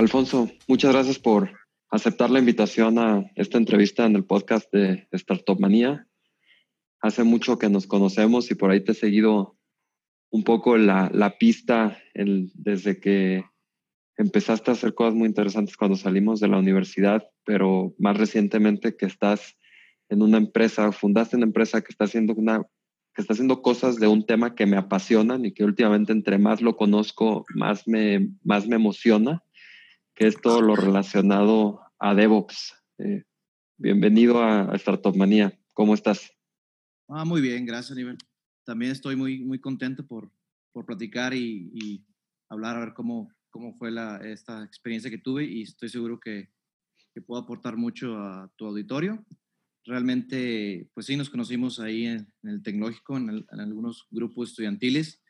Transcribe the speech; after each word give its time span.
Alfonso, 0.00 0.48
muchas 0.66 0.94
gracias 0.94 1.18
por 1.18 1.50
aceptar 1.90 2.30
la 2.30 2.38
invitación 2.38 2.98
a 2.98 3.30
esta 3.36 3.58
entrevista 3.58 4.06
en 4.06 4.16
el 4.16 4.24
podcast 4.24 4.72
de 4.72 5.06
Startup 5.12 5.60
Manía. 5.60 6.06
Hace 7.02 7.22
mucho 7.22 7.58
que 7.58 7.68
nos 7.68 7.86
conocemos 7.86 8.50
y 8.50 8.54
por 8.54 8.70
ahí 8.70 8.82
te 8.82 8.92
he 8.92 8.94
seguido 8.94 9.58
un 10.30 10.42
poco 10.42 10.78
la, 10.78 11.10
la 11.12 11.36
pista 11.36 11.98
desde 12.14 12.98
que 12.98 13.44
empezaste 14.16 14.70
a 14.70 14.72
hacer 14.72 14.94
cosas 14.94 15.12
muy 15.12 15.28
interesantes 15.28 15.76
cuando 15.76 15.98
salimos 15.98 16.40
de 16.40 16.48
la 16.48 16.56
universidad, 16.56 17.28
pero 17.44 17.94
más 17.98 18.16
recientemente 18.16 18.96
que 18.96 19.04
estás 19.04 19.58
en 20.08 20.22
una 20.22 20.38
empresa, 20.38 20.92
fundaste 20.92 21.36
una 21.36 21.44
empresa 21.44 21.82
que 21.82 21.92
está 21.92 22.04
haciendo 22.06 22.32
una 22.32 22.62
que 23.14 23.22
está 23.22 23.34
haciendo 23.34 23.60
cosas 23.60 23.96
de 23.96 24.06
un 24.06 24.24
tema 24.24 24.54
que 24.54 24.66
me 24.66 24.76
apasionan 24.76 25.44
y 25.44 25.52
que 25.52 25.64
últimamente 25.64 26.12
entre 26.12 26.38
más 26.38 26.62
lo 26.62 26.76
conozco, 26.76 27.44
más 27.54 27.86
me, 27.88 28.30
más 28.44 28.68
me 28.68 28.76
emociona, 28.76 29.42
que 30.20 30.26
es 30.26 30.38
todo 30.38 30.60
lo 30.60 30.76
relacionado 30.76 31.80
a 31.98 32.14
DevOps. 32.14 32.74
Eh, 32.98 33.24
bienvenido 33.78 34.42
a, 34.42 34.70
a 34.70 34.76
Startup 34.76 35.16
Manía. 35.16 35.58
¿Cómo 35.72 35.94
estás? 35.94 36.30
Ah, 37.08 37.24
muy 37.24 37.40
bien, 37.40 37.64
gracias, 37.64 37.96
Nivel. 37.96 38.18
También 38.66 38.92
estoy 38.92 39.16
muy, 39.16 39.42
muy 39.42 39.58
contento 39.58 40.06
por, 40.06 40.30
por 40.72 40.84
platicar 40.84 41.32
y, 41.32 41.70
y 41.72 42.04
hablar 42.50 42.76
a 42.76 42.80
ver 42.80 42.92
cómo, 42.92 43.32
cómo 43.48 43.72
fue 43.78 43.90
la, 43.90 44.18
esta 44.18 44.62
experiencia 44.62 45.10
que 45.10 45.16
tuve 45.16 45.44
y 45.44 45.62
estoy 45.62 45.88
seguro 45.88 46.20
que, 46.20 46.50
que 47.14 47.22
puedo 47.22 47.40
aportar 47.40 47.78
mucho 47.78 48.18
a 48.18 48.52
tu 48.56 48.66
auditorio 48.66 49.24
realmente, 49.86 50.86
pues 50.92 51.06
sí, 51.06 51.16
nos 51.16 51.30
conocimos 51.30 51.80
ahí 51.80 52.04
en, 52.04 52.30
el 52.42 52.62
tecnológico, 52.62 53.16
en, 53.16 53.46
algunos 53.58 54.06
grupos 54.10 54.50
estudiantiles. 54.50 55.22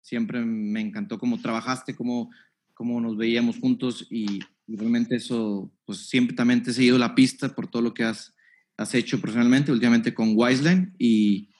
Siempre 0.00 0.44
me 0.44 0.80
encantó 0.80 1.16
cómo 1.16 1.40
trabajaste, 1.40 1.94
cómo, 1.94 2.30
cómo 2.76 3.00
nos 3.00 3.16
veíamos 3.16 3.58
juntos 3.58 4.06
y, 4.10 4.40
realmente 4.68 5.16
eso, 5.16 5.72
pues 5.84 6.08
siempre 6.08 6.36
también 6.36 6.62
te 6.62 6.70
he 6.70 6.74
seguido 6.74 6.98
la 6.98 7.14
pista 7.14 7.54
por 7.54 7.68
todo 7.68 7.82
lo 7.82 7.94
que 7.94 8.02
has, 8.02 8.34
has 8.76 8.94
hecho 8.94 9.20
personalmente, 9.20 9.72
últimamente 9.72 10.12
con 10.12 10.32
Wiseline. 10.34 10.92
Y 10.98 11.50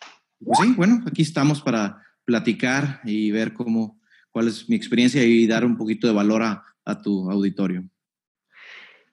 pues 0.45 0.59
sí, 0.61 0.75
bueno, 0.77 1.03
aquí 1.07 1.23
estamos 1.23 1.63
para 1.63 2.03
platicar 2.25 3.01
y 3.05 3.31
ver 3.31 3.55
cómo, 3.55 4.01
cuál 4.31 4.49
es 4.49 4.69
mi 4.69 4.75
experiencia 4.75 5.25
y 5.25 5.47
dar 5.47 5.65
un 5.65 5.77
poquito 5.77 6.07
de 6.07 6.13
valor 6.13 6.43
a, 6.43 6.65
a 6.85 7.01
tu 7.01 7.31
auditorio. 7.31 7.89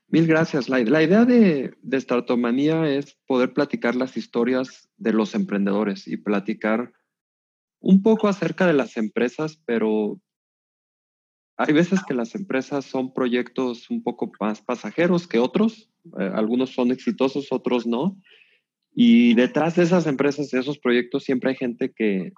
Mil 0.07 0.27
gracias. 0.27 0.69
La, 0.69 0.81
idea 0.81 1.23
de, 1.23 1.75
de 1.81 2.01
Startomanía 2.01 2.87
es 2.89 3.15
poder 3.25 3.53
platicar 3.53 3.95
las 3.95 4.17
historias 4.17 4.89
de 4.97 5.13
los 5.13 5.35
emprendedores 5.35 6.07
y 6.07 6.17
platicar 6.17 6.91
un 7.79 8.01
poco 8.01 8.27
acerca 8.27 8.67
de 8.67 8.73
las 8.73 8.97
empresas, 8.97 9.61
pero 9.65 10.19
hay 11.57 11.73
veces 11.73 12.01
que 12.07 12.13
las 12.13 12.35
empresas 12.35 12.85
son 12.85 13.13
proyectos 13.13 13.89
un 13.89 14.03
poco 14.03 14.31
más 14.39 14.61
pasajeros 14.61 15.27
que 15.27 15.39
otros. 15.39 15.89
Eh, 16.19 16.31
algunos 16.33 16.71
son 16.71 16.91
exitosos, 16.91 17.51
otros 17.51 17.85
no. 17.85 18.17
Y 18.95 19.33
detrás 19.35 19.75
de 19.75 19.83
esas 19.83 20.07
empresas, 20.07 20.49
de 20.49 20.59
esos 20.59 20.79
proyectos, 20.79 21.23
siempre 21.23 21.51
hay 21.51 21.55
gente 21.55 21.93
que 21.93 22.31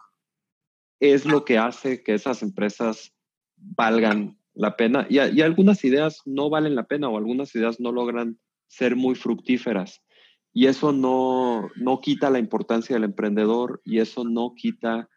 es 0.99 1.25
lo 1.25 1.43
que 1.45 1.57
hace 1.57 2.03
que 2.03 2.13
esas 2.13 2.41
empresas 2.41 3.13
valgan 3.57 4.37
la 4.53 4.77
pena 4.77 5.05
y, 5.09 5.19
algunas 5.19 5.83
ideas 5.83 6.21
no 6.25 6.49
valen 6.49 6.75
la 6.75 6.87
pena 6.87 7.09
o 7.09 7.17
algunas 7.17 7.53
ideas 7.55 7.79
no 7.79 7.91
logran 7.91 8.39
ser 8.67 8.95
muy 8.95 9.15
fructíferas. 9.15 10.01
Y 10.53 10.67
eso 10.67 10.93
no, 10.93 11.69
no 11.75 11.99
quita 11.99 12.29
la 12.29 12.39
importancia 12.39 12.95
del 12.95 13.03
emprendedor 13.03 13.81
y 13.83 13.99
eso 13.99 14.23
no 14.23 14.53
quita 14.55 15.09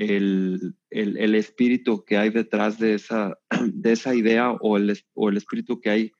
el, 0.00 0.76
el, 0.88 1.34
espíritu 1.34 2.04
que 2.06 2.16
hay 2.16 2.30
detrás 2.30 2.78
de 2.78 2.94
esa, 2.94 3.38
de 3.72 3.92
esa 3.92 4.14
idea 4.14 4.52
o 4.52 4.78
el, 4.78 4.98
o 5.12 5.28
el 5.28 5.36
espíritu 5.36 5.80
que 5.80 5.90
hay 5.90 6.12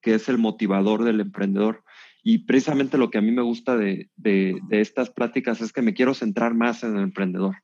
que 0.00 0.14
es 0.14 0.28
el 0.28 0.38
motivador 0.38 1.02
del 1.02 1.20
emprendedor. 1.20 1.82
Y 2.22 2.44
precisamente 2.44 2.96
lo 2.96 3.10
que 3.10 3.18
a 3.18 3.22
mí 3.22 3.32
me 3.32 3.42
gusta 3.42 3.76
de, 3.76 4.10
de, 4.16 4.60
de 4.68 4.80
estas 4.80 5.10
pláticas 5.10 5.60
es 5.62 5.72
que 5.72 5.82
me 5.82 5.94
quiero 5.94 6.14
centrar 6.14 6.54
más 6.54 6.84
en 6.84 6.96
el 6.96 7.02
emprendedor. 7.02 7.56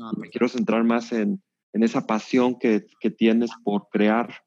Ah, 0.00 0.12
me 0.16 0.28
quiero 0.28 0.48
centrar 0.48 0.84
más 0.84 1.12
en, 1.12 1.42
en 1.72 1.82
esa 1.82 2.06
pasión 2.06 2.58
que, 2.58 2.86
que, 3.00 3.10
tienes 3.10 3.50
por 3.64 3.88
crear, 3.90 4.42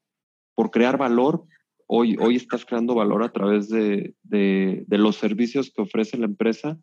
por 0.54 0.70
crear 0.70 0.96
valor. 0.96 1.44
Hoy, 1.86 2.16
hoy 2.18 2.36
estás 2.36 2.64
creando 2.64 2.94
valor 2.94 3.24
a 3.24 3.32
través 3.32 3.68
de, 3.68 4.14
de 4.22 4.98
los 4.98 5.16
servicios 5.16 5.70
que 5.74 5.82
ofrece 5.82 6.16
la 6.16 6.26
empresa, 6.26 6.78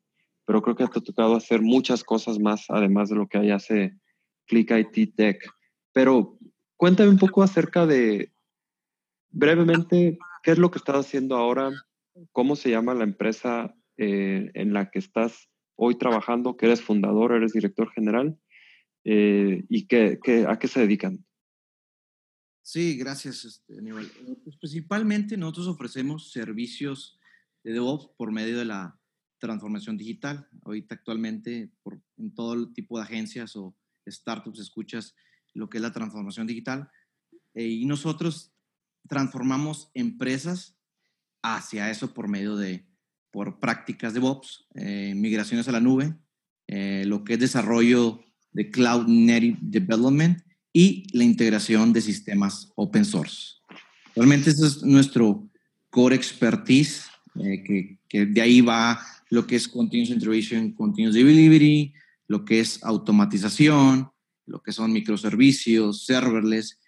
pero 0.50 0.64
creo 0.64 0.76
que 0.76 0.88
te 0.88 0.98
ha 0.98 1.04
tocado 1.04 1.36
hacer 1.36 1.62
muchas 1.62 2.04
cosas 2.04 2.40
más, 2.40 2.66
además 2.70 3.10
de 3.10 3.16
lo 3.16 3.28
que 3.28 3.38
hay 3.38 3.52
hace 3.52 3.96
Click 4.48 4.72
IT 4.72 5.16
Tech. 5.16 5.48
Pero 5.94 6.40
cuéntame 6.76 7.12
un 7.12 7.20
poco 7.20 7.44
acerca 7.44 7.86
de, 7.86 8.34
brevemente, 9.30 10.18
qué 10.42 10.50
es 10.50 10.58
lo 10.58 10.72
que 10.72 10.80
estás 10.80 11.06
haciendo 11.06 11.36
ahora, 11.36 11.70
cómo 12.32 12.56
se 12.56 12.72
llama 12.72 12.96
la 12.96 13.04
empresa 13.04 13.76
eh, 13.98 14.50
en 14.56 14.74
la 14.74 14.90
que 14.90 14.98
estás 14.98 15.52
hoy 15.76 16.00
trabajando, 16.00 16.58
que 16.58 16.66
eres 16.66 16.82
fundador, 16.82 17.34
eres 17.34 17.54
director 17.54 17.92
general, 17.92 18.36
eh, 19.04 19.64
y 19.70 19.86
qué, 19.86 20.18
a 20.48 20.58
qué 20.58 20.68
se 20.68 20.80
dedican. 20.80 21.24
Sí, 22.64 22.98
gracias, 22.98 23.46
este, 23.46 23.78
Aníbal. 23.78 24.06
Eh, 24.06 24.36
pues 24.44 24.58
principalmente 24.58 25.38
nosotros 25.38 25.68
ofrecemos 25.68 26.32
servicios 26.32 27.20
de 27.64 27.74
DevOps 27.74 28.10
por 28.18 28.32
medio 28.32 28.58
de 28.58 28.66
la 28.66 28.99
transformación 29.40 29.98
digital. 29.98 30.48
Ahorita 30.64 30.96
actualmente 30.96 31.72
por, 31.82 32.02
en 32.18 32.34
todo 32.34 32.54
el 32.54 32.74
tipo 32.74 32.98
de 32.98 33.04
agencias 33.04 33.56
o 33.56 33.76
startups 34.08 34.60
escuchas 34.60 35.16
lo 35.54 35.70
que 35.70 35.78
es 35.78 35.82
la 35.82 35.94
transformación 35.94 36.48
digital 36.48 36.90
eh, 37.54 37.66
y 37.66 37.86
nosotros 37.86 38.54
transformamos 39.08 39.90
empresas 39.94 40.78
hacia 41.42 41.90
eso 41.90 42.14
por 42.14 42.28
medio 42.28 42.56
de 42.56 42.86
por 43.32 43.60
prácticas 43.60 44.14
de 44.14 44.20
DevOps, 44.20 44.66
migraciones 45.16 45.68
a 45.68 45.72
la 45.72 45.80
nube, 45.80 46.16
lo 46.68 47.24
que 47.24 47.34
es 47.34 47.40
desarrollo 47.40 48.24
de 48.52 48.72
Cloud 48.72 49.08
Native 49.08 49.58
Development 49.62 50.42
y 50.74 51.06
la 51.16 51.24
integración 51.24 51.94
de 51.94 52.02
sistemas 52.02 52.72
open 52.76 53.06
source. 53.06 53.56
Realmente 54.16 54.50
ese 54.50 54.66
es 54.66 54.84
nuestro 54.84 55.48
core 55.90 56.16
expertise, 56.16 57.09
eh, 57.36 57.98
que, 58.08 58.26
de 58.26 58.42
ahí 58.42 58.62
va 58.62 59.00
lo 59.30 59.46
que 59.46 59.56
es 59.56 59.68
Continuous 59.68 60.10
Integration, 60.10 60.72
Continuous 60.72 61.16
Delivery, 61.16 61.94
lo 62.28 62.46
que 62.46 62.60
es 62.60 62.84
automatización, 62.84 64.10
lo 64.46 64.62
que 64.62 64.72
son 64.72 64.92
microservicios, 64.92 66.06
serverless 66.06 66.80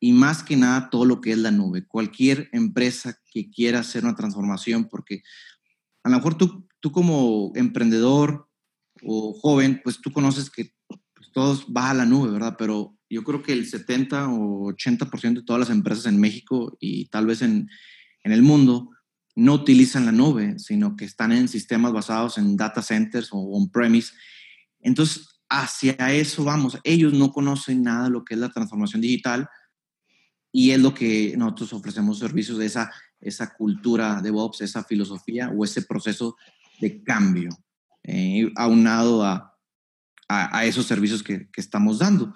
y 0.00 0.12
más 0.12 0.42
que 0.42 0.56
nada 0.56 0.90
todo 0.90 1.04
lo 1.04 1.20
que 1.20 1.32
es 1.32 1.38
la 1.38 1.50
nube. 1.50 1.86
Cualquier 1.86 2.48
empresa 2.52 3.18
que 3.32 3.50
quiera 3.50 3.80
hacer 3.80 4.04
una 4.04 4.16
transformación, 4.16 4.88
porque 4.88 5.22
a 6.02 6.10
lo 6.10 6.16
mejor 6.16 6.36
tú, 6.36 6.68
tú 6.80 6.92
como 6.92 7.52
emprendedor 7.54 8.48
o 9.02 9.32
joven, 9.34 9.80
pues 9.82 10.00
tú 10.00 10.12
conoces 10.12 10.50
que 10.50 10.74
todos 11.32 11.66
va 11.66 11.90
a 11.90 11.94
la 11.94 12.06
nube, 12.06 12.30
¿verdad? 12.30 12.56
Pero 12.58 12.96
yo 13.08 13.22
creo 13.22 13.42
que 13.42 13.52
el 13.52 13.66
70 13.66 14.28
o 14.28 14.72
80% 14.72 15.34
de 15.34 15.42
todas 15.42 15.60
las 15.60 15.70
empresas 15.70 16.06
en 16.06 16.20
México 16.20 16.76
y 16.80 17.06
tal 17.06 17.26
vez 17.26 17.42
en, 17.42 17.68
en 18.24 18.32
el 18.32 18.42
mundo 18.42 18.90
no 19.36 19.54
utilizan 19.54 20.06
la 20.06 20.12
nube, 20.12 20.58
sino 20.58 20.96
que 20.96 21.04
están 21.04 21.30
en 21.30 21.46
sistemas 21.46 21.92
basados 21.92 22.38
en 22.38 22.56
data 22.56 22.82
centers 22.82 23.28
o 23.32 23.38
on-premise. 23.38 24.12
Entonces, 24.80 25.28
hacia 25.48 25.94
eso 26.12 26.42
vamos. 26.42 26.78
Ellos 26.82 27.12
no 27.12 27.30
conocen 27.30 27.82
nada 27.82 28.04
de 28.04 28.10
lo 28.10 28.24
que 28.24 28.34
es 28.34 28.40
la 28.40 28.50
transformación 28.50 29.02
digital 29.02 29.48
y 30.50 30.72
es 30.72 30.80
lo 30.80 30.94
que 30.94 31.34
nosotros 31.36 31.74
ofrecemos 31.74 32.18
servicios 32.18 32.58
de 32.58 32.66
esa, 32.66 32.90
esa 33.20 33.54
cultura 33.54 34.16
de 34.16 34.22
DevOps, 34.22 34.62
esa 34.62 34.82
filosofía 34.82 35.52
o 35.54 35.64
ese 35.64 35.82
proceso 35.82 36.36
de 36.80 37.04
cambio, 37.04 37.50
eh, 38.02 38.50
aunado 38.56 39.22
a 39.22 39.56
a, 40.28 40.64
esos 40.64 40.86
servicios 40.86 41.22
que, 41.22 41.48
estamos 41.56 41.98
dando. 41.98 42.34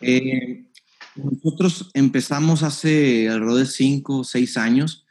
Eh, 0.00 0.66
nosotros 1.14 1.90
empezamos 1.94 2.62
hace 2.62 3.28
alrededor 3.28 3.60
de 3.60 3.66
cinco 3.66 4.18
o 4.18 4.24
seis 4.24 4.56
años 4.56 5.06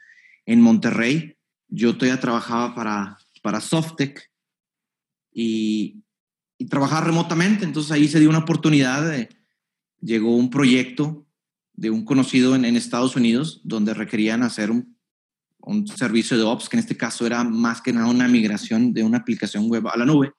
en 0.48 0.62
Monterrey. 0.62 1.36
Yo 1.68 1.94
todavía 1.94 2.20
trabajaba 2.20 2.74
para, 2.74 3.18
para 3.42 3.60
Softec 3.60 4.32
y, 5.30 6.02
y 6.56 6.64
trabajaba 6.64 7.02
remotamente. 7.02 7.66
Entonces 7.66 7.92
ahí 7.92 8.08
se 8.08 8.18
dio 8.18 8.30
una 8.30 8.38
oportunidad, 8.38 9.08
de, 9.10 9.28
llegó 10.00 10.34
un 10.34 10.48
proyecto 10.48 11.26
de 11.74 11.90
un 11.90 12.02
conocido 12.04 12.54
en, 12.54 12.64
Estados 12.64 13.14
Unidos 13.14 13.60
donde 13.62 13.92
requerían 13.92 14.42
hacer 14.42 14.70
un, 14.70 14.96
un, 15.58 15.86
servicio 15.86 16.38
de 16.38 16.44
Ops, 16.44 16.70
que 16.70 16.76
en 16.76 16.80
este 16.80 16.96
caso 16.96 17.26
era 17.26 17.44
más 17.44 17.82
que 17.82 17.92
nada 17.92 18.06
una 18.06 18.26
migración 18.26 18.94
de 18.94 19.04
una 19.04 19.18
aplicación 19.18 19.68
web 19.68 19.86
a 19.86 19.98
la 19.98 20.06
nube. 20.06 20.32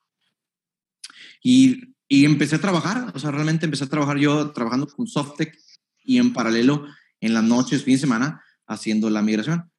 Y, 1.40 1.94
y 2.08 2.24
empecé 2.24 2.56
a 2.56 2.60
trabajar, 2.60 3.12
o 3.14 3.18
sea, 3.20 3.30
realmente 3.30 3.64
empecé 3.64 3.84
a 3.84 3.88
trabajar 3.88 4.18
yo 4.18 4.50
trabajando 4.50 4.88
con 4.88 5.06
Softec 5.06 5.56
y 6.02 6.18
en 6.18 6.32
paralelo 6.32 6.84
en 7.20 7.32
las 7.32 7.44
noches, 7.44 7.84
fin 7.84 7.94
de 7.94 8.00
semana, 8.00 8.42
haciendo 8.66 9.08
la 9.08 9.22
migración. 9.22 9.69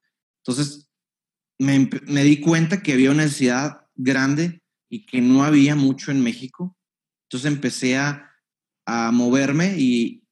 Entonces, 0.44 0.90
me, 1.58 1.88
me 2.06 2.24
di 2.24 2.40
cuenta 2.40 2.82
que 2.82 2.92
había 2.92 3.10
una 3.10 3.24
necesidad 3.24 3.86
grande 3.94 4.62
y 4.88 5.06
que 5.06 5.20
no 5.20 5.44
había 5.44 5.74
mucho 5.74 6.10
en 6.10 6.20
México. 6.22 6.76
Entonces 7.24 7.50
empecé 7.50 7.96
a, 7.96 8.30
a 8.84 9.10
moverme 9.12 9.76
y 9.78 10.24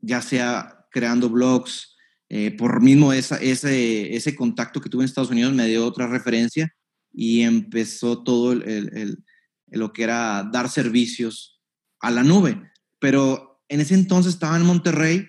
ya 0.00 0.22
sea 0.22 0.86
creando 0.90 1.28
blogs, 1.28 1.96
eh, 2.28 2.50
por 2.50 2.82
mismo 2.82 3.12
esa, 3.12 3.36
ese, 3.36 4.14
ese 4.14 4.36
contacto 4.36 4.80
que 4.80 4.90
tuve 4.90 5.02
en 5.02 5.06
Estados 5.06 5.30
Unidos 5.30 5.54
me 5.54 5.66
dio 5.66 5.86
otra 5.86 6.06
referencia 6.06 6.74
y 7.10 7.40
empezó 7.40 8.22
todo 8.22 8.52
el, 8.52 8.62
el, 8.62 9.24
lo 9.68 9.92
que 9.92 10.02
era 10.02 10.48
dar 10.52 10.68
servicios 10.68 11.60
a 12.00 12.10
la 12.10 12.22
nube. 12.22 12.70
Pero 12.98 13.62
en 13.68 13.80
ese 13.80 13.94
entonces 13.94 14.34
estaba 14.34 14.56
en 14.56 14.66
Monterrey 14.66 15.26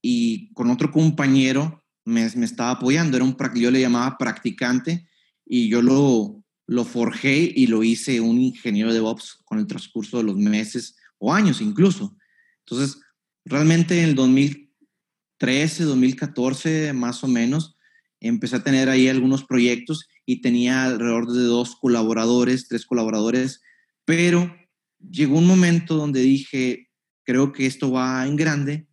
y 0.00 0.52
con 0.54 0.70
otro 0.70 0.92
compañero 0.92 1.84
me, 2.06 2.24
estaba 2.24 2.70
apoyando. 2.70 3.16
Era 3.16 3.24
un, 3.24 3.36
yo 3.54 3.70
le 3.70 3.80
llamaba 3.80 4.16
practicante 4.16 5.06
y 5.44 5.68
yo 5.68 5.82
lo, 5.82 6.42
lo 6.66 6.84
forjé 6.84 7.52
y 7.54 7.66
lo 7.66 7.82
hice 7.82 8.20
un 8.20 8.40
ingeniero 8.40 8.88
de 8.88 8.94
DevOps 8.94 9.40
con 9.44 9.58
el 9.58 9.66
transcurso 9.66 10.16
de 10.16 10.24
los 10.24 10.36
meses 10.36 10.96
o 11.18 11.34
años 11.34 11.60
incluso. 11.60 12.16
Entonces, 12.60 13.00
realmente 13.44 13.98
en 13.98 14.10
el 14.10 14.14
2013, 14.14 15.84
2014 15.84 16.92
más 16.94 17.22
o 17.22 17.28
menos, 17.28 17.76
empecé 18.20 18.56
a 18.56 18.64
tener 18.64 18.88
ahí 18.88 19.08
algunos 19.08 19.44
proyectos 19.44 20.08
y 20.24 20.40
tenía 20.40 20.84
alrededor 20.84 21.30
de 21.30 21.42
dos 21.42 21.76
colaboradores, 21.76 22.68
tres 22.68 22.86
colaboradores, 22.86 23.60
pero 24.04 24.54
llegó 24.98 25.38
un 25.38 25.46
momento 25.46 25.96
donde 25.96 26.20
dije, 26.20 26.88
creo 27.24 27.52
que 27.52 27.66
esto 27.66 27.90
va 27.90 28.26
en 28.26 28.36
grande, 28.36 28.86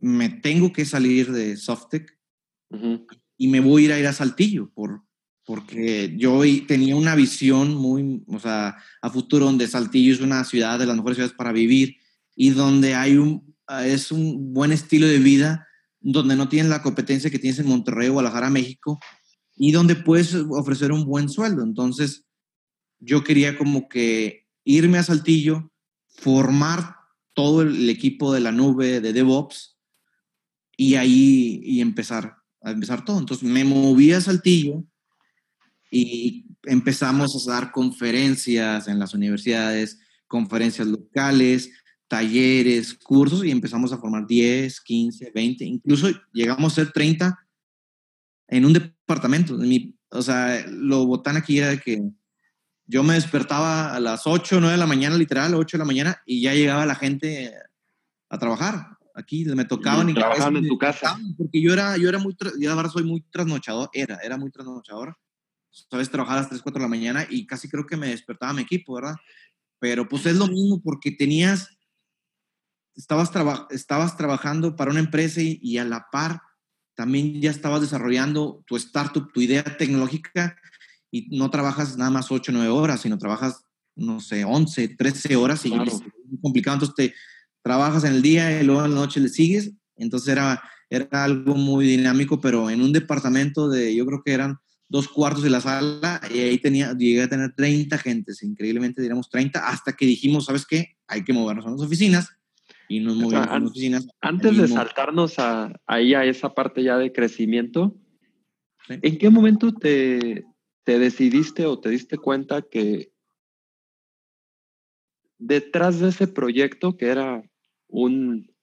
me 0.00 0.28
tengo 0.28 0.72
que 0.72 0.84
salir 0.84 1.30
de 1.32 1.56
Softec 1.56 2.18
y 3.36 3.48
me 3.48 3.60
voy 3.60 3.82
a 3.82 3.84
ir 3.86 3.92
a 3.92 3.98
ir 4.00 4.06
a 4.06 4.12
Saltillo 4.12 4.70
por, 4.72 5.02
porque 5.44 6.14
yo 6.16 6.42
tenía 6.66 6.94
una 6.96 7.14
visión 7.14 7.74
muy, 7.74 8.22
o 8.28 8.38
sea, 8.38 8.76
a 9.02 9.10
futuro 9.10 9.46
donde 9.46 9.66
Saltillo 9.66 10.12
es 10.12 10.20
una 10.20 10.44
ciudad 10.44 10.78
de 10.78 10.86
las 10.86 10.96
mejores 10.96 11.16
ciudades 11.16 11.36
para 11.36 11.52
vivir 11.52 11.96
y 12.36 12.50
donde 12.50 12.94
hay 12.94 13.16
un, 13.16 13.56
es 13.84 14.12
un 14.12 14.52
buen 14.54 14.72
estilo 14.72 15.06
de 15.06 15.18
vida, 15.18 15.66
donde 16.00 16.36
no 16.36 16.48
tienes 16.48 16.70
la 16.70 16.82
competencia 16.82 17.30
que 17.30 17.38
tienes 17.38 17.58
en 17.58 17.66
Monterrey 17.66 18.08
o 18.08 18.14
Guadalajara, 18.14 18.50
México, 18.50 18.98
y 19.56 19.72
donde 19.72 19.96
puedes 19.96 20.34
ofrecer 20.34 20.92
un 20.92 21.04
buen 21.04 21.28
sueldo. 21.28 21.62
Entonces, 21.62 22.24
yo 22.98 23.24
quería 23.24 23.58
como 23.58 23.88
que 23.88 24.46
irme 24.64 24.98
a 24.98 25.02
Saltillo, 25.02 25.70
formar 26.08 26.96
todo 27.34 27.62
el 27.62 27.88
equipo 27.90 28.32
de 28.32 28.40
la 28.40 28.52
nube 28.52 29.00
de 29.00 29.12
DevOps 29.12 29.69
y 30.80 30.94
ahí 30.94 31.60
y 31.62 31.82
empezar 31.82 32.38
a 32.62 32.70
empezar 32.70 33.04
todo. 33.04 33.18
Entonces 33.18 33.46
me 33.46 33.64
moví 33.64 34.12
a 34.12 34.20
Saltillo 34.22 34.82
y 35.90 36.46
empezamos 36.62 37.46
a 37.46 37.52
dar 37.52 37.70
conferencias 37.70 38.88
en 38.88 38.98
las 38.98 39.12
universidades, 39.12 39.98
conferencias 40.26 40.88
locales, 40.88 41.70
talleres, 42.08 42.94
cursos 42.94 43.44
y 43.44 43.50
empezamos 43.50 43.92
a 43.92 43.98
formar 43.98 44.26
10, 44.26 44.80
15, 44.80 45.32
20, 45.34 45.64
incluso 45.66 46.08
llegamos 46.32 46.72
a 46.72 46.76
ser 46.76 46.92
30 46.92 47.38
en 48.48 48.64
un 48.64 48.72
departamento. 48.72 49.58
o 50.12 50.22
sea, 50.22 50.64
lo 50.66 51.04
botán 51.04 51.36
aquí 51.36 51.58
era 51.58 51.76
que 51.76 52.02
yo 52.86 53.02
me 53.02 53.14
despertaba 53.14 53.94
a 53.94 54.00
las 54.00 54.26
8, 54.26 54.60
9 54.60 54.72
de 54.72 54.78
la 54.78 54.86
mañana, 54.86 55.18
literal, 55.18 55.54
8 55.54 55.76
de 55.76 55.78
la 55.78 55.84
mañana, 55.84 56.22
y 56.24 56.40
ya 56.40 56.54
llegaba 56.54 56.86
la 56.86 56.94
gente 56.94 57.52
a 58.30 58.38
trabajar. 58.38 58.96
Aquí 59.20 59.44
me 59.44 59.64
tocaban 59.64 60.08
y, 60.08 60.14
trabajaban 60.14 60.56
en 60.56 60.68
tu 60.68 60.78
casa. 60.78 61.18
Porque 61.38 61.60
yo 61.62 61.72
era, 61.72 61.96
yo 61.96 62.08
era 62.08 62.18
muy, 62.18 62.36
yo 62.58 62.72
ahora 62.72 62.88
soy 62.88 63.04
muy 63.04 63.20
trasnochador, 63.30 63.90
era, 63.92 64.18
era 64.22 64.36
muy 64.36 64.50
trasnochador 64.50 65.16
sabes, 65.70 66.10
trabajar 66.10 66.38
a 66.38 66.40
las 66.40 66.48
3, 66.48 66.62
4 66.62 66.78
de 66.78 66.84
la 66.84 66.88
mañana 66.88 67.26
y 67.28 67.46
casi 67.46 67.68
creo 67.68 67.86
que 67.86 67.96
me 67.96 68.08
despertaba 68.08 68.52
mi 68.52 68.62
equipo, 68.62 68.94
¿verdad? 68.94 69.16
Pero 69.78 70.08
pues 70.08 70.26
es 70.26 70.36
lo 70.36 70.46
mismo 70.46 70.82
porque 70.82 71.10
tenías, 71.10 71.78
estabas, 72.94 73.30
estabas 73.70 74.16
trabajando 74.16 74.76
para 74.76 74.90
una 74.90 75.00
empresa 75.00 75.40
y, 75.42 75.78
a 75.78 75.84
la 75.84 76.08
par 76.10 76.42
también 76.94 77.40
ya 77.40 77.50
estabas 77.50 77.80
desarrollando 77.80 78.62
tu 78.66 78.76
startup, 78.76 79.32
tu 79.32 79.40
idea 79.40 79.64
tecnológica 79.64 80.56
y 81.10 81.34
no 81.36 81.50
trabajas 81.50 81.96
nada 81.96 82.10
más 82.10 82.30
8, 82.30 82.52
9 82.52 82.68
horas, 82.68 83.00
sino 83.00 83.16
trabajas, 83.16 83.64
no 83.96 84.20
sé, 84.20 84.44
11, 84.44 84.96
13 84.96 85.36
horas 85.36 85.64
y 85.64 85.72
es 85.72 85.94
muy 86.26 86.40
complicado. 86.42 86.74
Entonces 86.74 86.94
te 86.94 87.14
trabajas 87.62 88.04
en 88.04 88.14
el 88.14 88.22
día 88.22 88.60
y 88.60 88.64
luego 88.64 88.84
en 88.84 88.94
la 88.94 89.00
noche 89.00 89.20
le 89.20 89.28
sigues. 89.28 89.72
Entonces 89.96 90.28
era, 90.28 90.62
era 90.88 91.24
algo 91.24 91.54
muy 91.54 91.86
dinámico, 91.86 92.40
pero 92.40 92.70
en 92.70 92.82
un 92.82 92.92
departamento 92.92 93.68
de, 93.68 93.94
yo 93.94 94.06
creo 94.06 94.22
que 94.24 94.32
eran 94.32 94.58
dos 94.88 95.06
cuartos 95.08 95.42
de 95.42 95.50
la 95.50 95.60
sala 95.60 96.20
y 96.34 96.40
ahí 96.40 96.58
tenía, 96.58 96.92
llegué 96.96 97.22
a 97.22 97.28
tener 97.28 97.52
30 97.54 97.96
gentes, 97.98 98.42
increíblemente 98.42 99.00
diríamos 99.00 99.30
30, 99.30 99.68
hasta 99.68 99.92
que 99.92 100.04
dijimos, 100.04 100.46
¿sabes 100.46 100.66
qué? 100.66 100.96
Hay 101.06 101.22
que 101.22 101.32
movernos 101.32 101.64
a 101.66 101.70
las 101.70 101.80
oficinas 101.80 102.30
y 102.88 102.98
nos 102.98 103.14
movimos 103.14 103.46
a 103.46 103.58
las 103.60 103.70
oficinas. 103.70 104.08
Antes 104.20 104.56
de 104.56 104.66
saltarnos 104.66 105.38
a, 105.38 105.72
ahí 105.86 106.14
a 106.14 106.24
esa 106.24 106.54
parte 106.54 106.82
ya 106.82 106.98
de 106.98 107.12
crecimiento, 107.12 107.96
¿en 108.88 109.16
qué 109.16 109.30
momento 109.30 109.72
te, 109.72 110.44
te 110.82 110.98
decidiste 110.98 111.66
o 111.66 111.78
te 111.78 111.90
diste 111.90 112.18
cuenta 112.18 112.62
que 112.62 113.09
detrás 115.40 115.98
de 115.98 116.10
ese 116.10 116.28
proyecto, 116.28 116.96
que 116.96 117.06
era 117.06 117.42
un, 117.88 118.54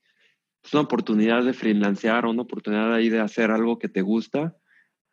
una 0.72 0.82
oportunidad 0.82 1.44
de 1.44 1.54
freelancear, 1.54 2.26
una 2.26 2.44
oportunidad 2.44 2.94
ahí 2.94 3.10
de 3.10 3.20
hacer 3.20 3.52
algo 3.52 3.80
que 3.80 3.90
te 3.90 4.02
gusta, 4.02 4.56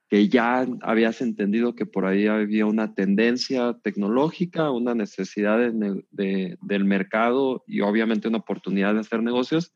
que 0.09 0.29
ya 0.29 0.67
habías 0.83 1.23
entendido 1.23 1.75
que 1.75 1.87
por 1.87 2.05
ahí 2.05 2.27
había 2.27 2.67
una 2.67 2.95
tendencia 2.95 3.79
tecnológica, 3.83 4.71
una 4.71 4.95
necesidad 4.95 5.59
del 5.73 6.85
mercado 6.85 7.65
y 7.67 7.81
obviamente 7.81 8.29
una 8.29 8.39
oportunidad 8.39 8.95
de 8.95 9.01
hacer 9.01 9.23
negocios. 9.23 9.75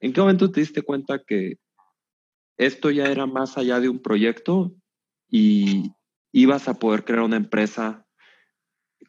¿En 0.00 0.12
qué 0.12 0.20
momento 0.20 0.50
te 0.50 0.60
diste 0.60 0.82
cuenta 0.82 1.22
que 1.24 1.58
esto 2.56 2.90
ya 2.90 3.04
era 3.04 3.26
más 3.26 3.58
allá 3.58 3.80
de 3.80 3.90
un 3.90 4.00
proyecto 4.00 4.74
y 5.30 5.92
ibas 6.32 6.68
a 6.68 6.78
poder 6.78 7.04
crear 7.04 7.22
una 7.22 7.36
empresa 7.36 8.05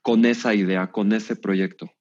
con 0.01 0.25
esa 0.25 0.53
idea, 0.55 0.91
con 0.91 1.13
ese 1.13 1.35
proyecto? 1.35 1.91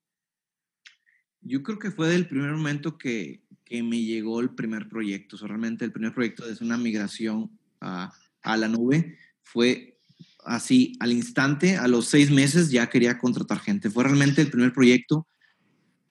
Yo 1.41 1.63
creo 1.63 1.79
que 1.79 1.91
fue 1.91 2.09
del 2.09 2.27
primer 2.27 2.53
momento 2.53 2.99
que, 2.99 3.47
que 3.67 3.83
me 3.83 4.01
llegó 4.01 4.41
el 4.41 4.51
primer 4.51 4.89
proyecto. 4.89 5.37
O 5.37 5.47
realmente 5.47 5.85
el 5.85 5.93
primer 5.93 6.15
proyecto 6.15 6.49
es 6.49 6.61
una 6.61 6.79
migración 6.79 7.51
a, 7.81 8.13
la 8.57 8.69
nube 8.69 9.19
fue 9.43 9.99
así 10.45 10.97
al 11.01 11.13
instante, 11.13 11.77
a 11.77 11.89
los 11.89 12.07
seis 12.07 12.31
meses 12.31 12.71
ya 12.71 12.89
quería 12.89 13.19
contratar 13.19 13.59
gente. 13.59 13.91
Fue 13.91 14.05
realmente 14.05 14.41
el 14.41 14.51
primer 14.51 14.73
proyecto 14.73 15.27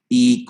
y 0.10 0.46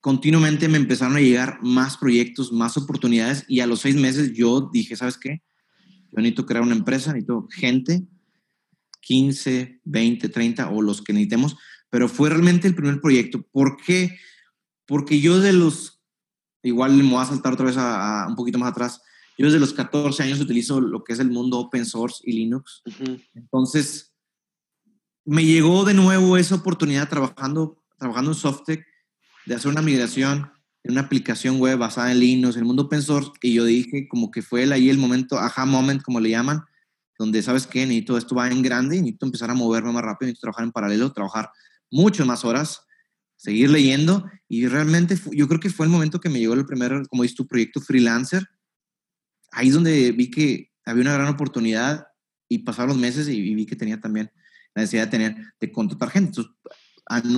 continuamente 0.00 0.68
me 0.68 0.78
empezaron 0.78 1.16
a 1.16 1.20
llegar 1.20 1.60
más 1.62 1.96
proyectos, 1.96 2.52
más 2.52 2.76
oportunidades 2.76 3.44
y 3.48 3.60
a 3.60 3.66
los 3.66 3.80
seis 3.80 3.94
meses 3.94 4.32
yo 4.32 4.68
dije, 4.72 4.96
¿sabes 4.96 5.16
qué? 5.16 5.42
Yo 6.10 6.16
necesito 6.16 6.46
crear 6.46 6.62
una 6.62 6.74
empresa, 6.74 7.12
necesito 7.12 7.46
gente, 7.52 8.02
15, 9.06 9.82
20, 9.84 10.28
30 10.28 10.70
o 10.70 10.82
los 10.82 11.00
que 11.00 11.12
necesitemos, 11.12 11.56
pero 11.90 12.08
fue 12.08 12.28
realmente 12.28 12.66
el 12.66 12.74
primer 12.74 13.00
proyecto. 13.00 13.40
¿Por 13.52 13.76
qué? 13.76 14.18
Porque 14.84 15.20
yo 15.20 15.38
de 15.38 15.52
los, 15.52 16.02
igual 16.64 16.92
me 16.94 17.08
voy 17.08 17.22
a 17.22 17.26
saltar 17.26 17.52
otra 17.52 17.66
vez 17.66 17.76
a 17.78 18.26
un 18.28 18.34
poquito 18.34 18.58
más 18.58 18.70
atrás, 18.70 19.00
yo 19.38 19.46
desde 19.46 19.60
los 19.60 19.74
14 19.74 20.24
años 20.24 20.40
utilizo 20.40 20.80
lo 20.80 21.04
que 21.04 21.12
es 21.12 21.20
el 21.20 21.30
mundo 21.30 21.58
open 21.58 21.86
source 21.86 22.20
y 22.24 22.32
Linux. 22.32 22.82
Entonces, 23.34 24.12
me 25.24 25.44
llegó 25.44 25.84
de 25.84 25.94
nuevo 25.94 26.36
esa 26.36 26.56
oportunidad 26.56 27.08
trabajando, 27.08 27.84
trabajando 27.98 28.32
en 28.32 28.36
Softtech 28.36 28.84
de 29.44 29.54
hacer 29.54 29.70
una 29.70 29.82
migración 29.82 30.50
en 30.82 30.92
una 30.92 31.02
aplicación 31.02 31.58
web 31.58 31.78
basada 31.78 32.10
en 32.10 32.20
Linux, 32.20 32.56
en 32.56 32.62
el 32.62 32.66
mundo 32.66 32.84
open 32.84 33.02
source, 33.02 33.30
y 33.42 33.54
yo 33.54 33.64
dije 33.64 34.08
como 34.08 34.30
que 34.30 34.42
fue 34.42 34.72
ahí 34.72 34.88
el 34.88 34.98
momento, 34.98 35.38
aha 35.38 35.64
moment, 35.64 36.02
como 36.02 36.18
le 36.18 36.30
llaman, 36.30 36.64
donde, 37.18 37.42
¿sabes 37.42 37.66
qué? 37.66 37.86
Necesito, 37.86 38.18
esto 38.18 38.34
va 38.34 38.48
en 38.48 38.62
grande, 38.62 38.96
necesito 38.96 39.26
empezar 39.26 39.50
a 39.50 39.54
moverme 39.54 39.92
más 39.92 40.02
rápido, 40.02 40.26
necesito 40.26 40.46
trabajar 40.46 40.64
en 40.64 40.72
paralelo, 40.72 41.12
trabajar 41.12 41.50
muchas 41.90 42.26
más 42.26 42.44
horas, 42.44 42.80
seguir 43.36 43.70
leyendo, 43.70 44.24
y 44.48 44.66
realmente 44.66 45.18
yo 45.32 45.48
creo 45.48 45.60
que 45.60 45.70
fue 45.70 45.86
el 45.86 45.92
momento 45.92 46.20
que 46.20 46.28
me 46.28 46.38
llegó 46.38 46.54
el 46.54 46.66
primer, 46.66 47.06
como 47.08 47.22
dices 47.22 47.36
tu 47.36 47.46
proyecto 47.46 47.80
freelancer, 47.80 48.46
ahí 49.52 49.68
es 49.68 49.74
donde 49.74 50.12
vi 50.12 50.30
que 50.30 50.70
había 50.84 51.02
una 51.02 51.14
gran 51.14 51.28
oportunidad 51.28 52.06
y 52.48 52.58
pasaron 52.58 52.90
los 52.90 52.98
meses 52.98 53.28
y, 53.28 53.54
vi 53.54 53.66
que 53.66 53.76
tenía 53.76 54.00
también 54.00 54.30
la 54.74 54.82
necesidad 54.82 55.04
de 55.04 55.10
tener, 55.10 55.36
de 55.60 55.72
contratar 55.72 56.10
gente. 56.10 56.28
Entonces, 56.28 56.52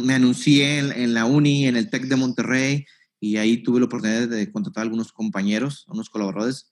me 0.04 0.14
anuncié 0.14 0.78
en, 0.78 1.14
la 1.14 1.25
uni, 1.25 1.66
en 1.66 1.76
el 1.76 1.90
TEC 1.90 2.04
de 2.04 2.16
Monterrey, 2.16 2.87
y 3.20 3.37
ahí 3.37 3.62
tuve 3.62 3.80
la 3.80 3.87
oportunidad 3.87 4.28
de 4.28 4.50
contratar 4.52 4.82
a 4.82 4.85
algunos 4.85 5.12
compañeros, 5.12 5.85
unos 5.88 6.08
colaboradores. 6.08 6.70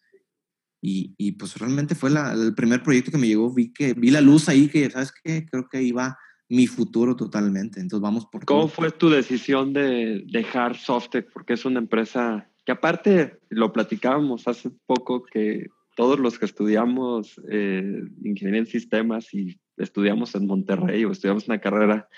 Y, 0.88 1.14
y 1.18 1.32
pues 1.32 1.58
realmente 1.58 1.96
fue 1.96 2.10
el 2.10 2.54
primer 2.54 2.82
proyecto 2.82 3.10
que 3.10 3.18
me 3.18 3.26
llegó. 3.26 3.52
Vi 3.52 3.72
que 3.72 3.94
vi 3.94 4.10
la 4.10 4.20
luz 4.20 4.48
ahí, 4.48 4.68
que, 4.68 4.88
¿sabes 4.88 5.12
qué? 5.24 5.44
Creo 5.44 5.68
que 5.68 5.78
ahí 5.78 5.90
va 5.90 6.16
mi 6.48 6.68
futuro 6.68 7.16
totalmente. 7.16 7.80
Entonces 7.80 8.02
vamos 8.02 8.26
por 8.26 8.44
¿Cómo 8.44 8.68
fue 8.68 8.92
tu 8.92 9.10
decisión 9.10 9.72
de 9.72 10.22
dejar 10.26 10.76
Softec? 10.76 11.32
Porque 11.32 11.54
es 11.54 11.64
una 11.64 11.80
empresa 11.80 12.48
que 12.64 12.70
aparte 12.70 13.40
lo 13.48 13.72
platicábamos 13.72 14.46
hace 14.46 14.70
poco 14.86 15.24
que 15.24 15.66
todos 15.96 16.20
los 16.20 16.38
que 16.38 16.44
estudiamos 16.44 17.40
eh, 17.50 18.02
ingeniería 18.22 18.60
en 18.60 18.66
sistemas 18.66 19.34
y 19.34 19.58
estudiamos 19.76 20.36
en 20.36 20.46
Monterrey 20.46 21.04
o 21.04 21.10
estudiamos 21.10 21.48
una 21.48 21.60
carrera 21.60 22.08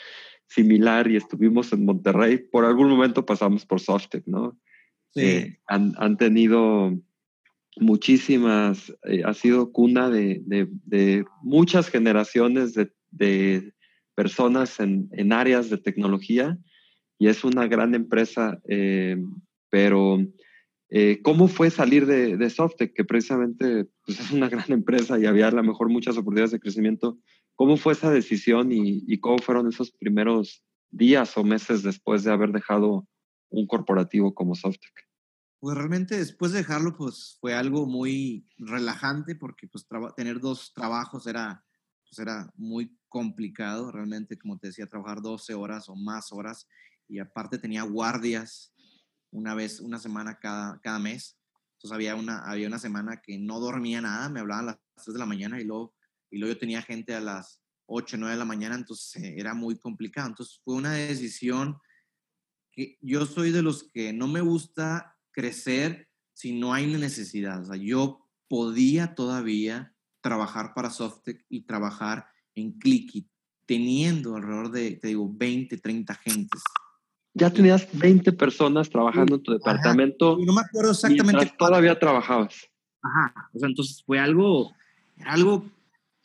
similar 0.47 1.11
y 1.11 1.17
estuvimos 1.17 1.73
en 1.73 1.85
Monterrey, 1.87 2.39
por 2.39 2.65
algún 2.65 2.89
momento 2.89 3.25
pasamos 3.25 3.65
por 3.65 3.81
Softec, 3.81 4.27
¿no? 4.27 4.59
Sí. 5.15 5.57
han, 5.67 5.95
han, 5.97 6.17
tenido 6.17 6.93
muchísimas, 7.81 8.93
ha 9.25 9.35
sido 9.35 9.73
cuna 9.73 10.11
de, 10.11 10.43
de, 10.45 11.25
muchas 11.43 11.89
generaciones 11.89 12.75
de, 12.75 12.93
de 13.11 13.73
personas 14.15 14.81
en, 14.81 15.09
en, 15.13 15.33
áreas 15.33 15.71
de 15.71 15.79
tecnología 15.79 16.59
y 17.19 17.29
es 17.29 17.45
una 17.45 17.67
gran 17.67 17.95
empresa, 17.95 18.61
eh, 18.69 19.17
pero 19.71 20.19
eh, 20.91 21.21
¿cómo 21.23 21.49
fue 21.49 21.71
salir 21.71 22.07
de, 22.07 22.37
de 22.37 22.51
Softec, 22.51 22.95
que 22.95 23.05
precisamente 23.05 23.87
pues, 24.05 24.21
es 24.21 24.31
una 24.31 24.49
gran 24.49 24.71
empresa 24.71 25.19
y 25.19 25.27
había 25.27 25.49
a 25.49 25.53
lo 25.53 25.63
mejor 25.63 25.89
muchas 25.89 26.17
oportunidades 26.17 26.53
de 26.53 26.61
crecimiento? 26.61 27.19
¿Cómo 27.55 27.77
fue 27.77 27.93
esa 27.93 28.11
decisión 28.11 28.71
y, 28.73 29.03
y 29.07 29.19
cómo 29.19 29.39
fueron 29.39 29.69
esos 29.69 29.91
primeros 29.91 30.63
días 30.91 31.37
o 31.37 31.45
meses 31.45 31.83
después 31.83 32.25
de 32.25 32.33
haber 32.33 32.53
dejado 32.53 33.07
un 33.51 33.67
corporativo 33.67 34.33
como 34.33 34.55
Softec? 34.55 35.08
Pues 35.61 35.77
realmente 35.77 36.17
después 36.17 36.53
de 36.53 36.59
dejarlo, 36.59 36.97
pues 36.97 37.37
fue 37.41 37.55
algo 37.55 37.87
muy 37.87 38.47
relajante 38.59 39.35
porque 39.35 39.67
pues 39.67 39.87
tener 40.17 40.41
dos 40.41 40.73
trabajos 40.73 41.27
era, 41.27 41.65
pues, 42.05 42.19
era 42.21 42.53
muy 42.57 42.97
complicado, 43.09 43.91
realmente, 43.91 44.39
como 44.39 44.59
te 44.59 44.69
decía, 44.69 44.87
trabajar 44.87 45.21
12 45.21 45.55
horas 45.55 45.89
o 45.89 45.97
más 45.97 46.33
horas 46.33 46.69
y 47.09 47.19
aparte 47.19 47.59
tenía 47.59 47.83
guardias 47.83 48.73
una 49.31 49.55
vez, 49.55 49.81
una 49.81 49.99
semana 49.99 50.39
cada, 50.39 50.79
cada 50.81 50.99
mes. 50.99 51.39
Entonces 51.73 51.95
había 51.95 52.15
una, 52.15 52.41
había 52.41 52.69
una 52.69 52.79
semana 52.79 53.21
que 53.21 53.39
no 53.39 53.59
dormía 53.59 54.01
nada, 54.01 54.29
me 54.29 54.41
hablaban 54.41 54.65
a 54.65 54.73
las 54.73 55.05
3 55.05 55.15
de 55.15 55.19
la 55.19 55.27
mañana 55.27 55.61
y 55.61 55.65
luego, 55.65 55.95
y 56.31 56.39
luego 56.39 56.55
yo 56.55 56.61
tenía 56.61 56.83
gente 56.83 57.15
a 57.15 57.21
las 57.21 57.63
8, 57.87 58.17
9 58.19 58.35
de 58.35 58.39
la 58.39 58.45
mañana, 58.45 58.75
entonces 58.75 59.23
eh, 59.23 59.35
era 59.39 59.55
muy 59.55 59.79
complicado. 59.79 60.29
Entonces 60.29 60.61
fue 60.65 60.75
una 60.75 60.93
decisión 60.93 61.79
que 62.71 62.99
yo 63.01 63.27
soy 63.27 63.51
de 63.51 63.63
los 63.63 63.91
que 63.91 64.13
no 64.13 64.29
me 64.29 64.41
gusta 64.41 65.18
crecer 65.39 66.09
si 66.35 66.59
no 66.59 66.75
hay 66.75 66.89
necesidad. 66.89 67.63
O 67.63 67.67
sea, 67.67 67.77
yo 67.77 68.27
podía 68.49 69.15
todavía 69.15 69.95
trabajar 70.21 70.75
para 70.75 70.91
Softec 70.91 71.45
y 71.49 71.61
trabajar 71.61 72.27
en 72.57 72.73
Clicky, 72.73 73.29
teniendo 73.65 74.35
alrededor 74.35 74.73
de, 74.73 74.97
te 74.97 75.09
digo, 75.09 75.31
20, 75.33 75.79
30 75.79 76.15
gentes. 76.15 76.61
Ya 77.35 77.53
tenías 77.53 77.87
20 77.93 78.33
personas 78.33 78.91
trabajando 78.91 79.37
en 79.37 79.43
tu 79.45 79.53
departamento. 79.53 80.37
no 80.45 80.53
me 80.53 80.63
acuerdo 80.63 80.91
exactamente. 80.91 81.53
Todavía 81.57 81.97
trabajabas. 81.97 82.57
Ajá. 83.01 83.33
O 83.55 83.61
sea, 83.61 83.69
entonces 83.69 84.03
fue 84.05 84.19
algo, 84.19 84.73
era 85.17 85.35
algo, 85.35 85.71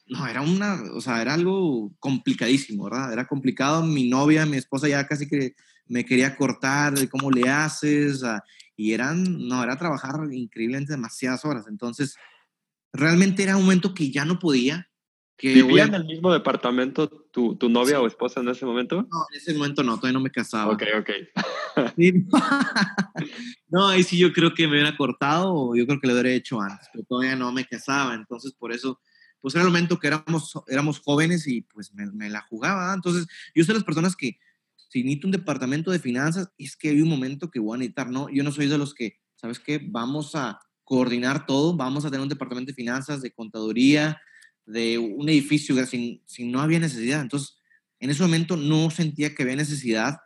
no, 0.08 0.26
era 0.26 0.42
una, 0.42 0.82
o 0.92 1.02
sea, 1.02 1.22
era 1.22 1.36
algo 1.36 1.92
complicadísimo, 2.00 2.86
¿verdad? 2.86 3.14
Era 3.14 3.28
complicado. 3.28 3.84
Mi 3.84 4.10
novia, 4.10 4.48
mi 4.48 4.58
esposa 4.58 4.88
ya 4.88 5.06
casi 5.06 5.28
que 5.28 5.54
me 5.88 6.04
quería 6.04 6.36
cortar 6.36 6.98
de 6.98 7.08
cómo 7.08 7.30
le 7.30 7.48
haces. 7.48 8.24
Y 8.76 8.94
eran, 8.94 9.48
no, 9.48 9.64
era 9.64 9.78
trabajar 9.78 10.16
increíblemente 10.32 10.94
demasiadas 10.94 11.46
horas. 11.46 11.66
Entonces, 11.68 12.18
realmente 12.92 13.44
era 13.44 13.56
un 13.56 13.64
momento 13.64 13.94
que 13.94 14.12
ya 14.12 14.26
no 14.26 14.40
podía. 14.40 14.90
Que 15.36 15.54
¿Vivía 15.54 15.86
en 15.86 15.96
el 15.96 16.06
mismo 16.06 16.32
departamento 16.32 17.10
tu, 17.10 17.56
tu 17.56 17.68
novia 17.68 18.00
o 18.00 18.08
esposa 18.08 18.40
en 18.40 18.50
ese 18.50 18.66
momento? 18.66 19.08
No, 19.12 19.26
en 19.32 19.38
ese 19.38 19.54
momento 19.54 19.84
no, 19.84 19.98
todavía 19.98 20.14
no 20.14 20.24
me 20.24 20.30
casaba. 20.30 20.72
Ok, 20.72 20.84
ok. 21.00 21.10
no, 23.68 23.88
ahí 23.88 24.04
sí 24.04 24.18
yo 24.18 24.32
creo 24.32 24.54
que 24.54 24.68
me 24.68 24.74
hubiera 24.74 24.96
cortado 24.96 25.54
o 25.54 25.76
yo 25.76 25.86
creo 25.86 26.00
que 26.00 26.08
lo 26.08 26.14
hubiera 26.14 26.30
hecho 26.30 26.62
antes, 26.62 26.88
pero 26.94 27.04
todavía 27.06 27.36
no 27.36 27.52
me 27.52 27.66
casaba. 27.66 28.14
Entonces, 28.14 28.54
por 28.54 28.72
eso, 28.72 29.00
pues 29.42 29.56
era 29.56 29.64
el 29.64 29.70
momento 29.70 30.00
que 30.00 30.08
éramos, 30.08 30.54
éramos 30.68 31.00
jóvenes 31.00 31.48
y 31.48 31.62
pues 31.62 31.94
me, 31.94 32.06
me 32.12 32.30
la 32.30 32.42
jugaba. 32.42 32.94
Entonces, 32.94 33.28
yo 33.56 33.64
soy 33.64 33.74
las 33.74 33.84
personas 33.84 34.16
que 34.16 34.38
si 34.94 35.02
necesito 35.02 35.26
un 35.26 35.32
departamento 35.32 35.90
de 35.90 35.98
finanzas, 35.98 36.50
es 36.56 36.78
que 36.78 36.90
hay 36.90 37.02
un 37.02 37.10
momento 37.10 37.50
que 37.50 37.60
voy 37.60 37.74
a 37.74 37.80
necesitar, 37.80 38.12
¿no? 38.12 38.30
Yo 38.30 38.44
no 38.44 38.52
soy 38.52 38.68
de 38.68 38.78
los 38.78 38.94
que, 38.94 39.18
¿sabes 39.34 39.58
qué? 39.58 39.82
Vamos 39.84 40.36
a 40.36 40.60
coordinar 40.84 41.48
todo, 41.48 41.76
vamos 41.76 42.06
a 42.06 42.12
tener 42.12 42.22
un 42.22 42.30
departamento 42.30 42.70
de 42.70 42.76
finanzas, 42.76 43.24
de 43.24 43.32
contaduría, 43.32 44.22
de 44.68 45.00
un 45.00 45.28
edificio, 45.30 45.84
sin, 45.88 46.22
sin 46.28 46.52
no 46.52 46.62
había 46.62 46.78
necesidad. 46.78 47.22
Entonces, 47.22 47.58
en 48.00 48.12
ese 48.12 48.22
momento 48.22 48.56
no 48.56 48.92
sentía 48.92 49.34
que 49.34 49.42
había 49.42 49.56
necesidad, 49.56 50.18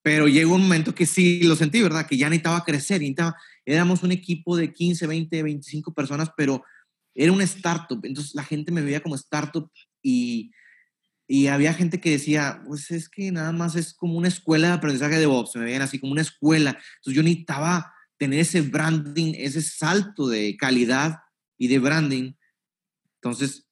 pero 0.00 0.28
llegó 0.28 0.54
un 0.54 0.62
momento 0.62 0.94
que 0.94 1.04
sí 1.04 1.42
lo 1.42 1.56
sentí, 1.56 1.82
¿verdad? 1.82 2.06
Que 2.06 2.16
ya 2.16 2.30
necesitaba 2.30 2.62
crecer, 2.62 3.00
necesitaba, 3.00 3.34
éramos 3.64 4.04
un 4.04 4.12
equipo 4.12 4.56
de 4.56 4.72
15, 4.72 5.08
20, 5.08 5.42
25 5.42 5.92
personas, 5.92 6.30
pero 6.36 6.62
era 7.16 7.32
un 7.32 7.42
startup, 7.42 7.98
entonces 8.04 8.32
la 8.36 8.44
gente 8.44 8.70
me 8.70 8.82
veía 8.82 9.00
como 9.00 9.16
startup 9.16 9.68
y 10.04 10.52
y 11.28 11.48
había 11.48 11.74
gente 11.74 12.00
que 12.00 12.10
decía, 12.10 12.62
pues 12.66 12.90
es 12.90 13.08
que 13.08 13.32
nada 13.32 13.50
más 13.52 13.74
es 13.74 13.94
como 13.94 14.16
una 14.16 14.28
escuela 14.28 14.68
de 14.68 14.74
aprendizaje 14.74 15.14
de 15.14 15.20
DevOps, 15.20 15.56
me 15.56 15.64
veían 15.64 15.82
así 15.82 15.98
como 15.98 16.12
una 16.12 16.22
escuela. 16.22 16.70
Entonces 16.70 17.14
yo 17.14 17.22
necesitaba 17.22 17.92
tener 18.16 18.40
ese 18.40 18.60
branding, 18.60 19.34
ese 19.36 19.60
salto 19.60 20.28
de 20.28 20.56
calidad 20.56 21.18
y 21.58 21.66
de 21.68 21.78
branding. 21.80 22.32
Entonces, 23.16 23.68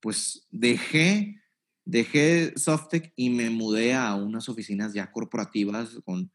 pues 0.00 0.46
dejé, 0.50 1.40
dejé 1.84 2.52
Softec 2.56 3.12
y 3.16 3.30
me 3.30 3.48
mudé 3.48 3.94
a 3.94 4.14
unas 4.14 4.48
oficinas 4.50 4.92
ya 4.92 5.10
corporativas 5.10 5.98
con 6.04 6.30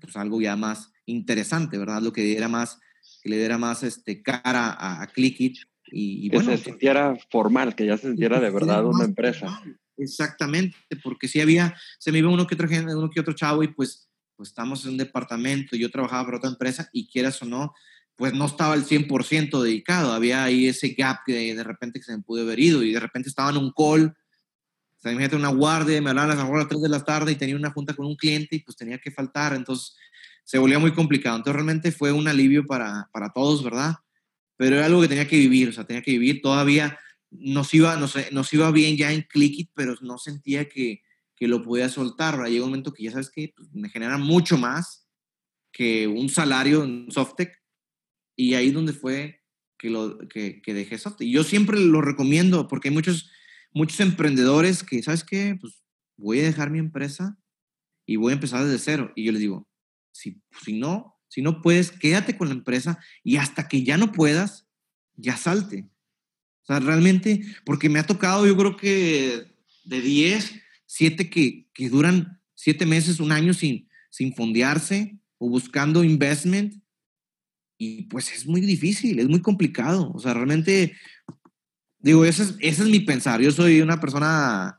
pues 0.00 0.16
algo 0.16 0.40
ya 0.40 0.56
más 0.56 0.90
interesante, 1.04 1.76
¿verdad? 1.76 2.00
Lo 2.00 2.12
que 2.12 2.36
era 2.36 2.48
más, 2.48 2.78
que 3.22 3.28
le 3.28 3.36
diera 3.36 3.58
más 3.58 3.82
este, 3.82 4.22
cara 4.22 4.70
a, 4.70 5.02
a 5.02 5.06
Clickit. 5.06 5.58
Y, 5.90 6.28
que 6.28 6.42
se 6.42 6.58
sintiera 6.58 7.16
formal, 7.30 7.74
que 7.74 7.86
ya 7.86 7.96
se 7.96 8.08
sintiera 8.08 8.40
de 8.40 8.50
verdad 8.50 8.84
una 8.84 9.04
empresa. 9.04 9.62
Exactamente, 9.98 10.76
porque 11.02 11.26
si 11.26 11.40
había, 11.40 11.76
se 11.98 12.12
me 12.12 12.18
iba 12.18 12.30
uno 12.30 12.46
que 12.46 12.54
otro, 12.54 12.68
uno 12.70 13.10
que 13.10 13.20
otro 13.20 13.34
chavo 13.34 13.64
y 13.64 13.68
pues, 13.68 14.08
pues 14.36 14.50
estamos 14.50 14.84
en 14.84 14.92
un 14.92 14.96
departamento, 14.96 15.76
yo 15.76 15.90
trabajaba 15.90 16.24
para 16.24 16.36
otra 16.38 16.50
empresa 16.50 16.88
y 16.92 17.08
quieras 17.08 17.42
o 17.42 17.46
no, 17.46 17.74
pues 18.14 18.32
no 18.32 18.46
estaba 18.46 18.74
al 18.74 18.84
100% 18.84 19.60
dedicado, 19.60 20.12
había 20.12 20.44
ahí 20.44 20.68
ese 20.68 20.90
gap 20.90 21.18
que 21.26 21.54
de, 21.54 21.64
repente 21.64 21.98
que 21.98 22.04
se 22.04 22.16
me 22.16 22.22
pudo 22.22 22.42
haber 22.42 22.60
ido 22.60 22.82
y 22.84 22.92
de 22.92 23.00
repente 23.00 23.28
estaba 23.28 23.50
en 23.50 23.56
un 23.56 23.72
call, 23.72 24.06
o 24.06 25.00
sea, 25.00 25.12
imagínate 25.12 25.36
una 25.36 25.48
guardia, 25.48 26.00
me 26.00 26.10
hablaban 26.10 26.38
a 26.38 26.56
las 26.56 26.68
3 26.68 26.80
de 26.80 26.88
la 26.88 27.04
tarde 27.04 27.32
y 27.32 27.36
tenía 27.36 27.56
una 27.56 27.70
junta 27.70 27.94
con 27.94 28.06
un 28.06 28.16
cliente 28.16 28.56
y 28.56 28.60
pues 28.60 28.76
tenía 28.76 28.98
que 28.98 29.10
faltar, 29.10 29.52
entonces 29.54 29.96
se 30.44 30.58
volvía 30.58 30.78
muy 30.78 30.92
complicado, 30.92 31.36
entonces 31.36 31.54
realmente 31.54 31.90
fue 31.90 32.12
un 32.12 32.28
alivio 32.28 32.64
para, 32.66 33.08
para 33.12 33.30
todos, 33.30 33.64
¿verdad? 33.64 33.96
Pero 34.56 34.76
era 34.76 34.86
algo 34.86 35.00
que 35.00 35.08
tenía 35.08 35.26
que 35.26 35.36
vivir, 35.36 35.68
o 35.68 35.72
sea, 35.72 35.84
tenía 35.84 36.02
que 36.02 36.12
vivir 36.12 36.40
todavía 36.40 36.98
nos 37.30 37.72
iba, 37.74 37.96
nos, 37.96 38.14
nos 38.32 38.52
iba 38.52 38.70
bien 38.70 38.96
ya 38.96 39.12
en 39.12 39.22
Clickit, 39.22 39.70
pero 39.74 39.94
no 40.00 40.18
sentía 40.18 40.68
que, 40.68 41.02
que 41.36 41.48
lo 41.48 41.62
podía 41.62 41.88
soltar. 41.88 42.34
Ahora 42.34 42.48
llega 42.48 42.64
un 42.64 42.70
momento 42.70 42.92
que 42.92 43.04
ya 43.04 43.12
sabes 43.12 43.30
que 43.30 43.52
pues, 43.56 43.68
me 43.72 43.88
genera 43.88 44.18
mucho 44.18 44.58
más 44.58 45.08
que 45.72 46.06
un 46.06 46.28
salario 46.28 46.84
en 46.84 47.10
Softec 47.10 47.62
y 48.36 48.54
ahí 48.54 48.70
donde 48.70 48.92
fue 48.92 49.42
que, 49.78 49.90
lo, 49.90 50.18
que, 50.28 50.60
que 50.62 50.74
dejé 50.74 50.98
Softec. 50.98 51.28
Yo 51.28 51.44
siempre 51.44 51.78
lo 51.78 52.00
recomiendo 52.00 52.66
porque 52.68 52.88
hay 52.88 52.94
muchos, 52.94 53.30
muchos 53.72 54.00
emprendedores 54.00 54.82
que, 54.82 55.02
¿sabes 55.02 55.24
qué? 55.24 55.56
Pues 55.60 55.82
voy 56.16 56.40
a 56.40 56.44
dejar 56.44 56.70
mi 56.70 56.78
empresa 56.78 57.38
y 58.06 58.16
voy 58.16 58.32
a 58.32 58.34
empezar 58.34 58.64
desde 58.64 58.78
cero. 58.78 59.12
Y 59.14 59.24
yo 59.24 59.32
les 59.32 59.40
digo, 59.40 59.68
si, 60.12 60.42
si 60.64 60.78
no, 60.78 61.16
si 61.28 61.42
no 61.42 61.62
puedes, 61.62 61.90
quédate 61.90 62.36
con 62.36 62.48
la 62.48 62.54
empresa 62.54 62.98
y 63.22 63.36
hasta 63.36 63.68
que 63.68 63.84
ya 63.84 63.96
no 63.96 64.12
puedas, 64.12 64.66
ya 65.14 65.36
salte. 65.36 65.88
O 66.68 66.74
sea, 66.74 66.80
realmente, 66.80 67.40
porque 67.64 67.88
me 67.88 67.98
ha 67.98 68.06
tocado, 68.06 68.46
yo 68.46 68.54
creo 68.54 68.76
que 68.76 69.46
de 69.84 70.00
10, 70.02 70.52
7 70.84 71.30
que, 71.30 71.66
que 71.72 71.88
duran 71.88 72.42
7 72.56 72.84
meses, 72.84 73.20
un 73.20 73.32
año 73.32 73.54
sin, 73.54 73.88
sin 74.10 74.34
fondearse 74.34 75.18
o 75.38 75.48
buscando 75.48 76.04
investment. 76.04 76.74
Y 77.78 78.02
pues 78.02 78.30
es 78.34 78.46
muy 78.46 78.60
difícil, 78.60 79.18
es 79.18 79.28
muy 79.28 79.40
complicado. 79.40 80.12
O 80.14 80.18
sea, 80.18 80.34
realmente, 80.34 80.94
digo, 82.00 82.26
ese 82.26 82.42
es, 82.42 82.54
ese 82.60 82.82
es 82.82 82.88
mi 82.90 83.00
pensar. 83.00 83.40
Yo 83.40 83.50
soy 83.50 83.80
una 83.80 83.98
persona, 83.98 84.78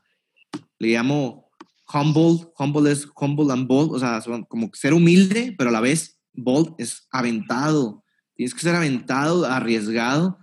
le 0.78 0.92
llamo 0.92 1.50
humble, 1.92 2.46
humble 2.56 2.92
es 2.92 3.08
humble 3.20 3.52
and 3.52 3.66
bold, 3.66 3.96
o 3.96 3.98
sea, 3.98 4.22
como 4.46 4.70
ser 4.74 4.94
humilde, 4.94 5.56
pero 5.58 5.70
a 5.70 5.72
la 5.72 5.80
vez 5.80 6.20
bold 6.34 6.72
es 6.78 7.08
aventado. 7.10 8.04
Tienes 8.36 8.54
que 8.54 8.60
ser 8.60 8.76
aventado, 8.76 9.44
arriesgado 9.44 10.39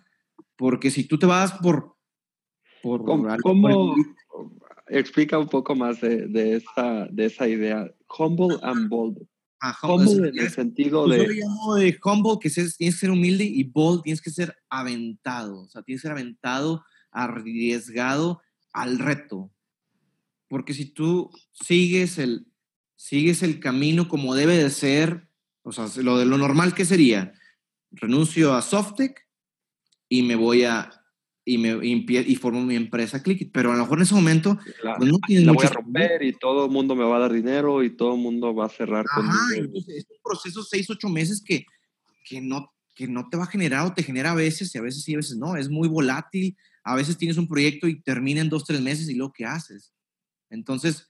porque 0.57 0.91
si 0.91 1.05
tú 1.05 1.17
te 1.17 1.25
vas 1.25 1.53
por... 1.53 1.95
por 2.81 3.05
¿Cómo, 3.41 3.95
explica 4.87 5.37
un 5.37 5.47
poco 5.47 5.75
más 5.75 6.01
de, 6.01 6.27
de, 6.27 6.57
esa, 6.57 7.07
de 7.11 7.25
esa 7.25 7.47
idea? 7.47 7.89
Humble 8.17 8.57
and 8.63 8.89
bold. 8.89 9.17
Ah, 9.59 9.75
humble, 9.83 10.29
en 10.29 10.39
el 10.39 10.49
sentido 10.49 11.05
pues 11.05 11.19
de... 11.19 11.25
Yo 11.25 11.45
llamo 11.45 11.75
de 11.75 11.99
humble, 12.03 12.37
que 12.41 12.49
tienes 12.49 12.77
que 12.77 12.91
ser 12.91 13.11
humilde, 13.11 13.43
y 13.43 13.63
bold, 13.63 14.03
tienes 14.03 14.21
que 14.21 14.29
ser 14.29 14.55
aventado. 14.69 15.61
O 15.61 15.67
sea, 15.67 15.81
tienes 15.83 16.01
que 16.01 16.07
ser 16.07 16.11
aventado, 16.17 16.83
arriesgado 17.11 18.41
al 18.73 18.99
reto. 18.99 19.51
Porque 20.47 20.73
si 20.73 20.85
tú 20.85 21.31
sigues 21.51 22.17
el, 22.17 22.47
sigues 22.95 23.43
el 23.43 23.59
camino 23.59 24.07
como 24.07 24.35
debe 24.35 24.57
de 24.57 24.69
ser, 24.69 25.27
o 25.63 25.71
sea, 25.71 25.87
lo 26.03 26.17
de 26.17 26.25
lo 26.25 26.37
normal 26.37 26.73
que 26.73 26.85
sería, 26.85 27.33
renuncio 27.91 28.53
a 28.53 28.61
Softec, 28.61 29.26
y 30.09 30.23
me 30.23 30.35
voy 30.35 30.63
a 30.63 30.91
y, 31.47 31.57
me, 31.57 31.79
y, 31.81 32.35
formo 32.35 32.61
mi 32.61 32.75
empresa 32.75 33.23
Clickit. 33.23 33.51
Pero 33.53 33.71
a 33.71 33.75
lo 33.75 33.81
mejor 33.81 33.99
en 33.99 34.03
ese 34.03 34.15
momento 34.15 34.59
la, 34.83 34.97
pues, 34.97 35.09
no 35.09 35.17
la 35.29 35.53
voy 35.53 35.65
a 35.65 35.69
romper 35.69 36.21
y 36.23 36.33
todo 36.33 36.65
el 36.65 36.71
mundo 36.71 36.93
me 36.93 37.05
va 37.05 37.15
a 37.15 37.19
dar 37.19 37.31
dinero 37.31 37.83
y 37.83 37.95
todo 37.95 38.15
el 38.15 38.21
mundo 38.21 38.53
va 38.53 38.65
a 38.65 38.69
cerrar 38.69 39.05
con 39.05 39.25
entonces 39.55 39.95
es 39.95 40.05
un 40.09 40.17
proceso 40.21 40.61
seis, 40.61 40.89
ocho 40.89 41.07
meses 41.07 41.41
que, 41.41 41.65
que, 42.25 42.41
no, 42.41 42.73
que 42.93 43.07
no 43.07 43.29
te 43.29 43.37
va 43.37 43.45
a 43.45 43.47
generar 43.47 43.87
o 43.87 43.93
te 43.93 44.03
genera 44.03 44.31
a 44.31 44.35
veces 44.35 44.75
y 44.75 44.77
a 44.77 44.81
veces 44.81 45.03
sí, 45.03 45.13
a 45.13 45.17
veces 45.17 45.37
no. 45.37 45.55
Es 45.55 45.69
muy 45.69 45.87
volátil. 45.87 46.57
A 46.83 46.95
veces 46.95 47.17
tienes 47.17 47.37
un 47.37 47.47
proyecto 47.47 47.87
y 47.87 48.01
termina 48.01 48.41
en 48.41 48.49
dos, 48.49 48.65
tres 48.65 48.81
meses 48.81 49.09
y 49.09 49.15
luego 49.15 49.33
¿qué 49.33 49.45
haces? 49.45 49.93
Entonces, 50.49 51.07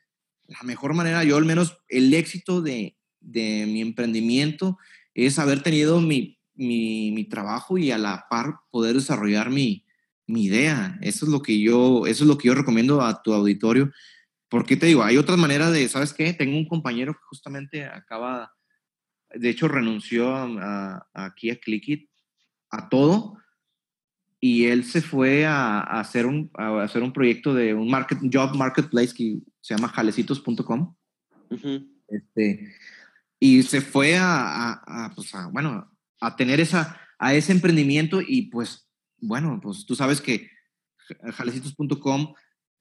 la 0.48 0.62
mejor 0.63 0.94
manera, 0.94 1.24
yo 1.24 1.38
al 1.38 1.46
menos 1.46 1.77
el 1.88 2.13
éxito 2.13 2.62
de, 2.62 2.96
de 3.20 3.66
mi 3.68 3.82
emprendimiento 3.82 4.77
es 5.13 5.38
haber 5.39 5.62
tenido 5.62 6.00
mi, 6.00 6.37
mi, 6.58 7.12
mi 7.12 7.26
trabajo 7.26 7.78
y 7.78 7.92
a 7.92 7.98
la 7.98 8.26
par 8.30 8.60
poder 8.72 8.96
desarrollar 8.96 9.50
mi, 9.50 9.86
mi 10.28 10.46
idea. 10.46 10.98
Eso 11.02 11.26
es 11.26 11.32
lo 11.32 11.42
que 11.42 11.60
yo, 11.60 12.06
eso 12.06 12.24
es 12.24 12.28
lo 12.28 12.38
que 12.38 12.50
yo 12.50 12.56
recomiendo 12.56 13.02
a 13.02 13.22
tu 13.24 13.34
auditorio. 13.34 13.92
Porque 14.50 14.78
te 14.78 14.86
digo, 14.86 15.04
hay 15.04 15.18
otras 15.18 15.38
maneras 15.38 15.72
de, 15.74 15.88
¿sabes 15.88 16.14
qué? 16.14 16.34
Tengo 16.34 16.58
un 16.58 16.68
compañero 16.68 17.14
que 17.14 17.24
justamente 17.30 17.86
acaba, 17.86 18.54
de 19.34 19.50
hecho 19.50 19.68
renunció 19.68 20.34
a, 20.36 21.08
aquí 21.14 21.50
a 21.50 21.60
Clickit, 21.60 22.10
a 22.70 22.90
todo, 22.90 23.38
y 24.40 24.66
él 24.66 24.84
se 24.84 25.02
fue 25.02 25.46
a, 25.46 25.80
hacer, 25.80 26.26
un, 26.26 26.52
a 26.54 26.84
hacer 26.84 27.04
un 27.04 27.12
proyecto 27.12 27.54
de 27.54 27.74
un 27.74 27.90
market, 27.90 28.20
job 28.32 28.56
marketplace 28.56 29.14
que 29.14 29.40
se 29.60 29.76
llama 29.76 29.90
jalecitos.com. 29.90 30.96
este, 32.08 32.74
y 33.40 33.64
se 33.64 33.82
fue 33.82 34.18
a, 34.20 35.12
pues 35.16 35.32
bueno, 35.52 35.92
a 36.19 36.36
tener 36.36 36.59
esa, 36.59 37.00
a 37.19 37.33
ese 37.33 37.51
emprendimiento 37.51 38.21
y 38.21 38.43
pues 38.43 38.88
bueno, 39.19 39.59
pues 39.62 39.86
tú 39.86 39.95
sabes 39.95 40.21
que 40.21 40.50
jalecitos.com 41.33 42.33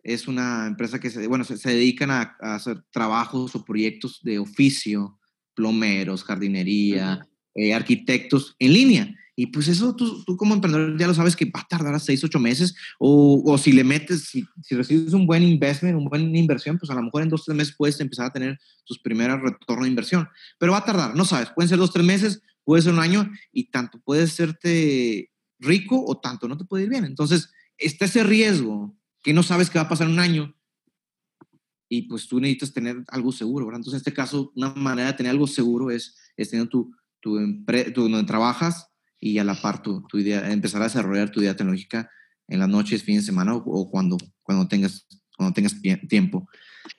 es 0.03 0.29
una 0.29 0.67
empresa 0.67 1.01
que 1.01 1.11
se, 1.11 1.27
bueno, 1.27 1.45
se, 1.45 1.69
dedican 1.69 2.11
a, 2.11 2.37
hacer 2.41 2.83
trabajos 2.93 3.55
o 3.57 3.65
proyectos 3.65 4.21
de 4.23 4.39
oficio, 4.39 5.19
plomeros, 5.55 6.23
jardinería, 6.23 7.27
eh, 7.55 7.75
arquitectos 7.75 8.55
en 8.59 8.73
línea. 8.73 9.15
Y 9.39 9.49
pues 9.49 9.69
eso 9.69 9.95
tú, 9.95 10.25
tú, 10.25 10.37
como 10.37 10.55
emprendedor 10.55 10.97
ya 10.99 11.07
lo 11.07 11.13
sabes 11.13 11.37
que 11.37 11.45
va 11.45 11.61
a 11.61 11.67
tardar 11.69 11.95
a 11.95 11.99
seis, 11.99 12.25
ocho 12.25 12.39
meses, 12.39 12.75
o, 12.99 13.43
o 13.45 13.59
si 13.59 13.73
le 13.73 13.85
metes, 13.85 14.29
si, 14.29 14.47
si, 14.63 14.75
recibes 14.75 15.13
un 15.13 15.27
buen 15.27 15.43
investment, 15.43 15.97
una 15.97 16.09
buena 16.09 16.39
inversión, 16.39 16.79
pues 16.79 16.91
a 16.91 16.95
lo 16.95 17.03
mejor 17.03 17.23
en 17.23 17.29
dos, 17.29 17.45
tres 17.45 17.57
meses 17.57 17.75
puedes 17.77 18.01
empezar 18.01 18.27
a 18.27 18.33
tener 18.33 18.59
tus 18.85 18.99
primeros 18.99 19.43
retornos 19.43 19.85
de 19.85 19.91
inversión. 19.91 20.29
Pero 20.59 20.73
va 20.73 20.79
a 20.79 20.85
tardar, 20.85 21.15
no 21.15 21.25
sabes, 21.25 21.51
pueden 21.51 21.69
ser 21.69 21.79
dos, 21.79 21.93
tres 21.93 22.07
meses, 22.07 22.41
puede 22.67 22.83
ser 22.83 22.93
un 22.93 22.99
año, 22.99 23.31
y 23.53 23.71
tanto 23.71 24.01
puede 24.01 24.27
serte 24.27 25.31
rico 25.61 26.05
o 26.05 26.19
tanto 26.19 26.49
no 26.49 26.59
te 26.59 26.65
puede 26.65 26.85
ir 26.85 26.91
bien. 26.91 27.05
Entonces, 27.05 27.53
está 27.79 28.07
ese 28.07 28.25
riesgo 28.25 28.99
que 29.23 29.33
no 29.33 29.45
sabes 29.45 29.71
qué 29.71 29.79
va 29.79 29.85
a 29.85 29.89
pasar 29.89 30.09
un 30.09 30.19
año 30.19 30.53
y 31.89 32.03
pues 32.03 32.27
tú 32.27 32.41
necesitas 32.41 32.73
tener 32.73 33.05
algo 33.09 33.31
seguro, 33.31 33.67
¿verdad? 33.67 33.79
Entonces, 33.79 33.99
en 33.99 34.01
este 34.01 34.13
caso, 34.13 34.53
una 34.57 34.75
manera 34.75 35.13
de 35.13 35.17
tener 35.17 35.31
algo 35.31 35.47
seguro 35.47 35.93
es, 35.93 36.17
es 36.37 36.51
tener 36.51 36.67
tu, 36.67 36.93
tu, 37.21 37.37
donde 37.95 38.25
trabajas 38.25 38.89
y 39.21 39.39
a 39.39 39.45
la 39.45 39.61
par 39.61 39.81
tu, 39.81 40.05
idea, 40.15 40.51
empezar 40.53 40.83
a 40.83 40.87
desarrollar 40.87 41.31
tu 41.31 41.41
idea 41.41 41.55
tecnológica 41.55 42.11
en 42.49 42.59
las 42.59 42.69
noches, 42.69 43.05
fines 43.05 43.23
de 43.23 43.27
semana 43.27 43.55
o, 43.55 43.91
cuando, 43.91 44.19
cuando, 44.43 44.67
tengas, 44.67 45.07
cuando 45.37 45.55
tengas 45.55 45.77
tiempo. 46.09 46.49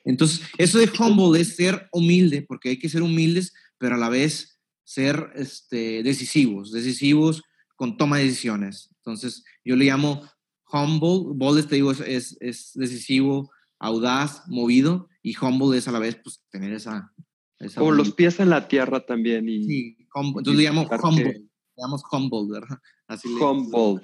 Entonces, 0.06 0.42
eso 0.58 0.80
de 0.80 0.90
humble 0.98 1.42
es 1.42 1.58
ser 1.58 1.90
humilde, 1.92 2.42
porque 2.42 2.70
hay 2.70 2.80
que 2.80 2.90
ser 2.90 3.02
humildes, 3.02 3.54
pero 3.78 3.96
a 3.96 3.98
la 3.98 4.08
vez 4.08 4.57
ser 4.88 5.32
este, 5.36 6.02
decisivos, 6.02 6.72
decisivos 6.72 7.44
con 7.76 7.98
toma 7.98 8.18
de 8.18 8.24
decisiones. 8.24 8.90
Entonces, 9.00 9.44
yo 9.66 9.76
le 9.76 9.84
llamo 9.84 10.24
humble, 10.72 11.34
bold, 11.36 11.68
te 11.68 11.76
digo, 11.76 11.92
es, 11.92 12.38
es, 12.40 12.72
decisivo, 12.74 13.52
audaz, 13.80 14.48
movido, 14.48 15.10
y 15.22 15.36
humble 15.36 15.78
es 15.78 15.90
a 15.90 15.92
la 15.92 16.00
vez, 16.00 16.16
pues, 16.24 16.42
tener 16.50 16.72
esa... 16.72 17.14
esa 17.60 17.84
o 17.84 17.92
los 17.92 18.14
pies 18.14 18.40
en 18.40 18.50
la 18.50 18.70
tierra 18.70 19.06
también. 19.06 19.50
Y, 19.50 19.66
sí, 19.66 19.98
entonces 20.16 20.56
le 20.56 20.64
llamo 20.64 20.88
humble, 21.04 21.34
le 21.34 21.84
humble, 22.18 22.60
¿verdad? 22.60 22.78
Así 23.08 23.28
humble. 23.28 24.02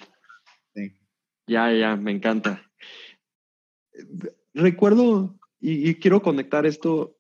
Sí. 0.76 0.98
Ya, 1.48 1.72
ya, 1.72 1.96
me 1.96 2.12
encanta. 2.12 2.70
Recuerdo, 4.54 5.40
y, 5.62 5.96
quiero 5.96 6.22
conectar 6.22 6.66
esto, 6.66 7.18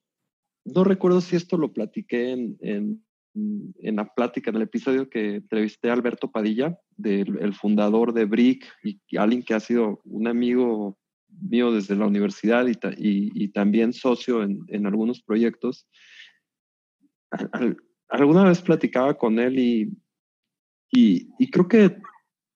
no 0.66 0.84
recuerdo 0.84 1.22
si 1.22 1.38
esto 1.38 1.56
lo 1.56 1.72
platiqué 1.72 2.32
en 2.32 2.58
en 2.60 3.06
la 3.34 4.14
plática, 4.14 4.50
en 4.50 4.58
el 4.58 4.64
episodio 4.64 5.10
que 5.10 5.36
entrevisté 5.36 5.90
a 5.90 5.94
Alberto 5.94 6.32
Padilla, 6.32 6.78
del 6.96 7.38
el 7.40 7.54
fundador 7.54 8.14
de 8.14 8.26
BRIC 8.26 8.66
y, 8.84 9.18
alguien 9.18 9.44
que 9.44 9.54
ha 9.54 9.60
sido 9.60 10.02
un 10.06 10.28
amigo 10.28 10.98
mío 11.28 11.72
desde 11.72 11.96
la 11.96 12.06
universidad 12.06 12.68
y, 12.68 12.78
y, 13.34 13.48
también 13.50 13.94
socio 13.94 14.44
en, 14.44 14.60
en, 14.68 14.86
algunos 14.86 15.22
proyectos. 15.22 15.88
alguna 18.08 18.44
vez 18.44 18.62
platicaba 18.62 19.18
con 19.18 19.40
él 19.40 19.58
y, 19.58 19.98
y 20.92 21.50
creo 21.50 21.68
que 21.68 21.98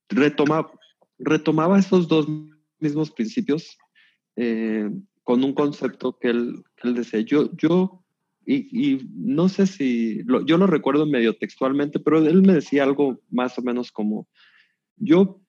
retoma, 0.09 0.67
retomaba 1.17 1.79
esos 1.79 2.07
dos 2.07 2.27
mismos 2.79 3.11
principios 3.11 3.77
eh, 4.35 4.89
con 5.23 5.43
un 5.43 5.53
concepto 5.53 6.17
que 6.17 6.29
él, 6.29 6.63
que 6.75 6.87
él 6.87 6.95
decía. 6.95 7.19
Yo, 7.21 7.51
yo 7.57 8.05
y, 8.49 9.09
no 9.13 9.49
sé 9.49 9.67
si, 9.67 10.23
yo 10.45 10.57
lo 10.57 10.67
recuerdo 10.67 11.05
medio 11.05 11.35
textualmente, 11.35 11.99
pero 11.99 12.25
él 12.25 12.41
me 12.43 12.53
decía 12.53 12.83
algo 12.83 13.19
más 13.29 13.59
o 13.59 13.61
menos 13.61 13.91
como, 13.91 14.25
yo 14.95 15.41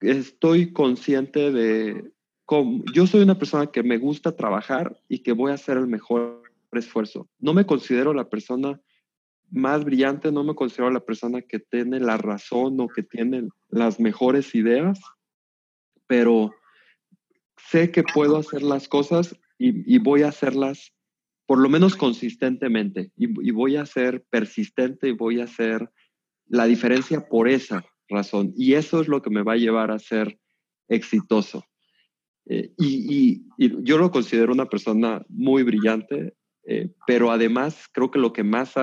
estoy 0.00 0.72
consciente 0.72 1.52
de, 1.52 2.10
cómo, 2.46 2.82
yo 2.94 3.06
soy 3.06 3.20
una 3.20 3.38
persona 3.38 3.66
que 3.66 3.82
me 3.82 3.98
gusta 3.98 4.34
trabajar 4.34 4.98
y 5.08 5.18
que 5.18 5.32
voy 5.32 5.50
a 5.50 5.56
hacer 5.56 5.76
el 5.76 5.86
mejor 5.86 6.42
esfuerzo. 6.72 7.28
No 7.38 7.52
me 7.52 7.66
considero 7.66 8.14
la 8.14 8.30
persona 8.30 8.80
más 9.50 9.84
brillante, 9.84 10.32
no 10.32 10.42
me 10.42 10.54
considero 10.54 10.90
la 10.90 11.04
persona 11.04 11.42
que 11.42 11.58
tiene 11.58 12.00
la 12.00 12.16
razón 12.16 12.80
o 12.80 12.88
que 12.88 13.02
tiene 13.02 13.48
las 13.68 14.00
mejores 14.00 14.54
ideas, 14.54 14.98
pero 16.06 16.54
sé 17.58 17.90
que 17.90 18.02
puedo 18.02 18.38
hacer 18.38 18.62
las 18.62 18.88
cosas 18.88 19.38
y, 19.58 19.94
y 19.94 19.98
voy 19.98 20.22
a 20.22 20.28
hacerlas 20.28 20.95
por 21.46 21.58
lo 21.60 21.68
menos 21.68 21.94
consistentemente, 21.96 23.12
y, 23.16 23.50
voy 23.52 23.76
a 23.76 23.86
ser 23.86 24.24
persistente 24.30 25.08
y 25.08 25.12
voy 25.12 25.40
a 25.40 25.44
hacer 25.44 25.88
la 26.48 26.66
diferencia 26.66 27.28
por 27.28 27.48
esa 27.48 27.84
razón. 28.08 28.52
Y 28.56 28.74
eso 28.74 29.00
es 29.00 29.08
lo 29.08 29.22
que 29.22 29.30
me 29.30 29.42
va 29.42 29.52
a 29.52 29.58
llevar 29.58 29.90
a 29.92 29.98
ser 29.98 30.38
exitoso. 30.88 31.64
Eh, 32.46 32.72
y, 32.78 33.44
yo 33.58 33.98
lo 33.98 34.10
considero 34.10 34.52
una 34.52 34.66
persona 34.66 35.24
muy 35.28 35.62
brillante, 35.62 36.34
eh, 36.64 36.90
pero 37.06 37.30
además 37.30 37.86
creo 37.92 38.10
que 38.10 38.18
lo 38.18 38.32
que 38.32 38.42
más 38.42 38.74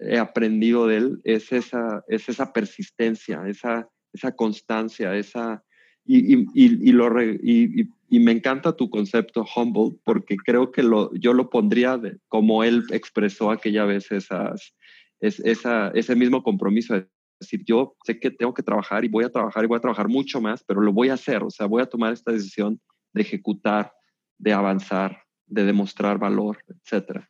he 0.00 0.18
aprendido 0.18 0.86
de 0.86 0.96
él 0.96 1.20
es 1.24 1.52
esa, 1.52 2.02
es 2.08 2.28
esa 2.30 2.52
persistencia, 2.54 3.42
esa, 3.46 3.86
esa 4.14 4.34
constancia, 4.34 5.14
esa, 5.14 5.62
y, 6.10 6.48
y, 6.54 6.92
lo 6.92 7.22
y, 7.22 7.90
me 8.18 8.32
encanta 8.32 8.74
tu 8.74 8.88
concepto 8.88 9.44
humble 9.54 9.98
porque 10.04 10.36
creo 10.38 10.72
que 10.72 10.82
lo, 10.82 11.14
yo 11.14 11.34
lo 11.34 11.50
pondría 11.50 12.00
como 12.28 12.64
él 12.64 12.84
expresó 12.90 13.50
aquella 13.50 13.84
vez 13.84 14.10
esas, 14.10 14.74
es, 15.20 15.38
esa, 15.40 15.88
ese 15.88 16.16
mismo 16.16 16.42
compromiso 16.42 16.94
de 16.94 17.06
decir, 17.38 17.62
yo 17.66 17.94
sé 18.04 18.18
que 18.18 18.30
tengo 18.30 18.54
que 18.54 18.62
trabajar 18.62 19.04
y 19.04 19.08
voy 19.08 19.24
a 19.24 19.28
trabajar 19.28 19.62
y 19.64 19.66
voy 19.66 19.76
a 19.76 19.82
trabajar 19.82 20.08
mucho 20.08 20.40
más, 20.40 20.64
pero 20.64 20.80
lo 20.80 20.94
voy 20.94 21.10
a 21.10 21.14
hacer, 21.14 21.42
o 21.42 21.50
sea, 21.50 21.66
voy 21.66 21.82
a 21.82 21.86
tomar 21.86 22.14
esta 22.14 22.32
decisión 22.32 22.80
de 23.12 23.20
ejecutar, 23.20 23.92
de 24.38 24.54
avanzar, 24.54 25.24
de 25.46 25.64
demostrar 25.64 26.18
valor, 26.18 26.58
etc. 26.68 27.20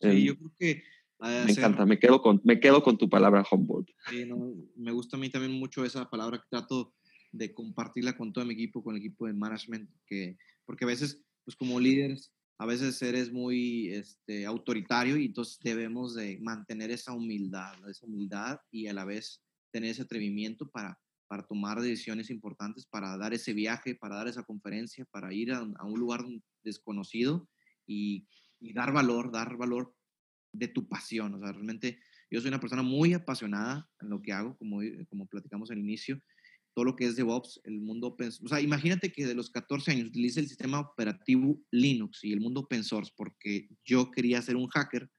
Sí, 0.00 0.08
em, 0.08 0.18
yo 0.18 0.36
creo 0.36 0.52
que... 0.58 0.82
Me 1.22 1.52
encanta, 1.52 1.84
me 1.84 1.98
quedo, 1.98 2.22
con, 2.22 2.40
me 2.44 2.60
quedo 2.60 2.82
con 2.82 2.96
tu 2.96 3.10
palabra 3.10 3.44
humble. 3.50 3.84
Sí, 4.08 4.26
me 4.76 4.90
gusta 4.90 5.18
a 5.18 5.20
mí 5.20 5.28
también 5.28 5.52
mucho 5.52 5.84
esa 5.84 6.08
palabra 6.08 6.38
que 6.38 6.44
trato 6.48 6.94
de 7.32 7.54
compartirla 7.54 8.16
con 8.16 8.32
todo 8.32 8.44
mi 8.44 8.54
equipo, 8.54 8.82
con 8.82 8.94
el 8.94 9.00
equipo 9.00 9.26
de 9.26 9.32
management, 9.32 9.90
que, 10.06 10.36
porque 10.64 10.84
a 10.84 10.88
veces, 10.88 11.20
pues 11.44 11.56
como 11.56 11.78
líderes, 11.78 12.32
a 12.58 12.66
veces 12.66 13.00
eres 13.00 13.32
muy 13.32 13.88
este, 13.88 14.44
autoritario 14.44 15.16
y 15.16 15.26
entonces 15.26 15.58
debemos 15.62 16.14
de 16.14 16.38
mantener 16.40 16.90
esa 16.90 17.12
humildad, 17.12 17.72
esa 17.88 18.06
humildad 18.06 18.60
y 18.70 18.86
a 18.86 18.92
la 18.92 19.04
vez 19.04 19.42
tener 19.70 19.90
ese 19.90 20.02
atrevimiento 20.02 20.68
para, 20.68 20.98
para 21.26 21.46
tomar 21.46 21.80
decisiones 21.80 22.28
importantes, 22.28 22.84
para 22.84 23.16
dar 23.16 23.32
ese 23.32 23.54
viaje, 23.54 23.94
para 23.94 24.16
dar 24.16 24.28
esa 24.28 24.42
conferencia, 24.42 25.06
para 25.10 25.32
ir 25.32 25.52
a, 25.52 25.62
un 25.62 25.98
lugar 25.98 26.24
desconocido 26.62 27.48
y, 27.86 28.26
y, 28.58 28.74
dar 28.74 28.92
valor, 28.92 29.32
dar 29.32 29.56
valor 29.56 29.94
de 30.52 30.68
tu 30.68 30.86
pasión. 30.86 31.34
O 31.34 31.38
sea, 31.38 31.52
realmente 31.52 31.98
yo 32.30 32.40
soy 32.40 32.48
una 32.48 32.60
persona 32.60 32.82
muy 32.82 33.14
apasionada 33.14 33.88
en 34.00 34.10
lo 34.10 34.20
que 34.20 34.32
hago, 34.32 34.58
como, 34.58 34.80
como 35.08 35.26
platicamos 35.26 35.70
al 35.70 35.78
inicio, 35.78 36.20
todo 36.74 36.84
lo 36.84 36.96
que 36.96 37.06
es 37.06 37.16
DevOps, 37.16 37.60
el 37.64 37.80
mundo 37.80 38.08
open 38.08 38.30
O 38.42 38.48
sea, 38.48 38.60
imagínate 38.60 39.12
que 39.12 39.26
de 39.26 39.34
los 39.34 39.50
14 39.50 39.90
años 39.90 40.08
utilice 40.08 40.40
el 40.40 40.48
sistema 40.48 40.80
operativo 40.80 41.60
Linux 41.70 42.24
y 42.24 42.32
el 42.32 42.40
mundo 42.40 42.60
open 42.60 42.84
source 42.84 43.12
porque 43.16 43.68
yo 43.84 44.10
quería 44.10 44.40
ser 44.42 44.56
un 44.56 44.68
hacker. 44.68 45.10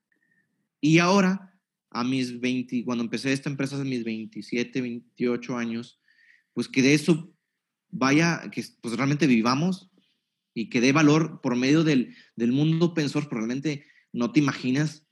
Y 0.80 1.00
ahora, 1.00 1.54
a 1.90 2.04
mis 2.04 2.40
20, 2.40 2.86
cuando 2.86 3.04
empecé 3.04 3.34
esta 3.34 3.50
empresa 3.50 3.80
a 3.80 3.84
mis 3.84 4.04
27, 4.04 4.82
28 4.82 5.58
años, 5.58 6.00
pues 6.54 6.68
que 6.68 6.82
de 6.82 6.94
eso 6.94 7.34
vaya, 7.90 8.50
que 8.52 8.64
pues 8.82 8.96
realmente 8.96 9.28
vivamos 9.28 9.92
y 10.54 10.70
que 10.70 10.82
dé 10.82 10.92
valor 10.92 11.42
por 11.42 11.56
medio 11.56 11.84
del, 11.84 12.16
del 12.36 12.52
mundo 12.52 12.94
pensor, 12.94 13.28
probablemente 13.28 13.86
no 14.14 14.32
te 14.32 14.40
imaginas 14.40 15.06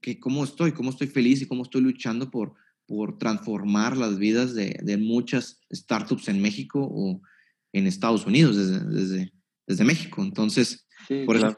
que 0.00 0.18
cómo 0.18 0.44
estoy, 0.44 0.72
cómo 0.72 0.90
estoy 0.90 1.06
feliz 1.06 1.42
y 1.42 1.46
cómo 1.46 1.62
estoy 1.62 1.82
luchando 1.82 2.30
por, 2.30 2.54
por 2.90 3.18
transformar 3.18 3.96
las 3.96 4.18
vidas 4.18 4.52
de, 4.52 4.76
de 4.82 4.96
muchas 4.96 5.60
startups 5.72 6.26
en 6.26 6.42
México 6.42 6.80
o 6.90 7.22
en 7.72 7.86
Estados 7.86 8.26
Unidos 8.26 8.56
desde, 8.56 8.84
desde, 8.84 9.32
desde 9.64 9.84
México. 9.84 10.20
Entonces, 10.24 10.88
por 11.24 11.36
eso 11.36 11.56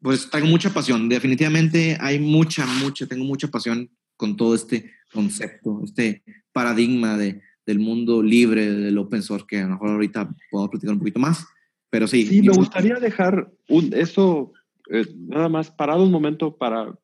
pues 0.00 0.30
tengo 0.30 0.46
mucha 0.46 0.70
pasión. 0.70 1.10
Definitivamente 1.10 1.98
hay 2.00 2.18
mucha, 2.18 2.64
mucha, 2.64 3.06
tengo 3.06 3.26
mucha 3.26 3.48
pasión 3.48 3.90
con 4.16 4.34
todo 4.34 4.54
este 4.54 4.92
concepto, 5.12 5.82
este 5.84 6.24
paradigma 6.52 7.18
de, 7.18 7.42
del 7.66 7.78
mundo 7.78 8.22
libre, 8.22 8.70
del 8.70 8.96
open 8.96 9.22
source, 9.22 9.44
que 9.46 9.58
a 9.58 9.64
lo 9.64 9.72
mejor 9.72 9.90
ahorita 9.90 10.34
puedo 10.50 10.70
platicar 10.70 10.94
un 10.94 11.00
poquito 11.00 11.20
más. 11.20 11.44
Pero 11.90 12.08
sí. 12.08 12.26
Sí, 12.26 12.40
me 12.40 12.54
gustaría 12.54 12.94
dejar 12.94 13.52
un, 13.68 13.92
eso 13.92 14.54
eh, 14.90 15.04
nada 15.28 15.50
más 15.50 15.70
parado 15.70 16.02
un 16.02 16.12
momento 16.12 16.56
para. 16.56 16.98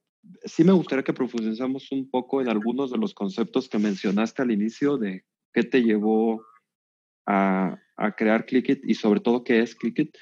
Sí, 0.44 0.64
me 0.64 0.72
gustaría 0.72 1.04
que 1.04 1.12
profundizamos 1.12 1.92
un 1.92 2.10
poco 2.10 2.40
en 2.40 2.48
algunos 2.48 2.90
de 2.90 2.98
los 2.98 3.14
conceptos 3.14 3.68
que 3.68 3.78
mencionaste 3.78 4.42
al 4.42 4.50
inicio 4.50 4.98
de 4.98 5.24
qué 5.52 5.62
te 5.62 5.82
llevó 5.82 6.44
a, 7.26 7.78
a 7.96 8.12
crear 8.16 8.46
Clickit 8.46 8.80
y 8.84 8.94
sobre 8.94 9.20
todo 9.20 9.44
qué 9.44 9.60
es 9.60 9.74
Clickit. 9.76 10.16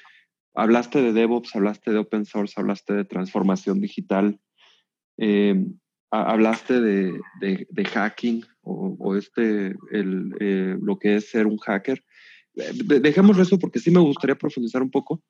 Hablaste 0.53 1.01
de 1.01 1.13
DevOps, 1.13 1.55
hablaste 1.55 1.91
de 1.91 1.99
open 1.99 2.25
source, 2.25 2.53
hablaste 2.57 2.93
de 2.93 3.05
transformación 3.05 3.79
digital, 3.79 4.39
eh, 5.17 5.65
hablaste 6.11 6.81
de, 6.81 7.19
de, 7.39 7.85
hacking 7.85 8.45
o, 8.61 9.15
este, 9.15 9.75
el, 9.91 10.35
eh, 10.39 10.77
lo 10.81 10.99
que 10.99 11.15
es 11.15 11.31
ser 11.31 11.47
un 11.47 11.57
hacker. 11.57 12.03
Dejemos 12.53 13.39
eso 13.39 13.57
porque 13.57 13.79
sí 13.79 13.91
me 13.91 14.01
gustaría 14.01 14.35
profundizar 14.35 14.81
un 14.81 14.91
poco. 14.91 15.23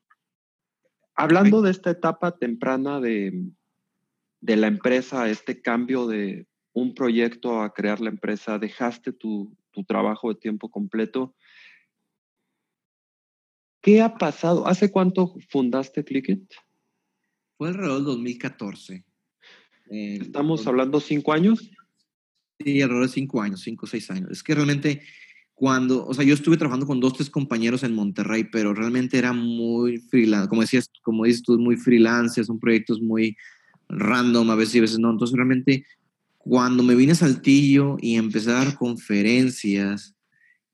Hablando 1.16 1.62
de 1.62 1.72
esta 1.72 1.92
etapa 1.92 2.36
temprana 2.38 3.00
de, 3.00 3.32
de 4.42 4.58
la 4.58 4.68
empresa, 4.68 5.30
este 5.30 5.62
cambio 5.62 6.08
de 6.08 6.48
un 6.74 6.94
proyecto 6.94 7.62
a 7.62 7.74
crear 7.74 8.02
la 8.02 8.10
empresa, 8.10 8.60
dejaste 8.60 9.14
tu, 9.14 9.56
tu 9.72 9.84
trabajo 9.84 10.30
de 10.30 10.40
tiempo 10.40 10.70
completo 10.70 11.36
¿Qué 13.82 14.00
ha 14.02 14.16
pasado? 14.16 14.68
¿Hace 14.68 14.92
cuánto 14.92 15.36
fundaste 15.50 16.04
Clickit? 16.04 16.54
Fue 17.58 17.70
alrededor 17.70 17.98
del 17.98 18.06
2014. 18.06 19.04
¿Estamos 19.90 20.66
hablando 20.68 21.00
cinco 21.00 21.34
años? 21.34 21.72
Sí, 22.60 22.82
alrededor 22.82 23.08
de 23.08 23.14
cinco 23.14 23.42
años, 23.42 23.62
cinco 23.62 23.86
o 23.86 23.90
seis 23.90 24.10
años. 24.12 24.30
Es 24.30 24.44
que 24.44 24.54
realmente 24.54 25.02
cuando, 25.56 26.06
o 26.06 26.14
sea, 26.14 26.24
yo 26.24 26.36
estuve 26.36 26.58
trabajando 26.58 26.86
con 26.86 27.00
dos, 27.00 27.14
tres 27.14 27.30
compañeros 27.30 27.84
en 27.84 27.96
Monterrey, 27.96 28.46
pero 28.52 28.74
realmente 28.74 29.18
era 29.18 29.34
muy 29.34 29.98
freelance, 29.98 30.48
como 30.48 30.62
decías, 30.62 30.90
como 31.02 31.26
dices 31.26 31.42
tú, 31.42 31.58
muy 31.58 31.76
freelance, 31.76 32.44
son 32.44 32.60
proyectos 32.60 33.02
muy 33.02 33.36
random, 33.92 34.50
a 34.50 34.56
veces 34.56 34.76
y 34.76 34.78
a 34.80 34.82
veces 34.82 35.00
no. 35.00 35.12
Entonces 35.12 35.36
realmente 35.36 35.86
cuando 36.38 36.84
me 36.84 36.96
vine 36.96 37.12
a 37.12 37.16
Saltillo 37.16 37.98
y 38.02 38.16
empecé 38.16 38.50
a 38.50 38.56
dar 38.56 38.76
conferencias, 38.76 40.16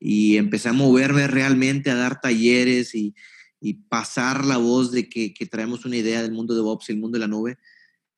y 0.00 0.36
empecé 0.36 0.68
a 0.68 0.72
moverme 0.72 1.26
realmente, 1.26 1.90
a 1.90 1.96
dar 1.96 2.20
talleres 2.20 2.94
y, 2.94 3.14
y 3.60 3.74
pasar 3.74 4.44
la 4.44 4.56
voz 4.56 4.92
de 4.92 5.08
que, 5.08 5.34
que, 5.34 5.46
traemos 5.46 5.84
una 5.84 5.96
idea 5.96 6.22
del 6.22 6.32
mundo 6.32 6.54
de 6.54 6.58
DevOps 6.58 6.88
y 6.88 6.92
el 6.92 6.98
mundo 6.98 7.16
de 7.16 7.20
la 7.20 7.28
nube, 7.28 7.58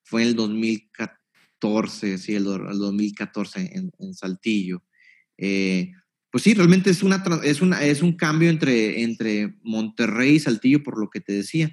fue 0.02 0.22
en 0.22 0.28
el 0.28 0.36
2014, 0.36 2.18
sí, 2.18 2.34
el, 2.34 2.46
el 2.46 2.78
2014 2.78 3.70
en, 3.72 3.92
en 3.98 4.14
Saltillo. 4.14 4.82
Eh, 5.38 5.92
pues 6.30 6.44
sí, 6.44 6.54
realmente 6.54 6.90
es, 6.90 7.02
una, 7.02 7.24
es, 7.42 7.60
una, 7.60 7.82
es 7.82 8.02
un 8.02 8.12
cambio 8.12 8.50
entre, 8.50 9.02
entre 9.02 9.54
Monterrey 9.62 10.36
y 10.36 10.40
Saltillo, 10.40 10.82
por 10.82 10.98
lo 10.98 11.08
que 11.08 11.20
te 11.20 11.32
decía. 11.32 11.70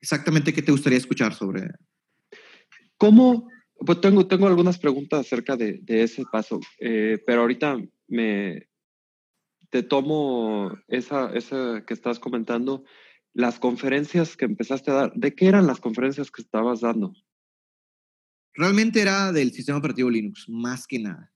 Exactamente, 0.00 0.52
¿qué 0.52 0.62
te 0.62 0.72
gustaría 0.72 0.98
escuchar 0.98 1.34
sobre? 1.34 1.70
¿Cómo? 2.98 3.48
Pues 3.78 4.00
tengo, 4.00 4.26
tengo 4.26 4.46
algunas 4.46 4.78
preguntas 4.78 5.20
acerca 5.20 5.56
de, 5.56 5.80
de 5.82 6.02
ese 6.02 6.24
paso, 6.30 6.60
eh, 6.80 7.22
pero 7.26 7.42
ahorita 7.42 7.78
me, 8.08 8.68
te 9.70 9.82
tomo 9.82 10.76
esa, 10.88 11.30
esa 11.34 11.84
que 11.86 11.94
estás 11.94 12.18
comentando, 12.18 12.84
las 13.34 13.58
conferencias 13.58 14.36
que 14.36 14.46
empezaste 14.46 14.90
a 14.90 14.94
dar, 14.94 15.12
¿de 15.14 15.34
qué 15.34 15.46
eran 15.46 15.66
las 15.66 15.80
conferencias 15.80 16.30
que 16.30 16.40
estabas 16.40 16.80
dando? 16.80 17.12
Realmente 18.54 19.02
era 19.02 19.32
del 19.32 19.52
sistema 19.52 19.78
operativo 19.78 20.08
Linux, 20.08 20.48
más 20.48 20.86
que 20.86 20.98
nada, 20.98 21.34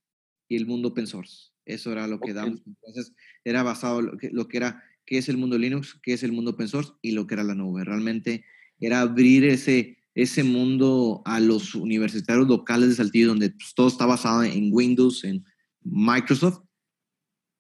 y 0.49 0.57
el 0.57 0.67
mundo 0.67 0.89
open 0.89 1.07
source. 1.07 1.51
Eso 1.67 1.93
era 1.93 2.07
lo 2.07 2.19
que 2.19 2.33
damos. 2.33 2.63
Entonces, 2.67 3.13
era 3.45 3.63
basado 3.63 4.01
lo 4.01 4.17
que, 4.17 4.31
lo 4.31 4.49
que 4.49 4.57
era 4.57 4.83
qué 5.05 5.19
es 5.19 5.29
el 5.29 5.37
mundo 5.37 5.59
Linux, 5.59 6.01
qué 6.03 6.15
es 6.15 6.23
el 6.23 6.33
mundo 6.33 6.53
open 6.53 6.69
source 6.69 6.93
y 7.03 7.13
lo 7.13 7.27
que 7.27 7.35
era 7.35 7.45
la 7.45 7.55
nube. 7.55 7.85
Realmente 7.85 8.45
era 8.81 9.03
abrir 9.03 9.45
ese, 9.45 9.99
ese 10.23 10.45
mundo 10.45 11.23
a 11.25 11.41
los 11.41 11.75
universitarios 11.75 12.47
locales 12.47 12.91
de 12.91 12.95
Saltillo, 12.97 13.29
donde 13.29 13.51
pues, 13.51 13.73
todo 13.75 13.89
está 13.89 14.07
basado 14.07 14.43
en 14.43 14.69
Windows, 14.71 15.25
en 15.25 15.45
Microsoft, 15.83 16.61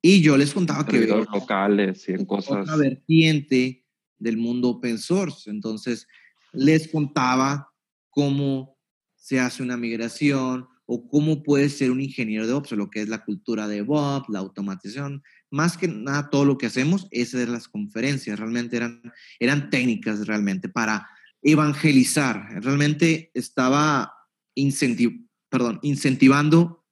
y 0.02 0.22
yo 0.22 0.36
les 0.36 0.52
contaba 0.52 0.86
que... 0.86 1.06
locales 1.06 2.08
y 2.08 2.12
en 2.12 2.24
cosas... 2.24 2.62
Otra 2.62 2.76
vertiente 2.76 3.84
del 4.18 4.36
mundo 4.36 4.70
open 4.70 4.98
source. 4.98 5.50
Entonces, 5.50 6.06
les 6.52 6.88
contaba 6.88 7.70
cómo 8.10 8.78
se 9.14 9.40
hace 9.40 9.62
una 9.62 9.76
migración 9.76 10.66
o 10.86 11.06
cómo 11.08 11.42
puede 11.42 11.68
ser 11.68 11.90
un 11.90 12.00
ingeniero 12.00 12.46
de 12.46 12.52
ops, 12.52 12.72
lo 12.72 12.90
que 12.90 13.02
es 13.02 13.08
la 13.08 13.24
cultura 13.24 13.68
de 13.68 13.76
DevOps, 13.76 14.28
la 14.28 14.40
automatización. 14.40 15.22
Más 15.50 15.76
que 15.76 15.86
nada, 15.86 16.30
todo 16.30 16.44
lo 16.44 16.58
que 16.58 16.66
hacemos, 16.66 17.06
es 17.10 17.32
de 17.32 17.46
las 17.46 17.68
conferencias. 17.68 18.38
Realmente 18.38 18.76
eran, 18.76 19.00
eran 19.38 19.70
técnicas 19.70 20.26
realmente 20.26 20.68
para 20.68 21.06
evangelizar. 21.42 22.62
Realmente 22.62 23.30
estaba 23.34 24.12
incentiv 24.54 25.30
perdón, 25.50 25.80
incentivando 25.82 26.86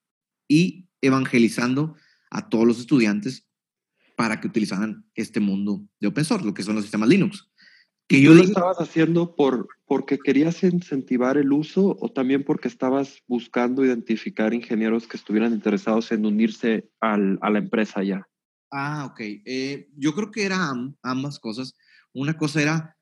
y 0.46 0.90
evangelizando 1.00 1.94
a 2.30 2.50
todos 2.50 2.66
los 2.66 2.80
estudiantes 2.80 3.48
para 4.16 4.40
que 4.40 4.48
utilizaran 4.48 5.08
este 5.14 5.40
mundo 5.40 5.86
de 6.00 6.08
open 6.08 6.24
source, 6.24 6.44
lo 6.44 6.52
que 6.52 6.64
son 6.64 6.74
los 6.74 6.84
sistemas 6.84 7.08
Linux. 7.08 7.48
Que 8.08 8.20
yo 8.20 8.34
lo 8.34 8.42
estabas 8.42 8.78
haciendo 8.78 9.36
por, 9.36 9.68
porque 9.86 10.18
querías 10.18 10.62
incentivar 10.64 11.36
el 11.36 11.52
uso 11.52 11.96
o 12.00 12.10
también 12.10 12.42
porque 12.42 12.66
estabas 12.66 13.22
buscando 13.26 13.84
identificar 13.84 14.54
ingenieros 14.54 15.06
que 15.06 15.18
estuvieran 15.18 15.52
interesados 15.52 16.10
en 16.10 16.24
unirse 16.24 16.90
al, 17.00 17.38
a 17.42 17.50
la 17.50 17.58
empresa 17.58 18.02
ya? 18.02 18.26
Ah, 18.72 19.06
ok. 19.10 19.20
Eh, 19.20 19.90
yo 19.94 20.14
creo 20.14 20.30
que 20.30 20.44
eran 20.44 20.96
ambas 21.02 21.38
cosas. 21.38 21.76
Una 22.14 22.36
cosa 22.38 22.62
era 22.62 22.97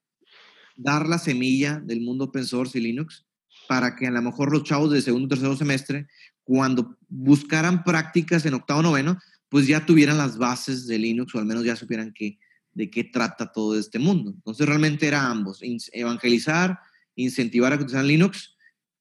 dar 0.77 1.09
la 1.09 1.19
semilla 1.19 1.81
del 1.81 2.01
mundo 2.01 2.27
open 2.27 2.45
source 2.45 2.79
y 2.79 2.83
Linux 2.83 3.27
para 3.69 3.97
que 3.97 4.07
a 4.07 4.11
lo 4.11 4.23
mejor 4.23 4.53
los 4.53 4.65
chavos 4.65 4.93
de 4.93 5.03
segundo 5.03 5.27
o 5.27 5.29
tercer 5.29 5.57
semestre 5.57 6.07
cuando 6.45 6.97
buscaran 7.09 7.83
prácticas 7.83 8.47
en 8.47 8.55
octavo 8.55 8.83
noveno, 8.83 9.19
pues 9.49 9.67
ya 9.67 9.85
tuvieran 9.85 10.19
las 10.19 10.39
bases 10.39 10.87
de 10.87 10.99
Linux 10.99 11.35
o 11.35 11.39
al 11.39 11.47
menos 11.47 11.65
ya 11.65 11.75
supieran 11.75 12.13
que, 12.13 12.39
de 12.73 12.91
qué 12.91 13.05
trata 13.05 13.51
todo 13.51 13.79
este 13.79 13.99
mundo. 13.99 14.31
Entonces 14.31 14.67
realmente 14.67 15.09
era 15.09 15.29
ambos, 15.29 15.61
evangelizar, 15.93 16.79
incentivar 17.17 17.73
a 17.73 17.79
que 17.79 17.85
utilizaran 17.85 18.07
Linux 18.07 18.57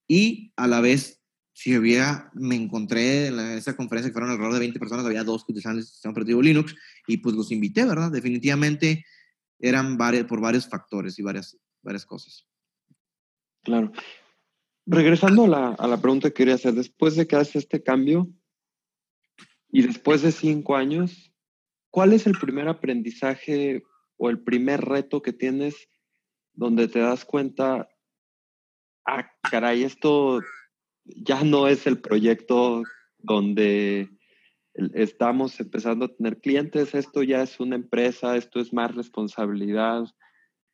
y 0.07 0.53
a 0.55 0.67
la 0.67 0.81
vez, 0.81 1.21
si 1.53 1.73
había, 1.73 2.31
me 2.33 2.55
encontré 2.55 3.27
en 3.27 3.39
esa 3.39 3.75
conferencia 3.75 4.09
que 4.09 4.13
fueron 4.13 4.31
alrededor 4.31 4.53
de 4.53 4.59
20 4.59 4.79
personas, 4.79 5.05
había 5.05 5.23
dos 5.23 5.45
que 5.45 5.51
utilizaban 5.51 5.77
el 5.77 5.85
sistema 5.85 6.11
operativo 6.11 6.41
Linux 6.41 6.75
y 7.07 7.17
pues 7.17 7.35
los 7.35 7.51
invité, 7.51 7.85
¿verdad? 7.85 8.11
Definitivamente 8.11 9.05
eran 9.59 9.97
varios, 9.97 10.25
por 10.25 10.41
varios 10.41 10.67
factores 10.67 11.17
y 11.19 11.21
varias, 11.21 11.57
varias 11.85 12.05
cosas. 12.05 12.45
Claro. 13.63 13.93
Regresando 14.85 15.45
a 15.45 15.47
la, 15.47 15.67
a 15.69 15.87
la 15.87 16.01
pregunta 16.01 16.29
que 16.29 16.35
quería 16.35 16.55
hacer, 16.55 16.73
después 16.73 17.15
de 17.15 17.25
que 17.25 17.37
haces 17.37 17.55
este 17.55 17.81
cambio 17.81 18.27
y 19.69 19.81
después 19.81 20.21
de 20.21 20.31
cinco 20.31 20.75
años, 20.75 21.31
¿cuál 21.89 22.13
es 22.13 22.27
el 22.27 22.33
primer 22.33 22.67
aprendizaje 22.67 23.83
o 24.17 24.29
el 24.29 24.43
primer 24.43 24.81
reto 24.81 25.21
que 25.21 25.33
tienes 25.33 25.87
donde 26.53 26.87
te 26.87 26.99
das 26.99 27.25
cuenta, 27.25 27.89
ah, 29.05 29.31
caray, 29.49 29.83
esto 29.83 30.41
ya 31.03 31.43
no 31.43 31.67
es 31.67 31.85
el 31.85 31.99
proyecto 31.99 32.83
donde 33.17 34.09
estamos 34.73 35.59
empezando 35.59 36.05
a 36.05 36.15
tener 36.15 36.39
clientes, 36.39 36.95
esto 36.95 37.23
ya 37.23 37.41
es 37.43 37.59
una 37.59 37.75
empresa, 37.75 38.35
esto 38.37 38.59
es 38.59 38.73
más 38.73 38.95
responsabilidad. 38.95 40.05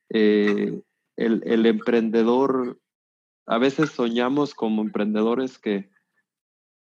Eh, 0.10 0.82
el, 1.26 1.66
emprendedor 1.66 2.80
a 3.46 3.58
veces 3.58 3.92
soñamos 3.92 4.54
como 4.54 4.82
emprendedores 4.82 5.58
que, 5.58 5.90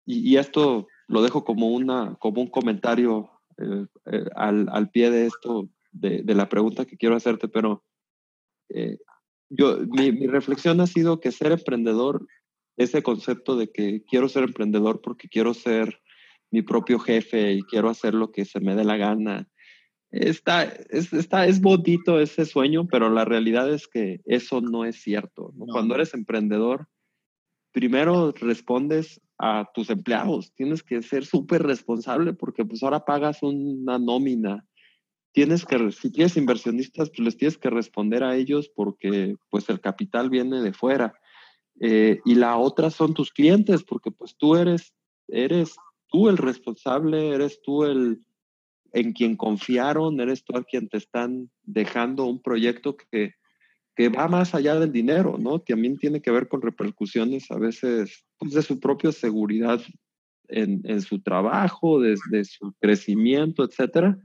y, 0.05 0.37
esto 0.37 0.87
lo 1.07 1.21
dejo 1.21 1.43
como, 1.43 1.69
una, 1.69 2.15
como 2.19 2.41
un 2.41 2.49
comentario 2.49 3.31
eh, 3.57 3.85
eh, 4.05 4.25
al, 4.35 4.67
al, 4.69 4.89
pie 4.89 5.11
de 5.11 5.27
esto, 5.27 5.69
de, 5.91 6.23
de, 6.23 6.35
la 6.35 6.49
pregunta 6.49 6.85
que 6.85 6.97
quiero 6.97 7.15
hacerte, 7.15 7.47
pero 7.47 7.83
eh, 8.69 8.97
yo, 9.49 9.79
mi, 9.79 10.11
mi, 10.11 10.27
reflexión 10.27 10.79
ha 10.81 10.87
sido 10.87 11.19
que 11.19 11.31
ser 11.31 11.51
emprendedor, 11.51 12.25
ese 12.77 13.03
concepto 13.03 13.55
de 13.55 13.71
que 13.71 14.03
quiero 14.05 14.29
ser 14.29 14.43
emprendedor 14.43 15.01
porque 15.01 15.27
quiero 15.27 15.53
ser 15.53 16.01
mi 16.51 16.61
propio 16.61 16.99
jefe 16.99 17.53
y 17.53 17.61
quiero 17.63 17.89
hacer 17.89 18.13
lo 18.13 18.31
que 18.31 18.45
se 18.45 18.59
me 18.59 18.75
dé 18.75 18.83
la 18.83 18.97
gana. 18.97 19.47
Está, 20.11 20.63
es, 20.63 21.13
está, 21.13 21.45
es 21.47 21.61
bonito 21.61 22.19
ese 22.19 22.45
sueño, 22.45 22.85
pero 22.85 23.09
la 23.09 23.23
realidad 23.23 23.73
es 23.73 23.87
que 23.87 24.19
eso 24.25 24.59
no 24.59 24.83
es 24.83 25.01
cierto. 25.01 25.53
Cuando 25.71 25.95
eres 25.95 26.13
emprendedor, 26.13 26.87
primero 27.71 28.33
respondes 28.33 29.21
a 29.37 29.69
tus 29.73 29.89
empleados. 29.89 30.53
Tienes 30.53 30.83
que 30.83 31.01
ser 31.01 31.25
súper 31.25 31.63
responsable 31.63 32.33
porque 32.33 32.65
pues 32.65 32.83
ahora 32.83 33.05
pagas 33.05 33.41
una 33.41 33.97
nómina. 33.97 34.65
Tienes 35.31 35.65
que, 35.65 35.91
si 35.93 36.11
tienes 36.11 36.35
inversionistas, 36.35 37.09
pues 37.09 37.19
les 37.19 37.37
tienes 37.37 37.57
que 37.57 37.69
responder 37.69 38.23
a 38.23 38.35
ellos 38.35 38.69
porque 38.75 39.35
pues 39.49 39.69
el 39.69 39.79
capital 39.79 40.29
viene 40.29 40.61
de 40.61 40.73
fuera. 40.73 41.13
Eh, 41.79 42.19
y 42.25 42.35
la 42.35 42.57
otra 42.57 42.91
son 42.91 43.13
tus 43.13 43.31
clientes 43.31 43.83
porque 43.83 44.11
pues 44.11 44.35
tú 44.37 44.57
eres, 44.57 44.93
eres 45.29 45.77
tú 46.09 46.27
el 46.27 46.37
responsable, 46.37 47.29
eres 47.29 47.61
tú 47.61 47.85
el 47.85 48.19
en 48.93 49.13
quien 49.13 49.35
confiaron, 49.37 50.19
eres 50.19 50.43
tú 50.43 50.57
a 50.57 50.63
quien 50.63 50.89
te 50.89 50.97
están 50.97 51.49
dejando 51.63 52.25
un 52.25 52.41
proyecto 52.41 52.97
que, 52.97 53.35
que 53.95 54.09
va 54.09 54.27
más 54.27 54.53
allá 54.53 54.79
del 54.79 54.91
dinero, 54.91 55.37
¿no? 55.39 55.59
También 55.59 55.97
tiene 55.97 56.21
que 56.21 56.31
ver 56.31 56.47
con 56.47 56.61
repercusiones 56.61 57.49
a 57.51 57.57
veces 57.57 58.25
pues, 58.37 58.53
de 58.53 58.61
su 58.61 58.79
propia 58.79 59.11
seguridad 59.11 59.81
en, 60.47 60.81
en 60.85 61.01
su 61.01 61.21
trabajo, 61.21 62.01
desde 62.01 62.43
su 62.43 62.73
crecimiento, 62.79 63.63
etcétera. 63.63 64.19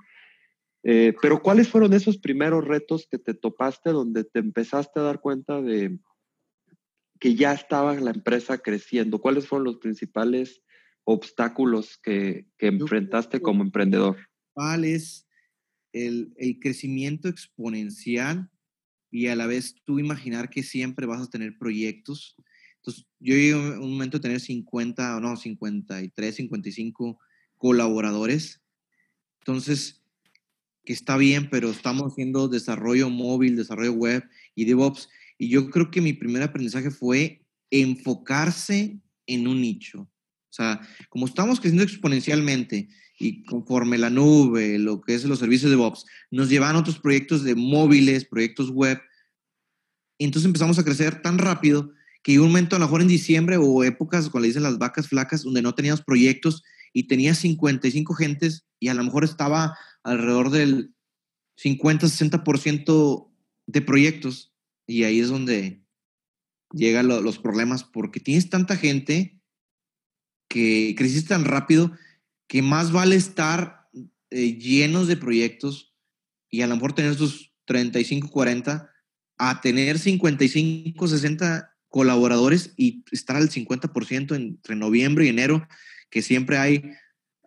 Eh, 0.83 1.15
pero 1.21 1.41
¿cuáles 1.43 1.69
fueron 1.69 1.93
esos 1.93 2.19
primeros 2.19 2.65
retos 2.65 3.09
que 3.11 3.19
te 3.19 3.35
topaste 3.35 3.91
donde 3.91 4.25
te 4.25 4.39
empezaste 4.39 5.01
a 5.01 5.05
dar 5.05 5.21
cuenta 5.21 5.61
de 5.61 5.99
que 7.19 7.35
ya 7.35 7.53
estaba 7.53 7.95
la 7.95 8.11
empresa 8.11 8.59
creciendo? 8.59 9.21
¿Cuáles 9.21 9.49
fueron 9.49 9.65
los 9.65 9.79
principales 9.79 10.63
obstáculos 11.05 11.99
que, 11.99 12.47
que 12.59 12.69
enfrentaste 12.69 13.41
como 13.41 13.63
emprendedor? 13.63 14.17
¿Cuál 14.57 14.87
es 14.87 15.27
el, 15.93 16.33
el, 16.39 16.59
crecimiento 16.61 17.29
exponencial 17.29 18.51
y 19.11 19.27
a 19.27 19.37
la 19.37 19.47
vez 19.47 19.75
tú 19.85 19.99
imaginar 19.99 20.49
que 20.49 20.63
siempre 20.63 21.05
vas 21.05 21.21
a 21.21 21.29
tener 21.29 21.59
proyectos. 21.59 22.37
Entonces, 22.77 23.05
yo 23.21 23.35
llegué 23.35 23.53
a 23.53 23.79
un 23.79 23.91
momento 23.91 24.17
de 24.17 24.23
tener 24.23 24.41
50 24.41 25.19
o 25.19 25.21
no, 25.21 25.37
53, 25.37 26.37
55 26.37 27.19
colaboradores. 27.59 28.63
Entonces, 29.41 30.03
que 30.87 30.95
está 30.95 31.19
bien, 31.19 31.51
pero 31.51 31.71
estamos 31.71 32.11
haciendo 32.11 32.49
desarrollo 32.49 33.11
móvil, 33.11 33.57
desarrollo 33.57 33.93
web 33.93 34.25
y 34.55 34.65
DevOps. 34.65 35.11
Y 35.37 35.51
yo 35.51 35.69
creo 35.69 35.91
que 35.91 36.01
mi 36.01 36.15
primer 36.15 36.43
aprendizaje 36.43 36.91
fue 36.91 37.45
enfocarse 37.71 38.99
en 39.27 39.49
un 39.49 39.61
nicho. 39.61 40.01
O 40.01 40.53
sea, 40.57 40.81
como 41.11 41.27
estamos 41.27 41.61
creciendo 41.61 41.83
exponencialmente 41.83 42.89
y 43.19 43.45
conforme 43.45 43.99
la 43.99 44.11
nube, 44.11 44.79
lo 44.79 45.01
que 45.01 45.15
es 45.15 45.25
los 45.25 45.39
servicios 45.39 45.71
de 45.71 45.77
DevOps, 45.77 46.05
nos 46.31 46.49
llevan 46.49 46.77
a 46.77 46.81
otros 46.81 46.99
proyectos 46.99 47.45
de 47.45 47.55
móviles, 47.55 48.27
proyectos 48.27 48.71
web. 48.71 49.01
Y 50.19 50.25
entonces 50.25 50.47
empezamos 50.47 50.79
a 50.79 50.85
crecer 50.85 51.23
tan 51.23 51.39
rápido 51.39 51.93
que 52.23 52.33
hay 52.33 52.39
un 52.39 52.49
momento, 52.49 52.77
a 52.77 52.79
lo 52.79 52.87
mejor 52.87 53.01
en 53.01 53.09
diciembre 53.09 53.57
o 53.57 53.85
épocas, 53.85 54.29
cuando 54.29 54.43
le 54.43 54.49
dicen 54.49 54.63
las 54.63 54.79
vacas 54.79 55.09
flacas, 55.09 55.45
donde 55.45 55.63
no 55.63 55.75
teníamos 55.75 56.03
proyectos 56.03 56.63
y 56.93 57.05
tenía 57.05 57.35
55 57.35 58.15
gentes 58.15 58.67
y 58.81 58.89
a 58.89 58.95
lo 58.95 59.05
mejor 59.05 59.25
estaba 59.25 59.77
alrededor 60.03 60.51
del 60.51 60.95
50-60% 61.63 63.31
de 63.67 63.81
proyectos. 63.81 64.53
Y 64.87 65.05
ahí 65.05 65.21
es 65.21 65.29
donde 65.29 65.83
llegan 66.73 67.09
los 67.09 67.39
problemas, 67.39 67.85
porque 67.85 68.21
tienes 68.21 68.51
tanta 68.51 68.77
gente 68.77 69.41
que 70.49 70.95
creciste 70.97 71.31
tan 71.31 71.45
rápido 71.45 71.93
que 72.47 72.63
más 72.63 72.93
vale 72.93 73.17
estar 73.17 73.89
eh, 74.31 74.59
llenos 74.59 75.09
de 75.09 75.17
proyectos 75.17 75.95
y 76.51 76.63
a 76.63 76.67
lo 76.67 76.75
mejor 76.77 76.95
tener 76.95 77.15
sus 77.15 77.53
35, 77.67 78.31
40 78.31 78.91
a 79.39 79.61
tener 79.61 79.99
55, 79.99 81.09
60 81.09 81.77
colaboradores 81.89 82.73
y 82.77 83.05
estar 83.11 83.37
al 83.37 83.51
50% 83.51 84.35
entre 84.35 84.77
noviembre 84.77 85.27
y 85.27 85.29
enero, 85.29 85.67
que 86.11 86.23
siempre 86.23 86.59
hay, 86.59 86.83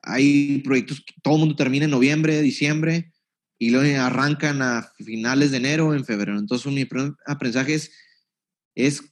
hay 0.01 0.59
proyectos 0.59 1.01
que 1.01 1.13
todo 1.21 1.35
el 1.35 1.39
mundo 1.41 1.55
termina 1.55 1.85
en 1.85 1.91
noviembre, 1.91 2.41
diciembre 2.41 3.11
y 3.57 3.71
luego 3.71 4.01
arrancan 4.01 4.61
a 4.61 4.91
finales 4.97 5.51
de 5.51 5.57
enero, 5.57 5.93
en 5.93 6.05
febrero. 6.05 6.39
Entonces, 6.39 6.71
mi 6.71 6.87
aprendizaje 7.27 7.73
es, 7.73 7.91
es, 8.75 9.03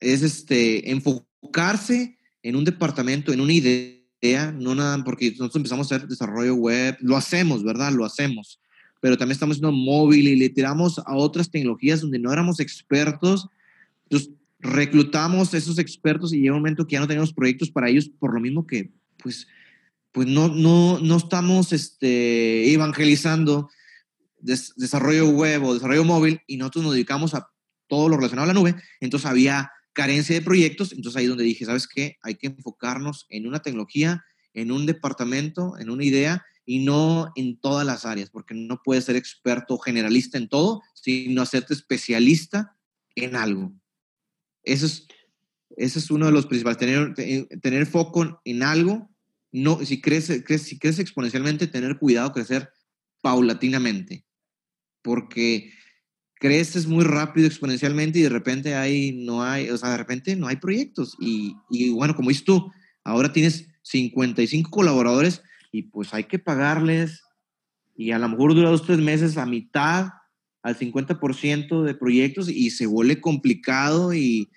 es 0.00 0.22
este, 0.22 0.90
enfocarse 0.90 2.18
en 2.42 2.56
un 2.56 2.64
departamento, 2.64 3.32
en 3.32 3.40
una 3.40 3.52
idea, 3.52 3.99
no 4.22 4.74
nada, 4.74 5.02
porque 5.04 5.30
nosotros 5.30 5.56
empezamos 5.56 5.90
a 5.90 5.96
hacer 5.96 6.08
desarrollo 6.08 6.54
web, 6.54 6.96
lo 7.00 7.16
hacemos, 7.16 7.64
¿verdad? 7.64 7.92
Lo 7.92 8.04
hacemos, 8.04 8.60
pero 9.00 9.16
también 9.16 9.32
estamos 9.32 9.56
haciendo 9.56 9.72
móvil 9.72 10.28
y 10.28 10.36
le 10.36 10.50
tiramos 10.50 10.98
a 10.98 11.14
otras 11.14 11.50
tecnologías 11.50 12.02
donde 12.02 12.18
no 12.18 12.32
éramos 12.32 12.60
expertos. 12.60 13.48
Entonces, 14.04 14.30
reclutamos 14.58 15.54
a 15.54 15.56
esos 15.56 15.78
expertos 15.78 16.32
y 16.32 16.40
llega 16.40 16.52
un 16.52 16.58
momento 16.58 16.86
que 16.86 16.94
ya 16.94 17.00
no 17.00 17.08
tenemos 17.08 17.32
proyectos 17.32 17.70
para 17.70 17.88
ellos, 17.88 18.10
por 18.18 18.34
lo 18.34 18.40
mismo 18.40 18.66
que, 18.66 18.90
pues, 19.22 19.46
pues 20.12 20.26
no, 20.26 20.48
no, 20.48 20.98
no 20.98 21.16
estamos 21.16 21.72
este, 21.72 22.72
evangelizando 22.72 23.70
desarrollo 24.40 25.28
web 25.28 25.64
o 25.64 25.74
desarrollo 25.74 26.04
móvil 26.04 26.40
y 26.46 26.56
nosotros 26.56 26.84
nos 26.84 26.94
dedicamos 26.94 27.34
a 27.34 27.48
todo 27.86 28.08
lo 28.08 28.16
relacionado 28.16 28.50
a 28.50 28.54
la 28.54 28.58
nube. 28.58 28.74
Entonces 29.00 29.28
había 29.28 29.70
carencia 30.00 30.34
de 30.34 30.40
proyectos, 30.40 30.92
entonces 30.92 31.18
ahí 31.18 31.26
donde 31.26 31.44
dije, 31.44 31.66
¿sabes 31.66 31.86
qué? 31.86 32.16
Hay 32.22 32.36
que 32.36 32.46
enfocarnos 32.46 33.26
en 33.28 33.46
una 33.46 33.60
tecnología, 33.60 34.24
en 34.54 34.72
un 34.72 34.86
departamento, 34.86 35.76
en 35.78 35.90
una 35.90 36.02
idea 36.02 36.42
y 36.64 36.78
no 36.78 37.30
en 37.36 37.60
todas 37.60 37.86
las 37.86 38.06
áreas, 38.06 38.30
porque 38.30 38.54
no 38.54 38.80
puedes 38.82 39.04
ser 39.04 39.16
experto 39.16 39.76
generalista 39.76 40.38
en 40.38 40.48
todo, 40.48 40.80
sino 40.94 41.42
hacerte 41.42 41.74
especialista 41.74 42.78
en 43.14 43.36
algo. 43.36 43.74
Eso 44.62 44.86
es, 44.86 45.06
ese 45.76 45.98
es 45.98 46.10
uno 46.10 46.24
de 46.24 46.32
los 46.32 46.46
principales, 46.46 46.78
tener, 46.78 47.14
tener 47.60 47.84
foco 47.84 48.40
en 48.42 48.62
algo, 48.62 49.10
no, 49.52 49.84
si 49.84 50.00
crece, 50.00 50.42
crece, 50.42 50.64
si 50.64 50.78
crece 50.78 51.02
exponencialmente, 51.02 51.66
tener 51.66 51.98
cuidado, 51.98 52.32
crecer 52.32 52.70
paulatinamente, 53.20 54.24
porque 55.02 55.74
creces 56.40 56.86
muy 56.86 57.04
rápido 57.04 57.46
exponencialmente 57.46 58.18
y 58.18 58.22
de 58.22 58.30
repente 58.30 58.74
hay, 58.74 59.12
no 59.12 59.44
hay, 59.44 59.68
o 59.68 59.76
sea, 59.76 59.90
de 59.90 59.98
repente 59.98 60.34
no 60.36 60.48
hay 60.48 60.56
proyectos. 60.56 61.14
Y, 61.20 61.54
y 61.68 61.90
bueno, 61.90 62.16
como 62.16 62.30
dices 62.30 62.44
tú, 62.44 62.72
ahora 63.04 63.30
tienes 63.30 63.68
55 63.82 64.70
colaboradores 64.70 65.42
y 65.70 65.82
pues 65.82 66.14
hay 66.14 66.24
que 66.24 66.38
pagarles 66.38 67.22
y 67.94 68.12
a 68.12 68.18
lo 68.18 68.26
mejor 68.30 68.54
dura 68.54 68.70
dos, 68.70 68.86
tres 68.86 68.98
meses 68.98 69.36
a 69.36 69.44
mitad, 69.44 70.08
al 70.62 70.78
50% 70.78 71.82
de 71.82 71.94
proyectos 71.94 72.48
y 72.48 72.70
se 72.70 72.86
vuelve 72.86 73.20
complicado 73.20 74.14
y, 74.14 74.50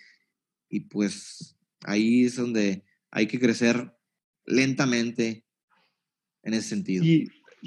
y 0.70 0.82
pues 0.82 1.58
ahí 1.82 2.24
es 2.24 2.38
donde 2.38 2.86
hay 3.12 3.28
que 3.28 3.42
crecer 3.42 3.94
lentamente 4.46 5.46
en 6.44 6.54
ese 6.54 6.70
sentido 6.70 7.04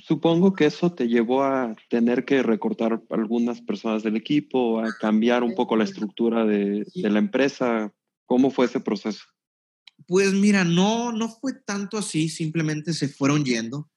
supongo 0.04 0.54
que 0.54 0.66
eso 0.66 0.92
te 0.92 1.08
llevó 1.08 1.42
a 1.42 1.74
tener 1.88 2.24
que 2.24 2.42
recortar 2.42 3.02
algunas 3.10 3.60
personas 3.60 4.02
del 4.02 4.16
equipo, 4.16 4.80
a 4.80 4.92
cambiar 4.98 5.42
un 5.42 5.54
poco 5.54 5.76
la 5.76 5.84
estructura 5.84 6.44
de, 6.44 6.86
la 6.94 7.18
empresa. 7.18 7.92
¿Cómo 8.26 8.50
fue 8.50 8.66
ese 8.66 8.80
proceso? 8.80 9.24
Pues 10.06 10.32
mira, 10.32 10.64
no, 10.64 11.12
no 11.12 11.28
fue 11.28 11.54
tanto 11.54 11.96
así, 11.96 12.28
simplemente 12.28 12.92
se 12.92 13.08
fueron 13.08 13.44
yendo. 13.44 13.90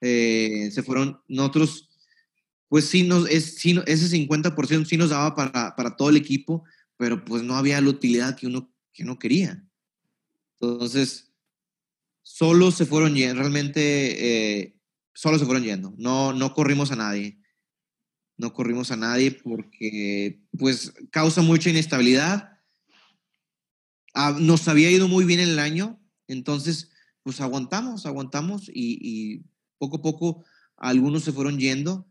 Eh, 0.00 0.70
se 0.72 0.82
fueron, 0.82 1.20
nosotros, 1.28 1.90
pues 2.68 2.86
sí, 2.86 3.02
nos, 3.02 3.28
es, 3.28 3.56
sí, 3.56 3.78
ese 3.86 4.16
50% 4.16 4.86
sí 4.86 4.96
nos 4.96 5.10
daba 5.10 5.34
para, 5.34 5.74
para, 5.74 5.96
todo 5.96 6.10
el 6.10 6.16
equipo, 6.16 6.64
pero 6.96 7.24
pues 7.24 7.42
no 7.42 7.56
había 7.56 7.80
la 7.80 7.90
utilidad 7.90 8.36
que 8.36 8.46
uno, 8.46 8.72
que 8.92 9.02
uno 9.02 9.18
quería. 9.18 9.64
Entonces, 10.60 11.32
solo 12.22 12.70
se 12.70 12.86
fueron 12.86 13.14
yendo, 13.14 13.40
realmente 13.40 14.60
eh, 14.60 14.77
solo 15.18 15.36
se 15.36 15.46
fueron 15.46 15.64
yendo. 15.64 15.92
No, 15.98 16.32
no 16.32 16.54
corrimos 16.54 16.92
a 16.92 16.96
nadie. 16.96 17.40
No 18.36 18.52
corrimos 18.52 18.92
a 18.92 18.96
nadie 18.96 19.32
porque, 19.32 20.40
pues, 20.56 20.94
causa 21.10 21.42
mucha 21.42 21.70
inestabilidad. 21.70 22.60
Ah, 24.14 24.36
nos 24.38 24.68
había 24.68 24.92
ido 24.92 25.08
muy 25.08 25.24
bien 25.24 25.40
en 25.40 25.48
el 25.48 25.58
año, 25.58 26.00
entonces, 26.28 26.92
pues 27.24 27.40
aguantamos, 27.40 28.06
aguantamos 28.06 28.70
y, 28.72 29.42
poco 29.78 29.96
a 29.96 30.02
poco 30.02 30.44
algunos 30.76 31.24
se 31.24 31.32
fueron 31.32 31.58
yendo 31.58 32.08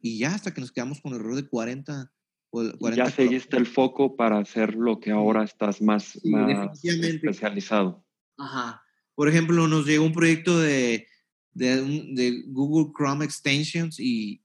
y 0.00 0.18
ya 0.18 0.34
hasta 0.34 0.54
que 0.54 0.60
nos 0.60 0.70
quedamos 0.70 1.00
con 1.00 1.12
el 1.12 1.20
error 1.20 1.34
de 1.34 1.48
40. 1.48 2.12
40 2.50 2.94
ya 2.94 3.10
seguiste 3.10 3.56
el 3.56 3.66
foco 3.66 4.16
para 4.16 4.38
hacer 4.38 4.74
lo 4.74 5.00
que 5.00 5.10
ahora 5.10 5.42
estás 5.42 5.82
más, 5.82 6.20
más 6.24 6.84
especializado. 6.84 8.04
Ajá. 8.38 8.84
Por 9.16 9.28
ejemplo, 9.28 9.66
nos 9.66 9.84
llegó 9.84 10.04
un 10.04 10.12
proyecto 10.12 10.58
de 10.60 11.09
de, 11.52 12.44
Google 12.48 12.92
Chrome 12.96 13.24
Extensions 13.24 13.98
y, 13.98 14.42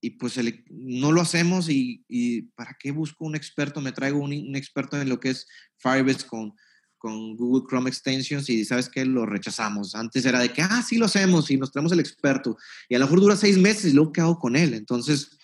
y 0.00 0.10
pues 0.10 0.38
no 0.70 1.12
lo 1.12 1.20
hacemos 1.20 1.68
y, 1.68 2.04
y, 2.08 2.42
¿para 2.42 2.76
qué 2.78 2.90
busco 2.90 3.24
un 3.24 3.34
experto? 3.34 3.80
Me 3.80 3.92
traigo 3.92 4.18
un, 4.18 4.32
un, 4.32 4.56
experto 4.56 5.00
en 5.00 5.08
lo 5.08 5.20
que 5.20 5.30
es 5.30 5.46
Firebase 5.78 6.26
con, 6.26 6.54
con 7.02 7.36
Google 7.36 7.66
Chrome 7.68 7.90
Extensions 7.90 8.48
y 8.48 8.64
sabes 8.64 8.88
que 8.88 9.04
lo 9.04 9.26
rechazamos. 9.26 9.94
Antes 9.94 10.24
era 10.24 10.38
de 10.38 10.52
que, 10.52 10.62
ah, 10.62 10.84
sí 10.86 10.98
lo 10.98 11.06
hacemos 11.06 11.50
y 11.50 11.56
nos 11.56 11.72
traemos 11.72 11.92
el 11.92 12.00
experto. 12.00 12.56
Y 12.88 12.94
a 12.94 12.98
lo 12.98 13.06
mejor 13.06 13.20
dura 13.20 13.36
seis 13.36 13.58
meses 13.58 13.92
y 13.92 13.94
luego 13.94 14.12
¿qué 14.12 14.20
hago 14.20 14.38
con 14.38 14.54
él? 14.54 14.74
Entonces, 14.74 15.36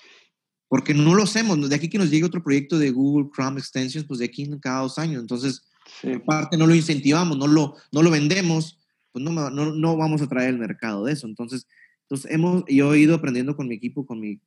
porque 0.68 0.94
no 0.94 1.14
lo 1.14 1.24
hacemos. 1.24 1.68
De 1.68 1.74
aquí 1.74 1.88
que 1.88 1.98
nos 1.98 2.10
llegue 2.10 2.26
otro 2.26 2.44
proyecto 2.44 2.78
de 2.78 2.90
Google 2.90 3.30
Chrome 3.34 3.58
Extensions, 3.58 4.06
pues 4.06 4.20
de 4.20 4.26
aquí 4.26 4.48
cada 4.60 4.82
dos 4.82 4.98
años. 4.98 5.20
Entonces, 5.20 5.62
en 6.02 6.24
parte 6.24 6.56
no 6.56 6.66
lo 6.66 6.74
incentivamos, 6.74 7.36
no 7.36 7.46
lo, 7.46 7.74
no 7.90 8.02
lo 8.02 8.10
vendemos, 8.10 8.77
pues 9.20 9.52
no, 9.52 9.96
vamos 9.96 10.22
a 10.22 10.28
traer 10.28 10.50
el 10.50 10.58
mercado 10.58 11.04
de 11.04 11.12
eso. 11.12 11.26
Entonces, 11.26 11.66
entonces 12.02 12.30
hemos, 12.30 12.64
yo 12.68 12.94
he 12.94 13.00
ido 13.00 13.14
aprendiendo 13.14 13.56
con 13.56 13.68
mi 13.68 13.74
equipo, 13.74 14.06
con 14.06 14.20
mi, 14.20 14.40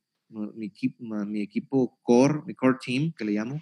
equipo, 1.40 1.98
core, 2.02 2.40
mi 2.46 2.54
core 2.54 2.78
team, 2.84 3.12
que 3.16 3.24
le 3.24 3.32
llamo, 3.32 3.60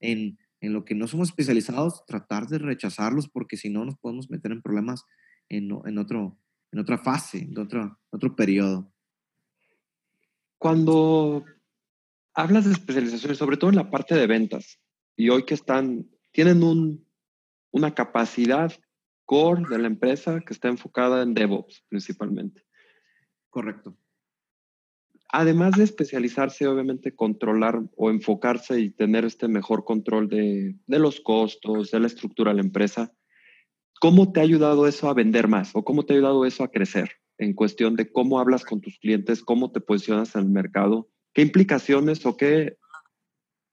en, 0.00 0.38
lo 0.60 0.84
que 0.84 0.94
no 0.94 1.06
somos 1.06 1.28
especializados, 1.28 2.04
tratar 2.06 2.46
de 2.46 2.58
rechazarlos 2.58 3.28
porque 3.28 3.56
si 3.56 3.70
no 3.70 3.84
nos 3.84 3.96
podemos 3.96 4.30
meter 4.30 4.52
en 4.52 4.60
problemas 4.60 5.04
en, 5.48 5.72
otro, 5.98 6.38
en 6.70 6.78
otra 6.78 6.98
fase, 6.98 7.38
en 7.38 7.58
otro, 7.58 7.98
otro 8.10 8.36
periodo. 8.36 8.92
Cuando 10.58 11.44
hablas 12.34 12.66
de 12.66 12.72
especializaciones, 12.72 13.38
sobre 13.38 13.56
todo 13.56 13.70
en 13.70 13.76
la 13.76 13.90
parte 13.90 14.14
de 14.14 14.26
ventas, 14.26 14.78
y 15.16 15.30
hoy 15.30 15.44
que 15.44 15.54
están, 15.54 16.10
tienen 16.32 16.62
un, 16.62 17.06
una 17.70 17.94
capacidad 17.94 18.72
core 19.30 19.62
de 19.70 19.78
la 19.78 19.86
empresa 19.86 20.40
que 20.40 20.52
está 20.52 20.66
enfocada 20.66 21.22
en 21.22 21.34
DevOps 21.34 21.84
principalmente. 21.88 22.64
Correcto. 23.48 23.96
Además 25.28 25.76
de 25.76 25.84
especializarse, 25.84 26.66
obviamente, 26.66 27.14
controlar 27.14 27.80
o 27.96 28.10
enfocarse 28.10 28.80
y 28.80 28.90
tener 28.90 29.24
este 29.24 29.46
mejor 29.46 29.84
control 29.84 30.28
de, 30.28 30.74
de 30.84 30.98
los 30.98 31.20
costos, 31.20 31.92
de 31.92 32.00
la 32.00 32.08
estructura 32.08 32.50
de 32.50 32.56
la 32.56 32.64
empresa, 32.64 33.14
¿cómo 34.00 34.32
te 34.32 34.40
ha 34.40 34.42
ayudado 34.42 34.88
eso 34.88 35.08
a 35.08 35.14
vender 35.14 35.46
más 35.46 35.70
o 35.74 35.84
cómo 35.84 36.04
te 36.04 36.12
ha 36.12 36.16
ayudado 36.16 36.44
eso 36.44 36.64
a 36.64 36.72
crecer 36.72 37.12
en 37.38 37.52
cuestión 37.52 37.94
de 37.94 38.10
cómo 38.10 38.40
hablas 38.40 38.64
con 38.64 38.80
tus 38.80 38.98
clientes, 38.98 39.44
cómo 39.44 39.70
te 39.70 39.80
posicionas 39.80 40.34
en 40.34 40.42
el 40.42 40.48
mercado 40.48 41.08
¿Qué 41.32 41.42
implicaciones 41.42 42.26
o 42.26 42.36
qué 42.36 42.76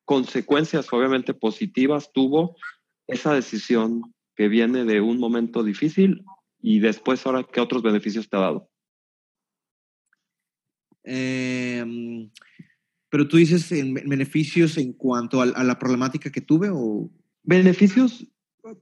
consecuencias, 0.06 0.93
obviamente 0.93 1.34
positivas, 1.34 2.12
tuvo 2.13 2.56
esa 3.08 3.34
decisión 3.34 4.13
que 4.38 4.47
viene 4.47 4.86
de 4.86 5.02
un 5.02 5.19
momento 5.19 5.63
difícil 5.63 6.23
y 6.62 6.80
después 6.80 7.26
ahora 7.26 7.43
qué 7.43 7.60
otros 7.60 7.82
beneficios 7.82 8.30
te 8.30 8.38
ha 8.38 8.41
dado? 8.41 8.69
Em, 11.04 12.30
pero 13.10 13.28
tú 13.28 13.38
dices 13.38 13.71
en 13.71 13.95
beneficios 13.95 14.78
en 14.78 14.93
cuanto 14.93 15.41
a, 15.41 15.45
a, 15.45 15.63
la 15.63 15.80
problemática 15.80 16.32
que 16.32 16.41
tuve 16.41 16.69
o... 16.71 17.10
Beneficios, 17.43 18.28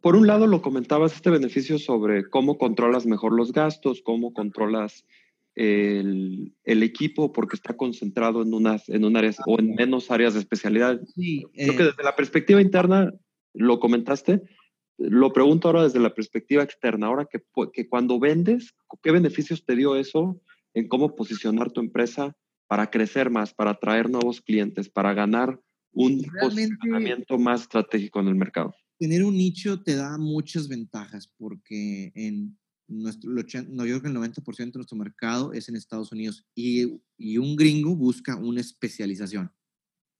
por 0.01 0.15
un 0.15 0.25
lado 0.27 0.47
lo 0.47 0.61
comentabas, 0.61 1.13
este 1.13 1.29
beneficio 1.29 1.77
sobre 1.77 2.27
cómo 2.29 2.57
controlas 2.57 3.05
mejor 3.05 3.31
los 3.33 3.53
gastos, 3.53 4.01
cómo 4.01 4.33
controlas 4.33 5.05
el, 5.53 6.53
el, 6.63 6.83
equipo 6.83 7.31
porque 7.31 7.55
está 7.55 7.77
concentrado 7.77 8.41
en 8.41 8.53
unas 8.53 8.89
en 8.89 9.05
un 9.05 9.15
área 9.15 9.31
o 9.45 9.59
en 9.59 9.75
menos 9.75 10.11
áreas 10.11 10.33
de 10.33 10.39
especialidad. 10.39 10.99
Sí, 11.15 11.45
Creo 11.53 11.77
que 11.77 11.83
eh 11.83 11.85
desde 11.85 12.03
la 12.03 12.15
perspectiva 12.15 12.59
interna, 12.59 13.13
lo 13.53 13.79
comentaste, 13.79 14.41
lo 14.97 15.33
pregunto 15.33 15.67
ahora 15.67 15.83
desde 15.83 15.99
la 15.99 16.13
perspectiva 16.13 16.63
externa, 16.63 17.07
ahora 17.07 17.27
que, 17.29 17.43
que 17.73 17.89
cuando 17.89 18.19
vendes, 18.19 18.73
¿qué 19.03 19.11
beneficios 19.11 19.65
te 19.65 19.75
dio 19.75 19.95
eso 19.95 20.41
en 20.73 20.87
cómo 20.87 21.15
posicionar 21.15 21.71
tu 21.71 21.81
empresa 21.81 22.35
para 22.67 22.89
crecer 22.89 23.29
más, 23.29 23.53
para 23.53 23.71
atraer 23.71 24.09
nuevos 24.09 24.41
clientes, 24.41 24.89
para 24.89 25.13
ganar 25.13 25.59
un 25.91 26.25
posicionamiento 26.41 27.37
más 27.37 27.61
estratégico 27.61 28.19
en 28.19 28.27
el 28.27 28.35
mercado? 28.35 28.73
Tener 28.97 29.23
un 29.23 29.35
nicho 29.35 29.83
te 29.83 29.95
da 29.95 30.17
muchas 30.17 30.67
ventajas 30.69 31.29
porque 31.37 32.11
en 32.15 32.57
nuestro, 32.87 33.29
no, 33.31 33.85
yo 33.85 33.99
creo 33.99 34.01
que 34.01 34.07
el 34.07 34.15
90% 34.15 34.57
de 34.57 34.71
nuestro 34.79 34.97
mercado 34.97 35.53
es 35.53 35.67
en 35.69 35.75
Estados 35.75 36.11
Unidos 36.11 36.45
y, 36.55 37.01
y, 37.17 37.37
un 37.37 37.55
gringo 37.55 37.95
busca 37.95 38.35
una 38.35 38.61
especialización. 38.61 39.51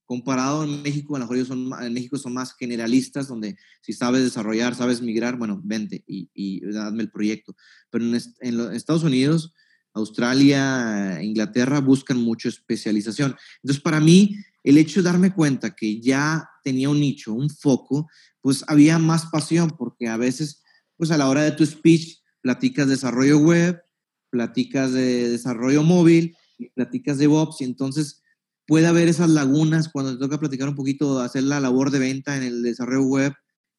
Comparado 0.06 0.64
en 0.64 0.84
México, 0.84 1.16
a 1.16 1.20
lo 1.20 1.28
mejor 1.28 1.46
son, 1.46 1.72
en 1.82 1.94
México 1.94 2.18
son 2.18 2.34
más 2.34 2.54
generalistas, 2.56 3.28
donde 3.28 3.58
si 3.82 3.94
sabes 3.94 4.24
desarrollar, 4.24 4.76
sabes 4.76 5.02
migrar, 5.02 5.38
bueno, 5.38 5.60
vente 5.64 6.04
y, 6.08 6.30
y 6.34 6.62
dame 6.72 7.04
el 7.04 7.12
proyecto. 7.12 7.56
Pero 7.90 8.06
en, 8.06 8.22
en, 8.42 8.74
Estados 8.74 9.04
Unidos, 9.04 9.54
Australia, 9.94 11.24
Inglaterra 11.24 11.80
buscan 11.80 12.18
mucho 12.18 12.50
especialización. 12.50 13.36
Entonces, 13.64 13.82
para 13.82 14.00
mí, 14.00 14.38
el 14.64 14.78
hecho 14.78 15.02
de 15.02 15.10
darme 15.10 15.34
cuenta 15.34 15.76
que 15.76 16.00
ya 16.02 16.50
tenía 16.64 16.90
un 16.90 17.00
nicho, 17.00 17.34
un 17.34 17.50
foco, 17.50 18.08
pues 18.42 18.64
había 18.68 19.00
más 19.00 19.28
pasión, 19.28 19.72
porque 19.78 20.08
a 20.08 20.18
veces, 20.18 20.62
pues 20.98 21.12
a 21.12 21.18
la 21.18 21.30
hora 21.30 21.44
de 21.44 21.52
tu 21.52 21.66
speech, 21.66 22.20
platicas 22.42 22.88
de 22.88 22.94
desarrollo 22.94 23.40
web, 23.40 23.82
platicas 24.30 24.92
de 24.92 25.30
desarrollo 25.30 25.82
móvil, 25.82 26.36
platicas 26.74 27.18
de 27.18 27.24
DevOps, 27.24 27.62
y 27.62 27.64
entonces 27.64 28.22
puede 28.68 28.88
haber 28.88 29.08
esas 29.08 29.30
lagunas 29.30 29.90
cuando 29.90 30.14
te 30.14 30.20
toca 30.20 30.40
platicar 30.40 30.68
un 30.70 30.76
poquito, 30.76 31.20
hacer 31.20 31.44
la 31.44 31.60
labor 31.60 31.92
de 31.92 32.00
venta 32.00 32.36
en 32.36 32.44
el 32.44 32.64
desarrollo 32.64 33.04
web, 33.04 33.34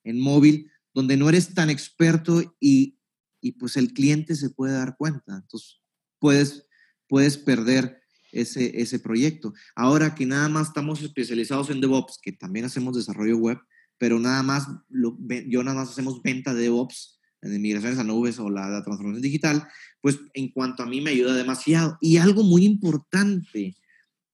en 0.05 0.20
móvil, 0.20 0.70
donde 0.94 1.16
no 1.16 1.29
eres 1.29 1.55
tan 1.55 1.70
experto 1.70 2.57
y, 2.61 2.99
y 3.40 3.53
pues 3.53 3.77
el 3.77 3.92
cliente 3.92 4.35
se 4.37 4.51
puede 4.51 4.72
dar 4.72 4.96
cuenta. 4.96 5.37
Entonces, 5.37 5.81
puedes, 6.18 6.66
puedes 7.09 7.37
perder 7.37 8.01
ese, 8.33 8.81
ese 8.81 8.99
proyecto. 8.99 9.53
Ahora 9.75 10.14
que 10.14 10.27
nada 10.27 10.49
más 10.49 10.68
estamos 10.68 11.03
especializados 11.03 11.70
en 11.70 11.81
DevOps, 11.81 12.18
que 12.22 12.33
también 12.33 12.64
hacemos 12.64 12.96
desarrollo 12.96 13.37
web, 13.38 13.59
pero 13.99 14.18
nada 14.18 14.42
más, 14.42 14.66
lo, 14.88 15.18
yo 15.49 15.62
nada 15.62 15.79
más 15.79 15.90
hacemos 15.90 16.22
venta 16.22 16.55
de 16.55 16.62
DevOps, 16.62 17.20
de 17.42 17.59
migraciones 17.59 17.99
a 17.99 18.05
nubes 18.05 18.38
o 18.38 18.51
la, 18.51 18.83
transformación 18.83 19.22
digital, 19.22 19.66
pues 20.01 20.18
en 20.35 20.51
cuanto 20.51 20.83
a 20.83 20.87
mí 20.87 21.01
me 21.01 21.11
ayuda 21.11 21.35
demasiado. 21.35 21.96
Y 22.01 22.16
algo 22.16 22.42
muy 22.42 22.64
importante 22.64 23.77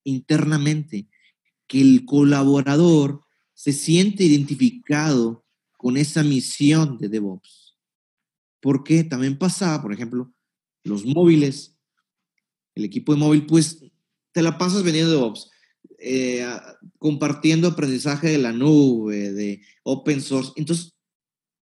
internamente, 0.05 1.09
que 1.67 1.81
el 1.81 2.05
colaborador 2.05 3.21
se 3.55 3.73
siente 3.73 4.25
identificado 4.25 5.45
con 5.77 5.97
esa 5.97 6.23
misión 6.23 6.99
de 6.99 7.09
DevOps. 7.09 7.77
Porque 8.61 9.05
también 9.05 9.39
pasaba, 9.39 9.83
por 9.83 9.93
ejemplo, 9.93 10.33
los 10.85 11.05
móviles, 11.05 11.77
el 12.75 12.85
equipo 12.85 13.13
de 13.13 13.19
móvil, 13.19 13.47
pues 13.47 13.85
te 14.33 14.43
la 14.43 14.59
pasas 14.59 14.83
vendiendo 14.83 15.13
DevOps, 15.13 15.51
eh, 15.99 16.47
compartiendo 16.99 17.69
aprendizaje 17.69 18.29
de 18.29 18.39
la 18.39 18.53
nube, 18.53 19.33
de 19.33 19.63
open 19.83 20.21
source. 20.21 20.53
Entonces, 20.57 20.95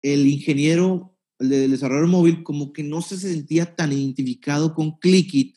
el 0.02 0.26
ingeniero 0.26 1.10
el 1.40 1.70
desarrollador 1.70 2.08
móvil, 2.08 2.42
como 2.42 2.72
que 2.72 2.82
no 2.82 3.00
se 3.00 3.16
sentía 3.16 3.74
tan 3.74 3.92
identificado 3.92 4.74
con 4.74 4.98
ClickIt, 4.98 5.56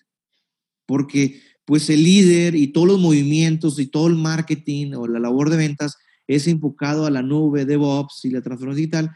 porque 0.86 1.42
pues 1.66 1.90
el 1.90 2.04
líder 2.04 2.56
y 2.56 2.68
todos 2.68 2.88
los 2.88 3.00
movimientos 3.00 3.80
y 3.80 3.88
todo 3.88 4.08
el 4.08 4.16
marketing 4.16 4.94
o 4.94 5.08
la 5.08 5.20
labor 5.20 5.50
de 5.50 5.58
ventas 5.58 5.98
es 6.28 6.48
enfocado 6.48 7.06
a 7.06 7.12
la 7.12 7.22
nube, 7.22 7.66
DevOps 7.66 8.26
y 8.26 8.30
la 8.30 8.42
transformación 8.42 8.78
digital, 8.78 9.12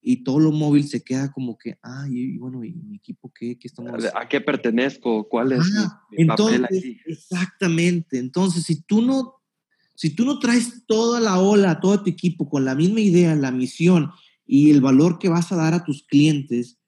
y 0.00 0.22
todo 0.22 0.38
lo 0.38 0.52
móvil 0.52 0.86
se 0.86 1.02
queda 1.02 1.32
como 1.32 1.58
que, 1.58 1.78
ay, 1.82 2.38
bueno, 2.38 2.62
¿y 2.62 2.74
mi 2.74 2.96
equipo 2.96 3.32
qué, 3.34 3.58
qué 3.58 3.66
estamos 3.66 3.92
¿A 4.14 4.28
qué 4.28 4.40
pertenezco? 4.40 5.28
¿Cuál 5.28 5.52
es 5.52 5.58
mi, 6.12 6.22
entonces, 6.22 6.60
papel 6.60 6.78
aquí? 6.78 7.00
Exactamente. 7.06 8.18
Entonces, 8.18 8.62
si 8.62 8.82
tú 8.82 9.02
no 9.02 9.34
si 9.96 10.10
tú 10.10 10.24
no 10.24 10.38
traes 10.38 10.84
toda 10.86 11.20
la 11.20 11.40
ola, 11.40 11.80
todo 11.80 12.02
tu 12.02 12.10
equipo 12.10 12.48
con 12.48 12.64
la 12.64 12.74
misma 12.74 13.00
idea, 13.00 13.34
la 13.34 13.50
misión 13.50 14.10
y 14.44 14.70
el 14.70 14.80
valor 14.80 15.18
que 15.18 15.28
vas 15.28 15.50
a 15.50 15.56
dar 15.56 15.74
a 15.74 15.84
tus 15.84 16.04
clientes, 16.04 16.78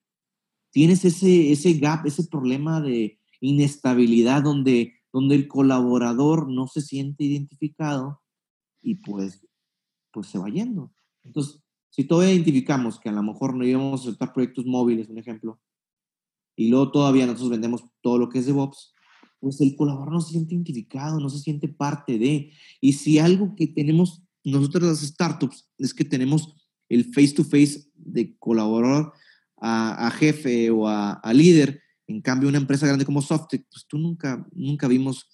tienes 0.71 1.05
ese, 1.05 1.51
ese 1.51 1.73
gap, 1.75 2.07
ese 2.07 2.25
problema 2.25 2.81
de 2.81 3.18
inestabilidad 3.41 4.43
donde, 4.43 4.95
donde 5.13 5.35
el 5.35 5.49
colaborador 5.49 6.49
no 6.49 6.67
se 6.67 6.81
siente 6.81 7.25
identificado 7.25 8.23
y 8.83 8.97
pues, 8.97 9.47
pues 10.13 10.29
se 10.29 10.39
va 10.39 10.49
yendo. 10.49 10.93
Entonces, 11.25 11.63
si 11.91 12.05
todavía 12.05 12.35
identificamos 12.35 12.99
que 13.01 13.09
a 13.09 13.13
lo 13.13 13.23
mejor 13.23 13.55
no 13.55 13.65
íbamos 13.65 14.01
a 14.01 14.09
aceptar 14.09 14.33
proyectos 14.33 14.67
móviles, 14.67 15.09
un 15.09 15.19
ejemplo, 15.19 15.61
y 16.57 16.69
luego 16.69 16.91
todavía 16.91 17.27
nosotros 17.27 17.51
vendemos 17.51 17.85
todo 18.01 18.19
lo 18.19 18.29
que 18.29 18.41
es 18.41 18.47
DevOps, 18.47 18.95
pues 19.41 19.61
el 19.61 19.77
colaborador 19.77 20.13
no 20.13 20.21
se 20.21 20.33
siente 20.33 20.55
identificado, 20.55 21.21
no 21.21 21.31
se 21.31 21.39
siente 21.39 21.69
parte 21.69 22.19
de. 22.19 22.53
Y 22.81 22.95
si 22.95 23.19
algo 23.19 23.55
que 23.55 23.69
tenemos 23.69 24.23
nosotros 24.45 24.83
las 24.85 25.01
startups 25.01 25.69
es 25.79 25.95
que 25.95 26.05
tenemos 26.05 26.55
el 26.89 27.05
face 27.13 27.35
to 27.35 27.45
face 27.45 27.91
de 27.95 28.37
colaborador 28.39 29.13
a, 29.61 30.11
jefe 30.13 30.71
o 30.71 30.89
a, 30.89 31.21
líder. 31.33 31.83
En 32.09 32.23
cambio, 32.23 32.49
una 32.49 32.59
empresa 32.59 32.87
grande 32.87 33.05
como 33.05 33.23
Softec, 33.23 33.67
pues 33.71 33.87
tú 33.87 33.99
nunca, 33.99 34.47
nunca 34.53 34.89
vimos 34.89 35.29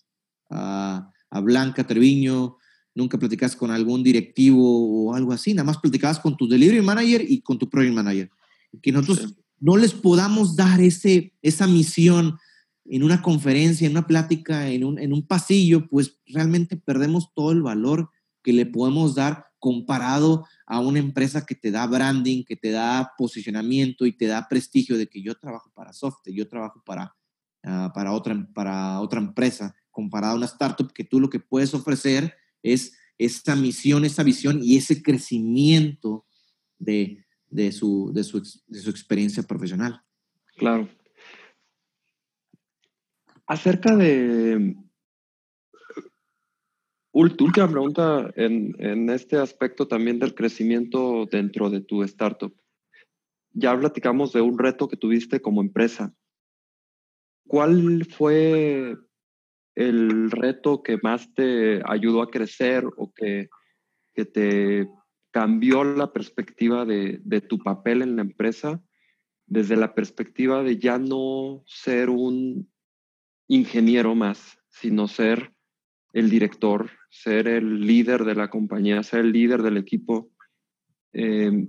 a, 0.51 1.11
Blanca 1.43 1.85
Treviño, 1.85 2.59
nunca 2.95 3.18
platicas 3.18 3.57
con 3.57 3.72
algún 3.72 4.05
directivo 4.05 5.09
o 5.09 5.14
algo 5.14 5.33
así, 5.33 5.53
nada 5.53 5.64
más 5.64 5.79
platicabas 5.79 6.20
con 6.20 6.37
tu 6.37 6.47
delivery 6.47 6.81
manager 6.81 7.25
y 7.29 7.41
con 7.41 7.59
tu 7.59 7.68
project 7.68 7.95
manager. 7.95 8.31
Que 8.81 8.93
nosotros 8.93 9.35
no 9.59 9.77
les 9.77 9.93
podamos 9.95 10.55
dar 10.55 10.81
ese, 10.81 11.35
esa 11.43 11.66
misión 11.66 12.39
en 12.85 13.03
una 13.03 13.20
conferencia, 13.20 13.87
en 13.87 13.95
una 13.95 14.07
plática, 14.07 14.68
en 14.68 14.85
un, 14.85 14.99
en 15.01 15.12
un 15.12 15.27
pasillo, 15.27 15.89
pues 15.89 16.20
realmente 16.27 16.77
perdemos 16.77 17.33
todo 17.35 17.51
el 17.51 17.62
valor 17.62 18.11
que 18.45 18.53
le 18.53 18.66
podemos 18.66 19.16
dar 19.16 19.47
comparado 19.65 20.47
a 20.67 20.79
una 20.79 20.99
empresa 20.99 21.47
que 21.47 21.55
te 21.55 21.71
da 21.71 21.87
branding, 21.87 22.45
que 22.45 22.55
te 22.55 22.71
da 22.71 23.15
posicionamiento 23.17 24.05
y 24.05 24.12
te 24.12 24.27
da 24.27 24.47
prestigio 24.47 24.99
de 24.99 25.07
que 25.07 25.23
yo 25.23 25.35
trabajo 25.37 25.73
para 25.75 25.95
software, 25.95 26.37
yo 26.37 26.47
trabajo 26.47 26.83
para, 26.85 27.17
ah, 27.62 27.91
para, 27.95 28.12
otra, 28.12 28.47
para 28.53 29.01
otra 29.01 29.21
empresa, 29.21 29.75
comparado 29.91 30.35
a 30.35 30.37
una 30.37 30.45
startup 30.45 30.93
que 30.93 31.05
tú 31.05 31.19
lo 31.19 31.31
que 31.31 31.41
puedes 31.41 31.73
ofrecer 31.73 32.35
es 32.62 32.95
esa 33.17 33.57
misión, 33.57 34.05
esa 34.05 34.23
visión 34.23 34.61
y 34.62 34.77
ese 34.77 35.03
crecimiento 35.03 36.27
de, 36.79 37.25
de, 37.49 37.73
su, 37.73 38.12
de, 38.12 38.23
su, 38.23 38.43
de 38.67 38.81
su 38.81 38.91
experiencia 38.91 39.45
profesional. 39.45 40.03
Claro. 40.59 40.91
Acerca 43.47 43.97
de... 43.97 44.77
Última 47.17 47.69
pregunta 47.69 48.33
en, 48.35 48.75
en, 48.81 49.09
este 49.09 49.37
aspecto 49.37 49.87
también 49.87 50.19
del 50.19 50.35
crecimiento 50.35 51.27
dentro 51.31 51.71
de 51.71 51.81
tu 51.81 52.03
startup. 52.03 52.53
Ya 53.53 53.79
platicamos 53.79 54.33
de 54.33 54.41
un 54.41 54.59
reto 54.59 54.89
que 54.89 54.97
tuviste 54.97 55.41
como 55.41 55.62
empresa. 55.62 56.12
¿Cuál 57.47 58.05
fue 58.07 58.97
el 59.77 60.31
reto 60.31 60.83
que 60.83 60.99
más 61.03 61.33
te 61.35 61.83
ayudó 61.85 62.23
a 62.23 62.31
crecer 62.31 62.85
o 62.97 63.12
que, 63.12 63.49
te 64.33 64.89
cambió 65.33 65.83
la 65.83 66.12
perspectiva 66.12 66.85
de, 66.85 67.41
tu 67.49 67.59
papel 67.59 68.03
en 68.03 68.17
la 68.17 68.23
empresa 68.23 68.83
desde 69.47 69.77
la 69.77 69.95
perspectiva 69.95 70.62
de 70.62 70.79
ya 70.79 70.99
no 70.99 71.62
ser 71.67 72.11
un 72.11 72.73
ingeniero 73.49 74.15
más, 74.15 74.59
sino 74.69 75.07
ser 75.09 75.53
el 76.15 76.31
director, 76.31 76.91
ser 77.11 77.49
el 77.49 77.87
líder 77.87 78.25
de 78.25 78.37
la 78.37 78.49
compañía, 78.49 79.03
ser 79.03 79.21
el 79.21 79.33
líder 79.33 79.62
del 79.62 79.77
equipo. 79.77 80.31
Eh, 81.12 81.67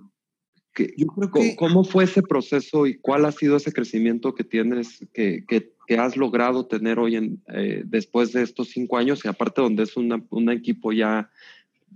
Yo 0.98 1.08
creo 1.08 1.32
que... 1.32 1.56
¿Cómo 1.56 1.84
fue 1.84 2.04
ese 2.04 2.22
proceso 2.22 2.86
y 2.86 2.96
cuál 3.00 3.26
ha 3.26 3.32
sido 3.32 3.58
ese 3.58 3.74
crecimiento 3.74 4.36
que 4.36 4.44
tienes, 4.44 5.04
que, 5.14 5.44
que, 5.48 5.74
que 5.88 5.98
has 5.98 6.16
logrado 6.16 6.68
tener 6.68 7.00
hoy 7.00 7.16
en, 7.16 7.42
eh, 7.48 7.82
después 7.86 8.34
de 8.34 8.44
estos 8.44 8.70
cinco 8.70 8.98
años 8.98 9.26
y 9.26 9.28
aparte 9.28 9.64
donde 9.64 9.82
es 9.82 9.98
una, 9.98 10.24
un 10.30 10.52
equipo 10.52 10.94
ya 10.94 11.32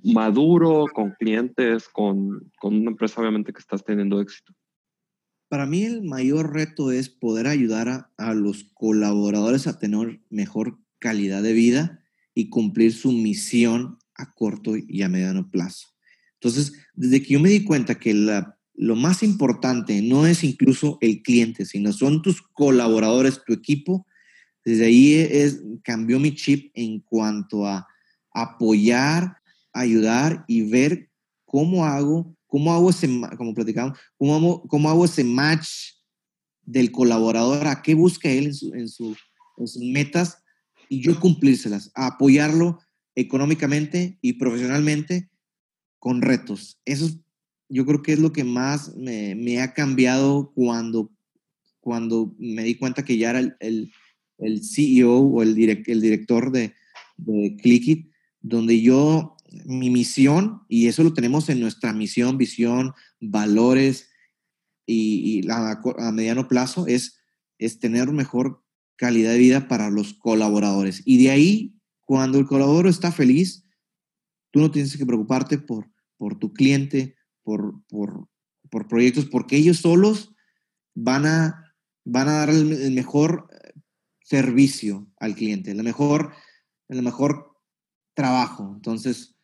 maduro, 0.03 0.85
con 0.91 1.11
clientes, 1.19 1.87
con, 1.87 2.51
con 2.59 2.75
una 2.75 2.89
empresa 2.89 3.21
obviamente 3.21 3.53
que 3.53 3.59
estás 3.59 3.85
teniendo 3.85 4.21
éxito? 4.21 4.55
Para 5.49 5.67
mí 5.67 5.83
el 5.83 6.01
mayor 6.01 6.51
reto 6.51 6.91
es 6.91 7.09
poder 7.09 7.45
ayudar 7.45 7.89
a, 7.89 8.11
a, 8.17 8.33
los 8.33 8.63
colaboradores 8.73 9.67
a 9.67 9.77
tener 9.77 10.19
mejor 10.31 10.79
calidad 10.97 11.43
de 11.43 11.53
vida 11.53 11.99
y 12.39 12.49
cumplir 12.49 12.93
su 12.93 13.11
misión 13.11 13.97
a 14.15 14.33
corto 14.33 14.73
y 14.75 15.01
a 15.01 15.09
mediano 15.09 15.49
plazo. 15.49 15.87
Entonces, 16.35 16.73
desde 16.93 17.21
que 17.21 17.33
yo 17.33 17.39
me 17.39 17.49
di 17.49 17.63
cuenta 17.63 17.99
que 17.99 18.13
lo 18.13 18.95
más 18.95 19.23
importante 19.23 20.01
no 20.01 20.25
es 20.25 20.43
incluso 20.43 20.97
el 21.01 21.21
cliente, 21.21 21.65
sino 21.65 21.91
son 21.91 22.21
tus 22.21 22.41
colaboradores, 22.41 23.41
tu 23.45 23.53
equipo, 23.53 24.05
desde 24.63 24.85
ahí 24.85 25.13
es, 25.13 25.61
cambió 25.83 26.19
mi 26.19 26.35
chip 26.35 26.71
en 26.75 26.99
cuanto 26.99 27.65
a 27.65 27.87
apoyar, 28.33 29.37
ayudar 29.73 30.45
y 30.47 30.61
ver 30.61 31.09
cómo 31.45 31.85
hago 31.85 32.37
¿Cómo 32.49 32.73
hago 32.73 32.89
ese, 32.89 33.07
como 33.37 33.53
platicamos, 33.53 33.97
cómo 34.17 34.35
hago, 34.35 34.67
cómo 34.67 34.89
hago 34.89 35.05
ese 35.05 35.23
match 35.23 35.69
del 36.63 36.91
colaborador? 36.91 37.67
¿A 37.67 37.83
qué 37.83 37.93
busca 37.93 38.27
él 38.27 38.51
en 38.73 38.89
sus 38.89 39.17
metas? 39.79 40.39
Y 40.89 41.01
yo 41.01 41.17
cumplírselas, 41.19 41.91
a 41.95 42.07
apoyarlo 42.07 42.79
económicamente 43.15 44.17
y 44.21 44.33
profesionalmente 44.33 45.29
con 45.99 46.21
retos. 46.21 46.81
Eso 46.83 47.09
yo 47.69 47.85
creo 47.85 48.01
que 48.01 48.13
es 48.13 48.19
lo 48.19 48.33
que 48.33 48.43
más 48.43 48.95
me, 48.95 49.35
me 49.35 49.61
ha 49.61 49.73
cambiado 49.73 50.51
cuando, 50.53 51.11
cuando 51.79 52.35
me 52.39 52.63
di 52.63 52.75
cuenta 52.75 53.05
que 53.05 53.17
ya 53.17 53.29
era 53.29 53.39
el, 53.59 53.91
el, 54.39 54.63
CEO 54.63 55.19
o 55.19 55.43
el, 55.43 55.55
direct, 55.55 55.87
el 55.87 56.01
director 56.01 56.51
de, 56.51 56.73
de 57.17 57.55
Clickit, 57.61 58.09
donde 58.41 58.81
yo 58.81 59.37
mi 59.65 59.89
misión, 59.89 60.63
y 60.67 60.87
eso 60.87 61.03
lo 61.03 61.13
tenemos 61.13 61.49
en 61.49 61.59
nuestra 61.59 61.93
misión, 61.93 62.37
visión, 62.37 62.93
valores 63.19 64.09
y, 64.85 65.47
a, 65.49 65.79
mediano 66.11 66.47
plazo, 66.47 66.87
es, 66.87 67.19
es 67.57 67.79
tener 67.79 68.11
mejor 68.11 68.63
calidad 68.99 69.31
de 69.31 69.39
vida 69.39 69.67
para 69.69 69.89
los 69.89 70.13
colaboradores. 70.13 71.01
Y 71.05 71.23
de 71.23 71.31
ahí, 71.31 71.73
cuando 72.01 72.37
el 72.37 72.45
colaborador 72.45 72.87
está 72.87 73.13
feliz, 73.13 73.65
tú 74.51 74.59
no 74.59 74.71
tienes 74.71 74.97
que 74.97 75.05
preocuparte 75.05 75.57
por, 75.57 75.89
por 76.17 76.37
tu 76.37 76.51
cliente, 76.51 77.15
por, 77.41 77.81
por, 77.87 78.27
por 78.69 78.89
proyectos, 78.89 79.25
porque 79.25 79.55
ellos 79.55 79.77
solos 79.77 80.35
van 80.93 81.25
a, 81.25 81.73
van 82.03 82.27
a 82.27 82.33
dar 82.33 82.49
el, 82.49 82.91
mejor 82.91 83.47
servicio 84.21 85.09
al 85.17 85.33
cliente, 85.33 85.71
el 85.71 85.81
mejor, 85.81 86.33
el 86.89 87.01
mejor 87.01 87.55
trabajo. 88.15 88.73
Entonces, 88.75 89.37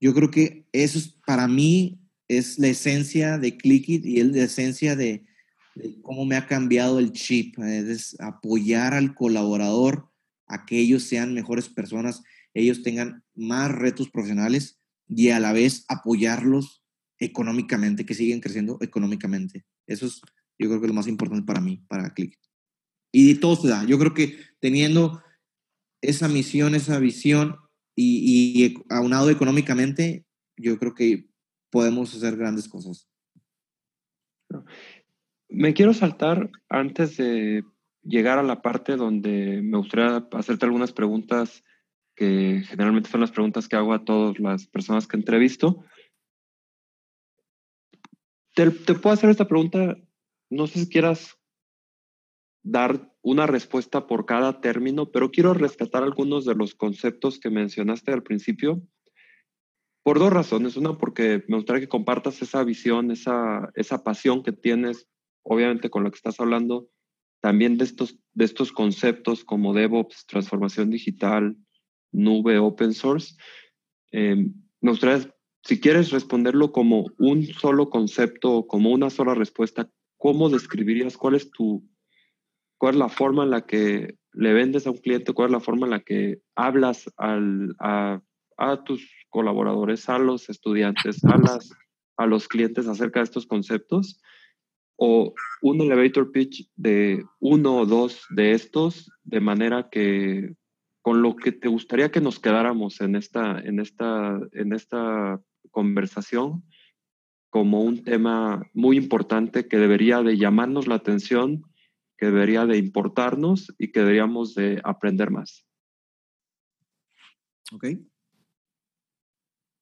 yo 0.00 0.12
creo 0.12 0.32
que 0.32 0.66
eso 0.72 0.98
es, 0.98 1.16
para 1.24 1.46
mí 1.46 2.00
es 2.26 2.58
la 2.58 2.66
esencia 2.66 3.38
de 3.38 3.56
Clickit 3.56 4.04
y 4.04 4.18
es 4.18 4.26
la 4.26 4.42
esencia 4.42 4.96
de, 4.96 5.24
cómo 6.02 6.24
me 6.24 6.36
ha 6.36 6.46
cambiado 6.46 6.98
el 6.98 7.12
chip. 7.12 7.58
Es 7.58 8.16
apoyar 8.20 8.94
al 8.94 9.14
colaborador 9.14 10.10
a 10.46 10.64
que 10.64 10.78
ellos 10.78 11.02
sean 11.02 11.34
mejores 11.34 11.68
personas, 11.68 12.22
ellos 12.54 12.82
tengan 12.82 13.22
más 13.34 13.70
retos 13.70 14.08
profesionales 14.10 14.80
y 15.08 15.28
a 15.28 15.40
la 15.40 15.52
vez 15.52 15.84
apoyarlos 15.88 16.82
económicamente, 17.18 18.06
que 18.06 18.14
siguen 18.14 18.40
creciendo 18.40 18.78
económicamente. 18.80 19.64
Eso 19.86 20.06
es, 20.06 20.20
yo 20.58 20.68
creo 20.68 20.80
que 20.80 20.86
es 20.86 20.90
lo 20.90 20.94
más 20.94 21.06
importante 21.06 21.46
para 21.46 21.60
mí, 21.60 21.84
para 21.88 22.14
Clickit. 22.14 22.40
Y 23.12 23.34
todo 23.36 23.56
se 23.56 23.68
da. 23.68 23.84
Yo 23.84 23.98
creo 23.98 24.14
que 24.14 24.38
teniendo 24.60 25.22
esa 26.00 26.28
misión, 26.28 26.74
esa 26.74 26.98
visión 26.98 27.56
y, 27.94 28.64
y 28.64 28.74
aunado 28.90 29.30
económicamente, 29.30 30.24
yo 30.56 30.78
creo 30.78 30.94
que 30.94 31.28
podemos 31.70 32.14
hacer 32.14 32.36
grandes 32.36 32.68
cosas. 32.68 33.08
Me 35.48 35.74
quiero 35.74 35.94
saltar 35.94 36.50
antes 36.68 37.16
de 37.16 37.64
llegar 38.02 38.38
a 38.38 38.42
la 38.42 38.62
parte 38.62 38.96
donde 38.96 39.60
me 39.62 39.78
gustaría 39.78 40.28
hacerte 40.32 40.66
algunas 40.66 40.92
preguntas 40.92 41.64
que 42.14 42.62
generalmente 42.66 43.10
son 43.10 43.20
las 43.20 43.30
preguntas 43.30 43.68
que 43.68 43.76
hago 43.76 43.92
a 43.92 44.04
todas 44.04 44.38
las 44.38 44.66
personas 44.66 45.06
que 45.06 45.16
entrevisto. 45.16 45.84
Te, 48.54 48.70
te 48.70 48.94
puedo 48.94 49.14
hacer 49.14 49.30
esta 49.30 49.46
pregunta, 49.46 49.96
no 50.50 50.66
sé 50.66 50.80
si 50.80 50.88
quieras 50.88 51.38
dar 52.62 53.14
una 53.22 53.46
respuesta 53.46 54.06
por 54.06 54.26
cada 54.26 54.60
término, 54.60 55.10
pero 55.10 55.30
quiero 55.30 55.54
rescatar 55.54 56.02
algunos 56.02 56.44
de 56.44 56.54
los 56.54 56.74
conceptos 56.74 57.38
que 57.38 57.50
mencionaste 57.50 58.12
al 58.12 58.22
principio 58.22 58.82
por 60.02 60.18
dos 60.18 60.32
razones. 60.32 60.76
Una, 60.76 60.98
porque 60.98 61.44
me 61.48 61.56
gustaría 61.56 61.80
que 61.80 61.88
compartas 61.88 62.42
esa 62.42 62.64
visión, 62.64 63.10
esa, 63.10 63.70
esa 63.74 64.02
pasión 64.02 64.42
que 64.42 64.52
tienes, 64.52 65.08
obviamente 65.48 65.90
con 65.90 66.04
lo 66.04 66.10
que 66.10 66.16
estás 66.16 66.38
hablando, 66.40 66.88
también 67.40 67.78
de 67.78 67.84
estos, 67.84 68.18
de 68.34 68.44
estos 68.44 68.72
conceptos 68.72 69.44
como 69.44 69.74
DevOps, 69.74 70.26
transformación 70.26 70.90
digital, 70.90 71.56
nube, 72.12 72.58
open 72.58 72.92
source. 72.92 73.34
Eh, 74.12 74.46
me 74.80 74.92
si 75.64 75.80
quieres 75.80 76.10
responderlo 76.10 76.72
como 76.72 77.06
un 77.18 77.44
solo 77.44 77.90
concepto, 77.90 78.66
como 78.66 78.90
una 78.90 79.10
sola 79.10 79.34
respuesta, 79.34 79.90
¿cómo 80.16 80.48
describirías 80.48 81.16
cuál 81.16 81.34
es 81.34 81.50
tu 81.50 81.84
cuál 82.78 82.94
es 82.94 82.98
la 83.00 83.08
forma 83.08 83.42
en 83.42 83.50
la 83.50 83.66
que 83.66 84.16
le 84.32 84.52
vendes 84.52 84.86
a 84.86 84.90
un 84.90 84.98
cliente, 84.98 85.32
cuál 85.32 85.48
es 85.48 85.52
la 85.52 85.60
forma 85.60 85.86
en 85.86 85.90
la 85.90 86.00
que 86.00 86.40
hablas 86.54 87.12
a, 87.18 88.20
a, 88.56 88.84
tus 88.84 89.10
colaboradores, 89.30 90.08
a 90.08 90.18
los 90.18 90.48
estudiantes, 90.48 91.24
a, 91.24 91.36
las, 91.38 91.70
a 92.16 92.26
los 92.26 92.46
clientes 92.46 92.86
acerca 92.86 93.18
de 93.18 93.24
estos 93.24 93.46
conceptos, 93.46 94.20
o 94.98 95.32
un 95.62 95.80
elevator 95.80 96.32
pitch 96.32 96.68
de 96.74 97.24
uno 97.38 97.76
o 97.76 97.86
dos 97.86 98.26
de 98.30 98.52
estos, 98.52 99.10
de 99.22 99.40
manera 99.40 99.88
que 99.90 100.54
con 101.02 101.22
lo 101.22 101.36
que 101.36 101.52
te 101.52 101.68
gustaría 101.68 102.10
que 102.10 102.20
nos 102.20 102.40
quedáramos 102.40 103.00
en 103.00 103.14
esta, 103.14 103.60
en 103.60 103.78
esta, 103.78 104.40
en 104.52 104.72
esta 104.72 105.40
conversación 105.70 106.64
como 107.48 107.80
un 107.80 108.02
tema 108.02 108.68
muy 108.74 108.96
importante 108.96 109.68
que 109.68 109.78
debería 109.78 110.22
de 110.22 110.36
llamarnos 110.36 110.88
la 110.88 110.96
atención 110.96 111.62
que 112.18 112.26
debería 112.26 112.66
de 112.66 112.76
importarnos 112.76 113.72
y 113.78 113.92
que 113.92 114.00
deberíamos 114.00 114.54
de 114.56 114.80
aprender 114.82 115.30
más. 115.30 115.64
Ok. 117.72 117.86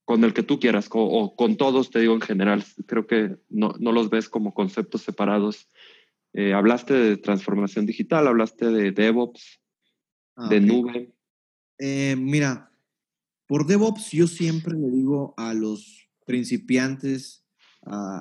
Con 0.06 0.24
el 0.24 0.32
que 0.32 0.42
tú 0.42 0.58
quieras, 0.58 0.88
o, 0.90 1.36
con 1.36 1.56
todos, 1.56 1.90
te 1.90 2.00
digo 2.00 2.14
en 2.14 2.22
general, 2.22 2.64
creo 2.86 3.06
que 3.06 3.36
no, 3.50 3.74
no 3.78 3.92
los 3.92 4.08
ves 4.08 4.30
como 4.30 4.54
conceptos 4.54 5.02
separados. 5.02 5.68
Eh, 6.32 6.54
hablaste 6.54 6.94
de 6.94 7.16
transformación 7.18 7.84
digital, 7.84 8.26
hablaste 8.26 8.70
de 8.70 8.92
DevOps, 8.92 9.60
ah, 10.36 10.48
de 10.48 10.60
nube. 10.60 11.12
Eh, 11.78 12.16
mira, 12.16 12.72
por 13.46 13.66
DevOps 13.66 14.12
yo 14.12 14.26
siempre 14.26 14.74
le 14.74 14.88
digo 14.88 15.34
a 15.36 15.52
los, 15.52 16.06
principiantes 16.26 17.46
a, 17.82 18.18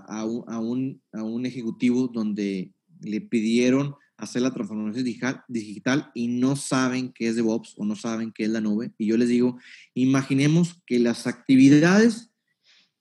a, 0.48 0.60
un, 0.60 1.02
a 1.12 1.24
un 1.24 1.46
ejecutivo 1.46 2.08
donde 2.08 2.72
le 3.02 3.20
pidieron 3.20 3.96
hacer 4.18 4.42
la 4.42 4.54
transformación 4.54 5.06
digital, 5.48 6.12
y 6.14 6.28
no 6.28 6.56
saben 6.56 7.12
qué 7.12 7.28
es 7.28 7.36
DevOps 7.36 7.74
o 7.78 7.86
no 7.86 7.96
saben 7.96 8.32
qué 8.32 8.44
es 8.46 8.50
la 8.50 8.62
nube. 8.62 8.94
Y 8.98 9.08
yo 9.08 9.18
les 9.18 9.30
digo, 9.30 9.60
imaginemos 9.94 10.82
que 10.86 11.00
las 11.00 11.28
actividades 11.28 12.32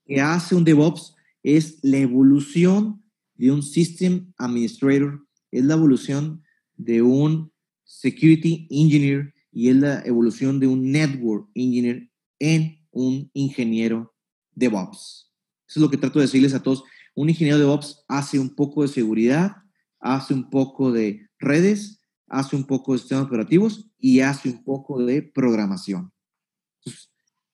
que 0.06 0.20
hace 0.20 0.54
un 0.54 0.64
DevOps 0.64 1.14
es 1.42 1.78
la 1.82 1.98
evolución 1.98 3.02
de 3.36 3.52
un 3.52 3.62
System 3.62 4.32
Administrator, 4.38 5.26
es 5.50 5.64
la 5.64 5.74
evolución 5.74 6.42
de 6.76 7.02
un 7.02 7.52
Security 7.84 8.66
Engineer 8.70 9.34
y 9.52 9.68
es 9.68 9.76
la 9.76 10.00
evolución 10.00 10.58
de 10.58 10.66
un 10.66 10.90
Network 10.90 11.48
Engineer 11.54 12.10
en 12.38 12.78
un 12.90 13.30
ingeniero 13.34 14.14
DevOps. 14.54 15.30
Eso 15.68 15.78
es 15.78 15.82
lo 15.82 15.90
que 15.90 15.96
trato 15.96 16.18
de 16.18 16.26
decirles 16.26 16.54
a 16.54 16.62
todos. 16.62 16.82
Un 17.14 17.28
ingeniero 17.28 17.58
DevOps 17.58 18.04
hace 18.08 18.38
un 18.38 18.54
poco 18.54 18.82
de 18.82 18.88
seguridad, 18.88 19.56
hace 20.04 20.34
un 20.34 20.50
poco 20.50 20.92
de 20.92 21.30
redes, 21.38 22.02
hace 22.28 22.54
un 22.54 22.64
poco 22.64 22.92
de 22.92 22.98
sistemas 22.98 23.24
operativos 23.24 23.90
y 23.98 24.20
hace 24.20 24.50
un 24.50 24.62
poco 24.62 25.02
de 25.04 25.22
programación. 25.22 26.12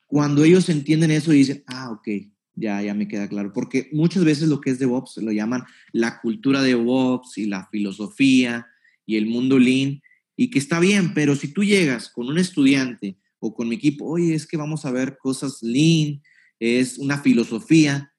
cuando 0.08 0.42
ellos 0.42 0.68
entienden 0.68 1.12
eso 1.12 1.32
y 1.32 1.36
dicen, 1.36 1.62
ah, 1.68 1.92
ok, 1.92 2.08
ya, 2.56 2.82
ya 2.82 2.94
me 2.94 3.06
queda 3.06 3.28
claro, 3.28 3.52
porque 3.52 3.88
muchas 3.92 4.24
veces 4.24 4.48
lo 4.48 4.60
que 4.60 4.70
es 4.70 4.80
DevOps 4.80 5.18
lo 5.18 5.30
llaman 5.30 5.62
la 5.92 6.20
cultura 6.20 6.60
de 6.62 6.70
DevOps 6.70 7.38
y 7.38 7.46
la 7.46 7.68
filosofía 7.70 8.66
y 9.06 9.16
el 9.16 9.26
mundo 9.26 9.56
lean, 9.56 10.02
y 10.36 10.50
que 10.50 10.58
está 10.58 10.80
bien, 10.80 11.14
pero 11.14 11.36
si 11.36 11.52
tú 11.52 11.62
llegas 11.62 12.08
con 12.08 12.26
un 12.26 12.38
estudiante 12.38 13.16
o 13.38 13.54
con 13.54 13.68
mi 13.68 13.76
equipo, 13.76 14.06
oye, 14.06 14.34
es 14.34 14.48
que 14.48 14.56
vamos 14.56 14.84
a 14.84 14.90
ver 14.90 15.16
cosas 15.18 15.62
lean, 15.62 16.20
es 16.58 16.98
una 16.98 17.18
filosofía, 17.18 18.12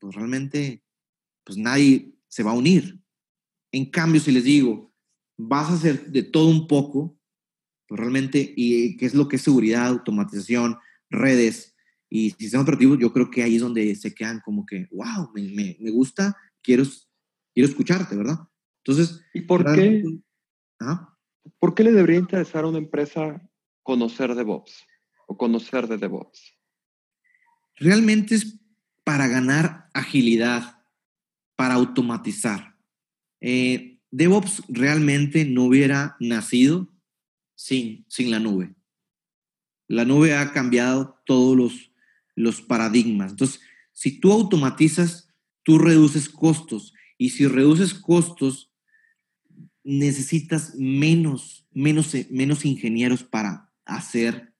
pues 0.00 0.16
realmente, 0.16 0.82
pues 1.44 1.56
nadie 1.56 2.12
se 2.26 2.42
va 2.42 2.50
a 2.50 2.54
unir. 2.54 3.01
En 3.72 3.86
cambio, 3.86 4.20
si 4.20 4.30
les 4.30 4.44
digo, 4.44 4.92
vas 5.38 5.70
a 5.70 5.74
hacer 5.74 6.06
de 6.12 6.22
todo 6.22 6.48
un 6.48 6.66
poco, 6.66 7.18
pues 7.88 8.00
realmente, 8.00 8.52
y 8.56 8.96
qué 8.96 9.06
es 9.06 9.14
lo 9.14 9.28
que 9.28 9.36
es 9.36 9.42
seguridad, 9.42 9.86
automatización, 9.86 10.78
redes 11.10 11.74
y 12.08 12.30
sistemas 12.30 12.64
operativos, 12.64 12.98
yo 12.98 13.12
creo 13.12 13.30
que 13.30 13.42
ahí 13.42 13.56
es 13.56 13.62
donde 13.62 13.94
se 13.96 14.14
quedan 14.14 14.40
como 14.40 14.66
que, 14.66 14.86
wow, 14.92 15.30
me, 15.34 15.76
me, 15.80 15.90
gusta, 15.90 16.36
quiero, 16.62 16.84
quiero 17.54 17.68
escucharte, 17.68 18.16
¿verdad? 18.16 18.38
Entonces, 18.84 19.22
¿y 19.32 19.42
por 19.42 19.64
qué? 19.74 20.02
¿Por 21.58 21.74
qué 21.74 21.84
le 21.84 21.92
debería 21.92 22.18
interesar 22.18 22.64
a 22.64 22.68
una 22.68 22.78
empresa 22.78 23.42
conocer 23.82 24.34
DevOps 24.34 24.84
o 25.26 25.36
conocer 25.36 25.88
de 25.88 25.98
DevOps? 25.98 26.58
Realmente 27.76 28.34
es 28.34 28.60
para 29.04 29.26
ganar 29.28 29.88
agilidad, 29.94 30.84
para 31.56 31.74
automatizar. 31.74 32.71
Eh, 33.42 33.98
DevOps 34.12 34.62
realmente 34.68 35.44
no 35.44 35.64
hubiera 35.64 36.16
nacido 36.20 36.88
sin, 37.56 38.06
sin 38.08 38.30
la 38.30 38.38
nube. 38.38 38.74
La 39.88 40.04
nube 40.04 40.34
ha 40.34 40.52
cambiado 40.52 41.20
todos 41.26 41.56
los, 41.56 41.92
los 42.36 42.62
paradigmas. 42.62 43.32
Entonces, 43.32 43.60
si 43.92 44.20
tú 44.20 44.32
automatizas, 44.32 45.28
tú 45.64 45.78
reduces 45.78 46.28
costos. 46.28 46.94
Y 47.18 47.30
si 47.30 47.46
reduces 47.46 47.94
costos, 47.94 48.72
necesitas 49.82 50.74
menos, 50.76 51.66
menos, 51.72 52.14
menos 52.30 52.64
ingenieros 52.64 53.24
para 53.24 53.72
hacer 53.84 54.54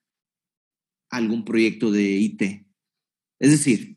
algún 1.08 1.44
proyecto 1.44 1.92
de 1.92 2.02
IT. 2.02 2.42
Es 3.38 3.50
decir, 3.50 3.96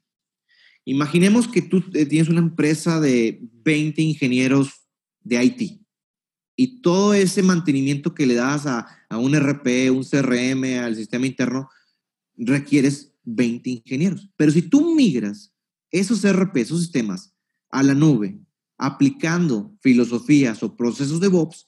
Imaginemos 0.86 1.48
que 1.48 1.64
tú 1.64 1.84
eh, 1.94 2.06
tienes 2.06 2.30
una 2.30 2.40
empresa 2.40 3.00
de 3.00 3.40
20 3.64 4.02
ingenieros 4.04 4.86
de 5.24 5.44
IT 5.44 5.82
y 6.56 6.82
todo 6.82 7.14
ese 7.14 7.42
mantenimiento 7.42 8.14
que 8.14 8.28
le 8.28 8.36
das 8.36 8.66
a, 8.68 8.88
un 9.10 9.36
RP, 9.36 9.92
un 9.92 10.04
CRM, 10.04 10.84
al 10.84 10.96
sistema 10.96 11.26
interno, 11.26 11.70
requieres 12.36 13.14
20 13.24 13.70
ingenieros. 13.70 14.30
Pero 14.38 14.52
si 14.52 14.62
tú 14.62 14.94
migras 14.96 15.54
esos 15.90 16.24
RP, 16.24 16.58
esos 16.58 16.82
sistemas 16.82 17.34
a 17.70 17.82
la 17.82 17.94
nube, 17.94 18.40
aplicando 18.78 19.76
filosofías 19.82 20.62
o 20.64 20.76
procesos 20.76 21.20
de 21.20 21.28
DevOps, 21.28 21.68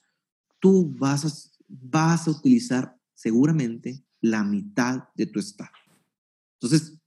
tú 0.60 0.94
vas 0.96 1.24
a, 1.24 1.32
vas 1.68 2.28
a 2.28 2.30
utilizar 2.30 2.96
seguramente 3.14 4.04
la 4.20 4.44
mitad 4.44 5.08
de 5.14 5.26
tu 5.26 5.38
staff. 5.40 5.70
Entonces, 6.60 6.98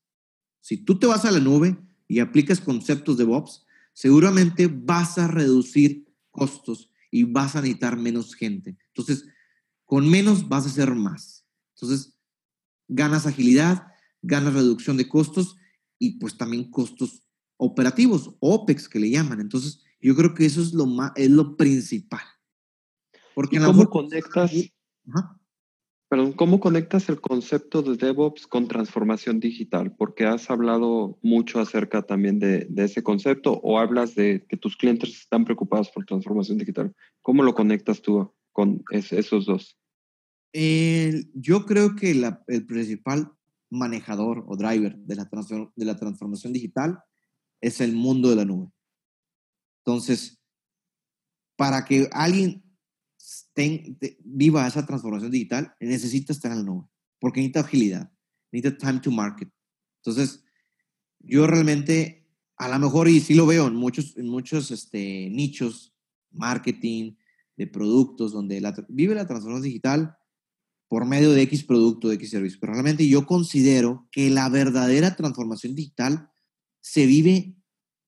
si 0.60 0.78
tú 0.78 0.98
te 1.00 1.08
vas 1.08 1.26
a 1.26 1.32
la 1.32 1.40
nube, 1.40 1.78
y 2.12 2.20
aplicas 2.20 2.60
conceptos 2.60 3.16
de 3.16 3.24
DevOps, 3.24 3.66
seguramente 3.94 4.68
vas 4.68 5.18
a 5.18 5.30
reducir 5.30 6.14
costos 6.30 6.90
y 7.10 7.24
vas 7.24 7.56
a 7.56 7.62
necesitar 7.62 7.96
menos 7.96 8.36
gente. 8.36 8.78
Entonces, 8.88 9.26
con 9.86 10.10
menos 10.10 10.50
vas 10.50 10.66
a 10.66 10.68
hacer 10.68 10.94
más. 10.94 11.46
Entonces, 11.74 12.18
ganas 12.90 13.26
agilidad, 13.26 13.88
ganas 14.22 14.54
reducción 14.54 14.98
de 14.98 15.08
costos 15.08 15.56
y 16.00 16.20
pues 16.20 16.36
también 16.36 16.70
costos 16.70 17.24
operativos, 17.56 18.36
OPEX 18.42 18.90
que 18.90 19.00
le 19.00 19.10
llaman. 19.10 19.40
Entonces, 19.40 19.82
yo 20.02 20.14
creo 20.14 20.34
que 20.34 20.46
eso 20.46 20.62
es 20.62 20.74
lo, 20.74 20.88
más, 20.88 21.14
es 21.16 21.32
lo 21.32 21.56
principal. 21.56 22.26
Porque 23.34 23.58
¿Cómo 23.58 23.90
conectas? 23.90 24.52
Perdón, 26.12 26.34
¿cómo 26.34 26.60
conectas 26.60 27.08
el 27.08 27.22
concepto 27.22 27.82
de 27.82 27.96
DevOps 27.96 28.46
con 28.46 28.68
transformación 28.68 29.40
digital? 29.40 29.96
Porque 29.96 30.26
has 30.26 30.50
hablado 30.50 31.18
mucho 31.22 31.62
acerca 31.62 32.02
también 32.02 32.38
de, 32.38 32.68
ese 32.76 33.02
concepto 33.02 33.62
o 33.64 33.80
hablas 33.80 34.14
de 34.14 34.46
que 34.50 34.58
tus 34.58 34.76
clientes 34.76 35.12
están 35.12 35.46
preocupados 35.46 35.90
por 35.90 36.04
transformación 36.04 36.58
digital. 36.58 36.94
¿Cómo 37.22 37.44
lo 37.44 37.56
conectas 37.56 38.02
tú 38.02 38.30
con 38.52 38.84
esos 38.92 39.46
dos? 39.46 39.78
yo 41.34 41.66
creo 41.66 41.96
que 41.96 42.12
el 42.12 42.66
principal 42.66 43.32
manejador 43.70 44.44
o 44.48 44.58
driver 44.58 44.98
de 44.98 45.16
la, 45.16 45.30
de 45.78 45.86
la 45.86 45.96
transformación 45.96 46.52
digital 46.52 47.00
es 47.62 47.80
el 47.80 47.94
mundo 47.94 48.30
de 48.30 48.36
la 48.36 48.44
nube. 48.44 48.70
Entonces, 49.86 50.42
para 51.56 51.86
que 51.86 52.10
alguien 52.12 52.66
viva 54.24 54.68
esa 54.68 54.86
transformación 54.86 55.32
digital, 55.32 55.76
necesita 55.80 56.34
estar 56.34 56.52
en 56.52 56.60
la 56.60 56.64
nube, 56.64 56.88
porque 57.20 57.42
necesita 57.42 57.62
agilidad, 57.62 58.12
necesita 58.52 58.78
time 58.78 59.00
to 59.00 59.12
market. 59.12 59.50
Entonces, 60.04 60.44
yo 61.20 61.48
realmente, 61.48 62.28
a 62.58 62.68
lo 62.68 62.80
mejor, 62.80 63.08
y 63.08 63.20
sí 63.20 63.34
lo 63.34 63.46
veo 63.46 63.68
en 63.68 63.76
muchos, 63.76 64.18
en 64.18 64.28
muchos 64.28 64.72
este, 64.72 65.30
nichos, 65.30 65.94
marketing, 66.32 67.14
de 67.58 67.68
productos, 67.68 68.32
donde 68.32 68.62
vive 68.90 69.14
la 69.14 69.28
transformación 69.28 69.64
digital 69.64 70.18
por 70.88 71.06
medio 71.06 71.32
de 71.32 71.44
X 71.44 71.64
producto, 71.64 72.10
de 72.10 72.16
X 72.16 72.32
servicio. 72.32 72.58
Pero 72.60 72.74
realmente 72.74 73.08
yo 73.08 73.26
considero 73.26 74.08
que 74.12 74.30
la 74.30 74.50
verdadera 74.50 75.16
transformación 75.16 75.76
digital 75.76 76.32
se 76.82 77.06
vive 77.06 77.56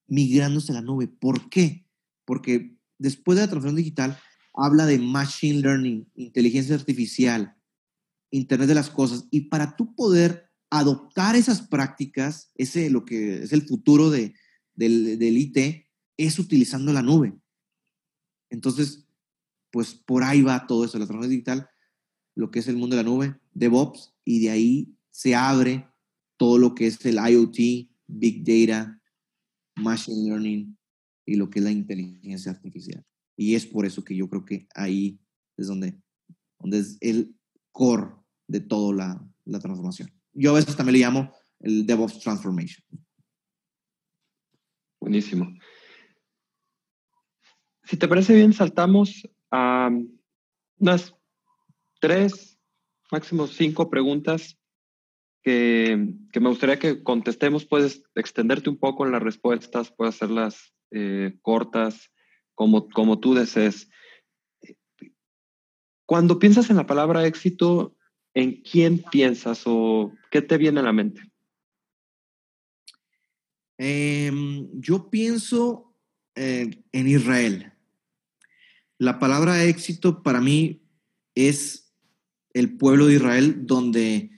migrándose 0.07 0.71
a 0.71 0.75
la 0.75 0.81
nube. 0.81 1.07
¿Por 1.07 1.49
qué? 1.49 1.87
Porque 2.25 2.77
después 2.97 3.35
de 3.35 3.43
la 3.43 3.47
transformación 3.47 3.83
digital, 3.83 4.19
habla 4.53 4.85
de 4.85 4.99
machine 4.99 5.61
learning, 5.61 6.09
inteligencia 6.15 6.75
artificial, 6.75 7.55
Internet 8.31 8.67
de 8.67 8.75
las 8.75 8.89
cosas. 8.89 9.27
Y 9.29 9.41
para 9.41 9.75
tú 9.75 9.93
poder 9.95 10.49
adoptar 10.71 11.35
esas 11.35 11.61
prácticas, 11.61 12.51
ese 12.55 12.89
lo 12.89 13.05
que 13.05 13.43
es 13.43 13.53
el 13.53 13.61
futuro 13.61 14.09
de, 14.09 14.33
del, 14.73 15.19
del 15.19 15.37
IT, 15.37 15.85
es 16.17 16.39
utilizando 16.39 16.91
la 16.93 17.03
nube. 17.03 17.33
Entonces, 18.49 19.07
pues 19.71 19.93
por 19.93 20.23
ahí 20.23 20.41
va 20.41 20.65
todo 20.67 20.85
eso, 20.85 20.97
la 20.97 21.05
transformación 21.05 21.31
digital, 21.31 21.69
lo 22.35 22.49
que 22.49 22.59
es 22.59 22.67
el 22.67 22.77
mundo 22.77 22.95
de 22.95 23.03
la 23.03 23.09
nube, 23.09 23.39
DevOps, 23.53 24.15
y 24.25 24.39
de 24.41 24.49
ahí 24.49 24.95
se 25.11 25.35
abre 25.35 25.87
todo 26.37 26.57
lo 26.57 26.73
que 26.73 26.87
es 26.87 27.03
el 27.05 27.15
IoT, 27.15 27.89
Big 28.07 28.43
Data, 28.43 28.99
Machine 29.75 30.29
Learning 30.29 30.77
y 31.25 31.35
lo 31.35 31.49
que 31.49 31.59
es 31.59 31.65
la 31.65 31.71
inteligencia 31.71 32.51
artificial. 32.51 33.05
Y 33.35 33.55
es 33.55 33.65
por 33.65 33.85
eso 33.85 34.03
que 34.03 34.15
yo 34.15 34.29
creo 34.29 34.45
que 34.45 34.67
ahí 34.75 35.19
es 35.57 35.67
donde, 35.67 35.99
donde 36.59 36.79
es 36.79 36.97
el 37.01 37.35
core 37.71 38.11
de 38.47 38.59
toda 38.59 38.93
la, 38.93 39.29
la 39.45 39.59
transformación. 39.59 40.11
Yo 40.33 40.51
a 40.51 40.55
veces 40.55 40.75
también 40.75 40.93
le 40.93 41.05
llamo 41.05 41.33
el 41.59 41.85
DevOps 41.85 42.19
Transformation. 42.19 42.83
Buenísimo. 44.99 45.53
Si 47.83 47.97
te 47.97 48.07
parece 48.07 48.33
bien, 48.33 48.53
saltamos 48.53 49.27
a 49.51 49.89
unas 50.77 51.13
tres, 51.99 52.57
máximo 53.11 53.47
cinco 53.47 53.89
preguntas 53.89 54.57
que, 55.41 56.15
que, 56.31 56.39
me 56.39 56.49
gustaría 56.49 56.79
que 56.79 57.03
contestemos. 57.03 57.65
Puedes 57.65 58.03
extenderte 58.15 58.69
un 58.69 58.77
poco 58.77 59.05
en 59.05 59.11
las 59.11 59.21
respuestas, 59.21 59.91
puedes 59.91 60.15
hacerlas 60.15 60.73
eh, 60.91 61.37
cortas, 61.41 62.12
como, 62.55 62.89
como 62.89 63.19
tú 63.19 63.33
desees. 63.33 63.89
Cuando 66.05 66.39
piensas 66.39 66.69
en 66.69 66.77
la 66.77 66.85
palabra 66.85 67.25
éxito, 67.25 67.95
¿en 68.33 68.61
quién 68.61 69.03
piensas 69.11 69.63
o 69.65 70.13
qué 70.31 70.41
te 70.41 70.57
viene 70.57 70.79
a 70.79 70.83
la 70.83 70.93
mente? 70.93 71.21
Em, 73.77 74.69
yo 74.79 75.09
pienso 75.09 75.95
eh, 76.35 76.83
en 76.91 77.07
Israel. 77.07 77.73
La 78.97 79.19
palabra 79.19 79.63
éxito 79.63 80.23
para 80.23 80.39
mí 80.39 80.87
es 81.35 81.93
el 82.53 82.77
pueblo 82.77 83.07
de 83.07 83.15
Israel, 83.15 83.65
donde 83.65 84.31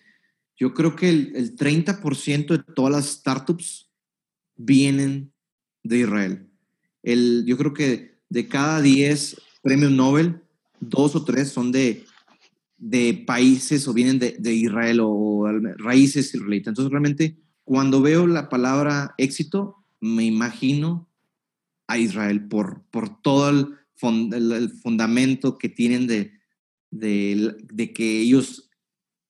yo 0.58 0.74
creo 0.74 0.96
que 0.96 1.10
el, 1.10 1.36
el 1.36 1.56
30% 1.56 2.48
de 2.48 2.74
todas 2.74 2.92
las 2.94 3.06
startups 3.06 3.92
vienen 4.56 5.34
de 5.84 6.00
Israel. 6.00 6.45
El, 7.06 7.46
yo 7.46 7.56
creo 7.56 7.72
que 7.72 8.16
de 8.30 8.48
cada 8.48 8.82
10 8.82 9.40
premios 9.62 9.92
Nobel, 9.92 10.42
dos 10.80 11.16
o 11.16 11.24
tres 11.24 11.50
son 11.50 11.72
de, 11.72 12.04
de 12.78 13.24
países 13.26 13.88
o 13.88 13.94
vienen 13.94 14.20
de, 14.20 14.36
de 14.40 14.54
Israel 14.54 15.00
o, 15.02 15.48
raíces 15.78 16.34
israelitas. 16.34 16.72
Entonces, 16.72 16.92
realmente, 16.92 17.38
cuando 17.64 18.02
veo 18.02 18.26
la 18.26 18.50
palabra 18.50 19.14
éxito, 19.20 19.86
me 20.02 20.26
imagino 20.26 21.08
a 21.88 22.00
Israel 22.00 22.48
por, 22.48 22.84
por 22.90 23.22
todo 23.22 23.50
el, 23.50 24.34
el, 24.34 24.72
fundamento 24.72 25.60
que 25.60 25.70
tienen 25.70 26.08
de, 26.08 26.32
de, 26.90 27.56
de, 27.72 27.94
que 27.94 28.22
ellos, 28.22 28.72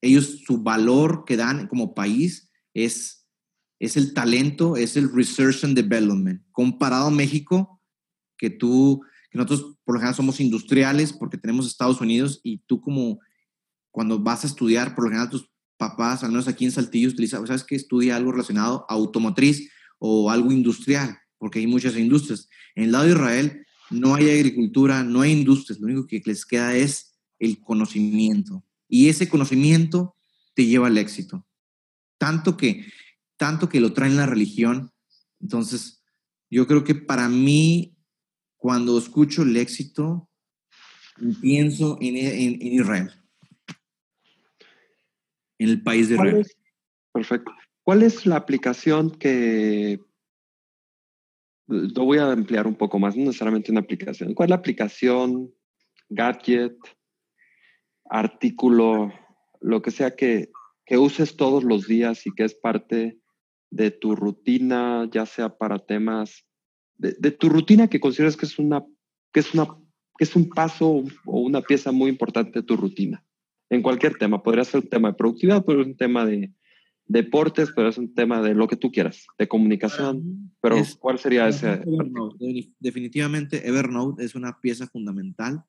ellos, 0.01 0.41
su 0.45 0.59
valor 0.59 1.26
que 1.26 1.36
dan 1.36 1.67
como 1.67 1.93
país 1.93 2.49
es, 2.73 3.24
es 3.80 3.97
el 3.97 4.13
talento, 4.13 4.78
es 4.78 4.95
el 4.97 5.11
research 5.11 5.63
and 5.63 5.76
development. 5.76 6.41
Comparado 6.51 7.07
a 7.07 7.11
México, 7.11 7.82
que 8.38 8.49
tú, 8.49 9.01
que 9.30 9.38
nosotros 9.38 9.78
por 9.84 9.95
lo 9.95 9.99
general 9.99 10.15
somos 10.15 10.39
industriales 10.39 11.13
porque 11.13 11.38
tenemos 11.38 11.67
Estados 11.67 12.01
Unidos 12.01 12.39
y 12.43 12.59
tú 12.59 12.82
como 12.82 13.19
cuando 13.91 14.19
vas 14.19 14.43
a 14.43 14.47
estudiar, 14.47 14.93
por 14.93 15.05
lo 15.05 15.09
general 15.09 15.30
tus 15.30 15.49
papás, 15.78 16.23
al 16.23 16.32
menos 16.32 16.47
aquí 16.47 16.65
en 16.65 16.71
Saltillo, 16.71 17.09
utilizan, 17.09 17.45
¿sabes 17.47 17.63
qué? 17.63 17.76
Estudia 17.76 18.15
algo 18.15 18.32
relacionado 18.32 18.86
a 18.89 18.93
automotriz 18.93 19.71
o 19.99 20.30
algo 20.30 20.51
industrial, 20.51 21.17
porque 21.38 21.59
hay 21.59 21.67
muchas 21.67 21.95
industrias. 21.97 22.49
En 22.76 22.86
el 22.86 22.91
lado 22.91 23.05
de 23.05 23.11
Israel 23.11 23.65
no 23.89 24.15
hay 24.15 24.30
agricultura, 24.30 25.03
no 25.03 25.21
hay 25.21 25.32
industrias, 25.32 25.80
lo 25.80 25.88
único 25.88 26.07
que 26.07 26.21
les 26.26 26.45
queda 26.45 26.76
es 26.76 27.15
el 27.39 27.59
conocimiento. 27.59 28.63
Y 28.88 29.09
ese 29.09 29.30
conocimiento 29.30 30.15
te 30.53 30.65
lleva 30.65 30.88
al 30.88 30.97
éxito. 30.97 31.45
Tanto 32.17 32.57
que, 32.57 32.86
tanto 33.38 33.69
que 33.69 33.79
lo 33.79 33.93
traen 33.93 34.17
la 34.17 34.25
religión. 34.25 34.91
Entonces, 35.39 36.03
yo 36.49 36.67
creo 36.67 36.83
que 36.83 36.95
para 36.95 37.29
mí, 37.29 37.97
cuando 38.57 38.97
escucho 38.97 39.43
el 39.43 39.57
éxito, 39.57 40.29
pienso 41.41 41.97
en, 42.01 42.17
en, 42.17 42.61
en 42.61 42.73
Israel. 42.73 43.11
En 45.57 45.69
el 45.69 45.81
país 45.81 46.09
de 46.09 46.15
Israel. 46.15 46.47
perfecto. 47.13 47.51
¿Cuál 47.83 48.03
es 48.03 48.25
la 48.25 48.36
aplicación 48.36 49.11
que 49.11 49.99
lo 51.67 52.05
voy 52.05 52.17
a 52.19 52.31
ampliar 52.31 52.67
un 52.67 52.75
poco 52.75 52.99
más, 52.99 53.15
no 53.15 53.25
necesariamente 53.25 53.71
una 53.71 53.81
aplicación. 53.81 54.33
¿Cuál 54.33 54.47
es 54.47 54.49
la 54.51 54.55
aplicación, 54.57 55.53
gadget, 56.09 56.77
artículo, 58.09 59.11
lo 59.61 59.81
que 59.81 59.91
sea 59.91 60.15
que, 60.15 60.51
que 60.86 60.97
uses 60.97 61.36
todos 61.36 61.63
los 61.63 61.88
días 61.88 62.25
y 62.27 62.31
que 62.31 62.43
es 62.43 62.53
parte 62.53 63.19
de 63.70 63.91
tu 63.91 64.16
rutina, 64.16 65.09
ya 65.11 65.26
sea 65.26 65.57
para 65.57 65.80
temas, 65.80 66.45
de, 66.97 67.16
de 67.20 67.32
tu 67.32 67.49
rutina 67.49 67.88
que 67.88 67.99
consideras 67.99 68.38
que 68.38 68.45
es, 68.45 68.57
una, 68.59 68.84
que, 69.32 69.39
es 69.39 69.53
una, 69.53 69.68
que 70.18 70.24
es 70.24 70.36
un 70.36 70.49
paso 70.49 71.03
o 71.26 71.39
una 71.39 71.61
pieza 71.61 71.91
muy 71.91 72.09
importante 72.09 72.59
de 72.59 72.66
tu 72.66 72.78
rutina? 72.78 73.24
En 73.70 73.82
cualquier 73.82 74.18
tema, 74.18 74.43
podría 74.43 74.63
ser 74.63 74.82
un 74.82 74.89
tema 74.89 75.09
de 75.09 75.16
productividad, 75.16 75.66
podría 75.66 75.84
ser 75.84 75.91
un 75.91 75.97
tema 75.97 76.26
de, 76.26 76.53
deportes, 77.07 77.72
pero 77.76 77.89
es 77.89 77.97
un 77.97 78.13
tema 78.13 78.41
de 78.41 78.53
lo 78.53 78.68
que 78.68 78.76
tú 78.76 78.91
quieras, 78.91 79.26
de 79.38 79.47
comunicación. 79.47 80.51
Pero, 80.61 80.78
¿cuál 80.99 81.20
sería 81.20 81.47
ese? 81.47 81.82
Definitivamente, 82.80 83.68
Evernote 83.68 84.24
es 84.24 84.36
una 84.36 84.59
pieza 84.59 84.88
fundamental. 84.88 85.63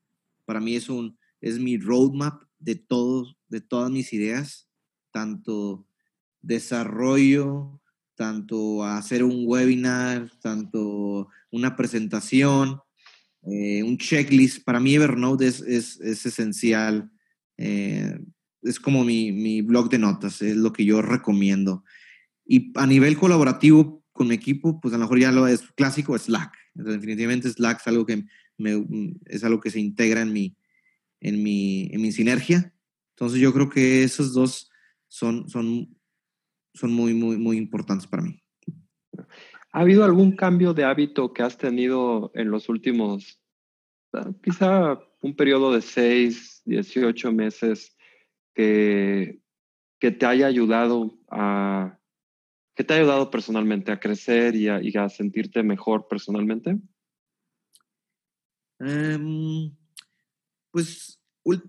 Para 0.44 0.60
mí 0.60 0.76
es, 0.76 0.88
un, 0.88 1.18
es 1.40 1.58
mi 1.58 1.76
roadmap 1.76 2.42
de, 2.58 2.76
todos, 2.76 3.36
de 3.48 3.60
todas 3.60 3.90
mis 3.90 4.12
ideas, 4.12 4.68
tanto 5.12 5.86
desarrollo, 6.40 7.80
tanto 8.16 8.84
hacer 8.84 9.22
un 9.22 9.44
webinar, 9.46 10.30
tanto 10.40 11.28
una 11.50 11.76
presentación, 11.76 12.80
eh, 13.42 13.82
un 13.82 13.98
checklist. 13.98 14.64
Para 14.64 14.80
mí 14.80 14.94
Evernote 14.94 15.46
es, 15.46 15.60
es, 15.60 16.00
es 16.00 16.26
esencial. 16.26 17.10
Eh, 17.58 18.18
es 18.62 18.80
como 18.80 19.04
mi, 19.04 19.30
mi, 19.30 19.62
blog 19.62 19.88
de 19.88 19.98
notas, 19.98 20.42
es 20.42 20.56
lo 20.56 20.72
que 20.72 20.84
yo 20.84 21.02
recomiendo. 21.02 21.84
Y 22.44 22.72
a 22.74 22.86
nivel 22.86 23.16
colaborativo 23.16 24.04
con 24.12 24.28
mi 24.28 24.34
equipo, 24.34 24.80
pues 24.80 24.94
a 24.94 24.96
lo 24.96 25.04
mejor 25.04 25.20
ya 25.20 25.30
lo 25.30 25.46
es 25.46 25.62
clásico, 25.76 26.18
Slack. 26.18 26.52
definitivamente 26.74 27.50
Slack 27.50 27.80
es 27.80 27.86
algo 27.86 28.06
que, 28.06 28.24
me, 28.58 28.84
es 29.26 29.44
algo 29.44 29.60
que 29.60 29.70
se 29.70 29.78
integra 29.78 30.22
en 30.22 30.32
mi, 30.32 30.56
en, 31.20 31.42
mi, 31.42 31.88
en 31.92 32.00
mi 32.00 32.12
sinergia. 32.12 32.72
Entonces 33.14 33.40
yo 33.40 33.52
creo 33.52 33.68
que 33.68 34.02
esos 34.02 34.32
dos 34.32 34.70
son, 35.08 35.48
son, 35.48 35.95
son 36.76 36.92
muy, 36.92 37.14
muy, 37.14 37.36
muy 37.38 37.56
importantes 37.56 38.06
para 38.06 38.22
mí. 38.22 38.40
¿Ha 39.72 39.80
habido 39.80 40.04
algún 40.04 40.36
cambio 40.36 40.72
de 40.72 40.84
hábito 40.84 41.32
que 41.32 41.42
has 41.42 41.58
tenido 41.58 42.30
en 42.34 42.50
los 42.50 42.68
últimos, 42.68 43.40
ah, 44.12 44.32
quizá 44.42 44.98
un 45.22 45.34
periodo 45.34 45.72
de 45.72 45.82
6, 45.82 46.62
18 46.64 47.32
meses 47.32 47.96
que, 48.54 49.40
que 49.98 50.10
te 50.10 50.26
haya 50.26 50.46
ayudado 50.46 51.18
a, 51.30 51.98
que 52.74 52.84
te 52.84 52.92
ha 52.92 52.98
ayudado 52.98 53.30
personalmente 53.30 53.90
a 53.90 53.98
crecer 53.98 54.54
y 54.54 54.68
a, 54.68 55.08
sentirte 55.08 55.62
mejor 55.62 56.06
personalmente? 56.08 56.78
Em, 58.78 59.74
pues 60.70 61.18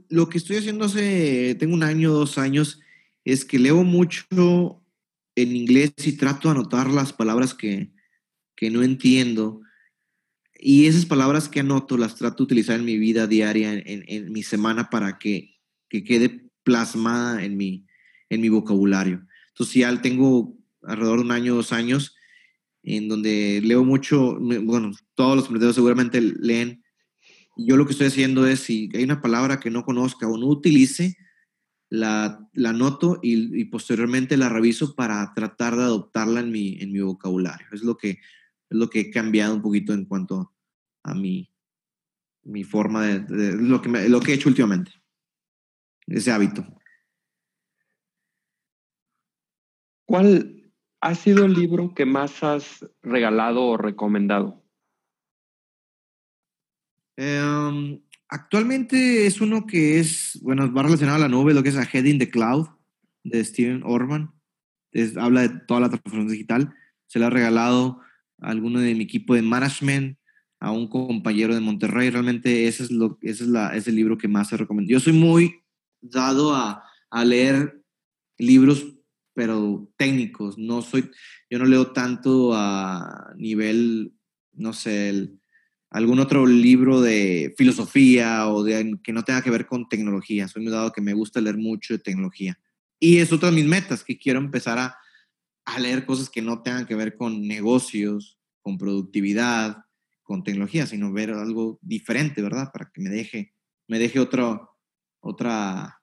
lo 0.10 0.28
que 0.28 0.38
estoy 0.38 0.58
haciendo 0.58 0.86
hace, 0.86 1.55
tengo 1.55 1.74
un 1.74 1.84
año, 1.84 2.12
dos 2.12 2.38
años, 2.38 2.82
es 3.24 3.45
que 3.45 3.58
leo 3.58 3.84
mucho 3.84 4.84
en 5.38 5.55
inglés 5.55 5.93
y 6.03 6.13
trato 6.13 6.47
de 6.47 6.55
anotar 6.55 6.89
las 6.89 7.13
palabras 7.13 7.53
que, 7.53 7.91
que 8.55 8.71
no 8.71 8.81
entiendo. 8.81 9.61
Y 10.59 10.88
esas 10.88 11.05
palabras 11.05 11.47
que 11.47 11.59
anoto 11.59 11.95
las 11.95 12.15
trato 12.15 12.38
de 12.38 12.45
utilizar 12.45 12.79
en 12.79 12.85
mi 12.85 12.97
vida 12.97 13.27
diaria, 13.27 13.71
en, 13.71 14.03
en 14.07 14.31
mi 14.31 14.41
semana, 14.41 14.89
para 14.89 15.19
que, 15.19 15.59
que 15.89 16.03
quede 16.03 16.49
plasmada 16.63 17.45
en 17.45 17.55
mi, 17.55 17.85
en 18.29 18.41
mi 18.41 18.49
vocabulario. 18.49 19.27
Entonces 19.49 19.75
ya 19.75 20.01
tengo 20.01 20.57
alrededor 20.81 21.19
de 21.19 21.25
un 21.25 21.31
año, 21.31 21.55
dos 21.55 21.71
años, 21.71 22.15
en 22.81 23.07
donde 23.07 23.61
leo 23.63 23.83
mucho, 23.83 24.39
bueno, 24.39 24.91
todos 25.13 25.35
los 25.35 25.45
emprendedores 25.45 25.75
seguramente 25.75 26.19
leen. 26.19 26.83
Yo 27.57 27.77
lo 27.77 27.85
que 27.85 27.91
estoy 27.91 28.07
haciendo 28.07 28.47
es, 28.47 28.61
si 28.61 28.89
hay 28.95 29.03
una 29.03 29.21
palabra 29.21 29.59
que 29.59 29.69
no 29.69 29.83
conozca 29.83 30.27
o 30.27 30.38
no 30.38 30.47
utilice, 30.47 31.15
la, 31.89 32.47
la 32.53 32.73
noto 32.73 33.19
y, 33.21 33.65
posteriormente 33.65 34.38
la 34.38 34.49
reviso 34.49 34.95
para 34.95 35.33
tratar 35.33 35.75
de 35.75 35.83
adoptarla 35.83 36.41
en 36.41 36.51
mi, 36.51 36.77
en 36.81 36.91
mi 36.91 36.99
vocabulario. 36.99 37.67
Es 37.71 37.83
lo, 37.83 37.97
que, 37.97 38.09
es 38.09 38.19
lo 38.69 38.89
que 38.89 39.01
he 39.01 39.11
cambiado 39.11 39.55
un 39.55 39.61
poquito 39.61 39.93
en 39.93 40.05
cuanto 40.05 40.53
a 41.03 41.13
mi, 41.13 41.51
mi 42.43 42.63
forma 42.63 43.05
de, 43.05 43.55
lo, 43.55 43.81
que 43.81 43.89
lo 44.09 44.19
que 44.19 44.31
he 44.31 44.35
hecho 44.35 44.49
últimamente 44.49 44.91
ese 46.07 46.31
hábito. 46.31 46.65
¿Cuál 50.05 50.71
ha 51.01 51.15
sido 51.15 51.45
el 51.45 51.53
libro 51.53 51.93
que 51.93 52.05
más 52.05 52.43
has 52.43 52.85
regalado 53.01 53.63
o 53.65 53.77
recomendado? 53.77 54.63
Em, 57.17 58.01
actualmente 58.30 59.25
es 59.25 59.41
uno 59.41 59.65
que 59.65 59.99
es, 59.99 60.39
bueno, 60.41 60.71
va 60.71 60.84
relacionado 60.84 61.17
a 61.17 61.21
la 61.21 61.30
nube, 61.30 61.53
lo 61.53 61.63
que 61.63 61.69
es 61.69 61.78
A 61.78 61.84
Head 61.84 62.05
in 62.05 62.19
the 62.19 62.30
Cloud, 62.30 62.67
de 63.23 63.43
Steven 63.43 63.82
Orban. 63.84 64.34
habla 65.17 65.41
de 65.47 65.49
toda 65.67 65.82
la 65.82 65.89
transformación 65.89 66.32
digital. 66.32 66.73
Se 67.07 67.19
le 67.19 67.25
ha 67.25 67.30
regalado 67.30 68.01
a 68.39 68.49
alguno 68.49 68.80
de 68.80 68.93
mi 68.95 69.03
equipo 69.03 69.34
de 69.34 69.41
management, 69.41 70.17
a 70.59 70.71
un 70.71 70.88
compañero 70.88 71.53
de 71.53 71.61
Monterrey. 71.61 72.09
Realmente 72.09 72.67
ese 72.67 72.84
es, 72.84 72.91
lo, 72.91 73.17
ese 73.21 73.43
es, 73.43 73.49
la, 73.49 73.75
es 73.75 73.88
el 73.88 73.95
libro 73.95 74.17
que 74.17 74.28
más 74.28 74.49
se 74.49 74.57
recomienda. 74.57 74.91
Yo 74.91 74.99
soy 74.99 75.13
muy 75.13 75.61
dado 76.01 76.55
a, 76.55 76.84
leer 77.25 77.82
libros, 78.38 78.86
pero 79.34 79.91
técnicos. 79.97 80.57
No 80.57 80.82
soy, 80.82 81.09
yo 81.49 81.59
no 81.59 81.65
leo 81.65 81.91
tanto 81.91 82.51
a 82.53 83.34
nivel, 83.38 84.13
no 84.53 84.73
sé, 84.73 85.32
algún 85.89 86.19
otro 86.19 86.45
libro 86.45 87.01
de 87.01 87.53
filosofía 87.57 88.49
o 88.49 88.63
de 88.63 88.99
que 89.03 89.13
no 89.13 89.23
tenga 89.23 89.41
que 89.41 89.51
ver 89.51 89.65
con 89.65 89.88
tecnología. 89.88 90.47
Soy 90.47 90.63
muy 90.63 90.71
dado 90.71 90.91
que 90.91 91.01
me 91.01 91.13
gusta 91.13 91.41
leer 91.41 91.57
mucho 91.57 91.93
de 91.93 91.99
tecnología. 91.99 92.59
Y 92.99 93.19
es 93.19 93.31
otra 93.31 93.49
de 93.49 93.55
mis 93.55 93.65
metas, 93.65 94.03
que 94.03 94.17
quiero 94.17 94.39
empezar 94.39 94.79
a, 94.79 94.97
leer 95.79 96.05
cosas 96.05 96.29
que 96.29 96.41
no 96.41 96.61
tengan 96.61 96.85
que 96.85 96.95
ver 96.95 97.17
con 97.17 97.45
negocios, 97.45 98.39
con 98.61 98.77
productividad, 98.77 99.83
con 100.23 100.43
tecnología, 100.43 100.88
sino 100.88 101.11
ver 101.11 101.31
algo 101.31 101.77
diferente, 101.81 102.41
¿verdad? 102.41 102.71
Para 102.71 102.89
que 102.93 103.01
me 103.01 103.09
deje, 103.09 103.53
me 103.88 103.99
deje 103.99 104.19
otro, 104.19 104.77
otra, 105.19 106.01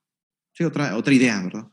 sí, 0.53 0.65
otra, 0.65 0.97
otra 0.97 1.15
idea, 1.15 1.43
¿verdad? 1.43 1.69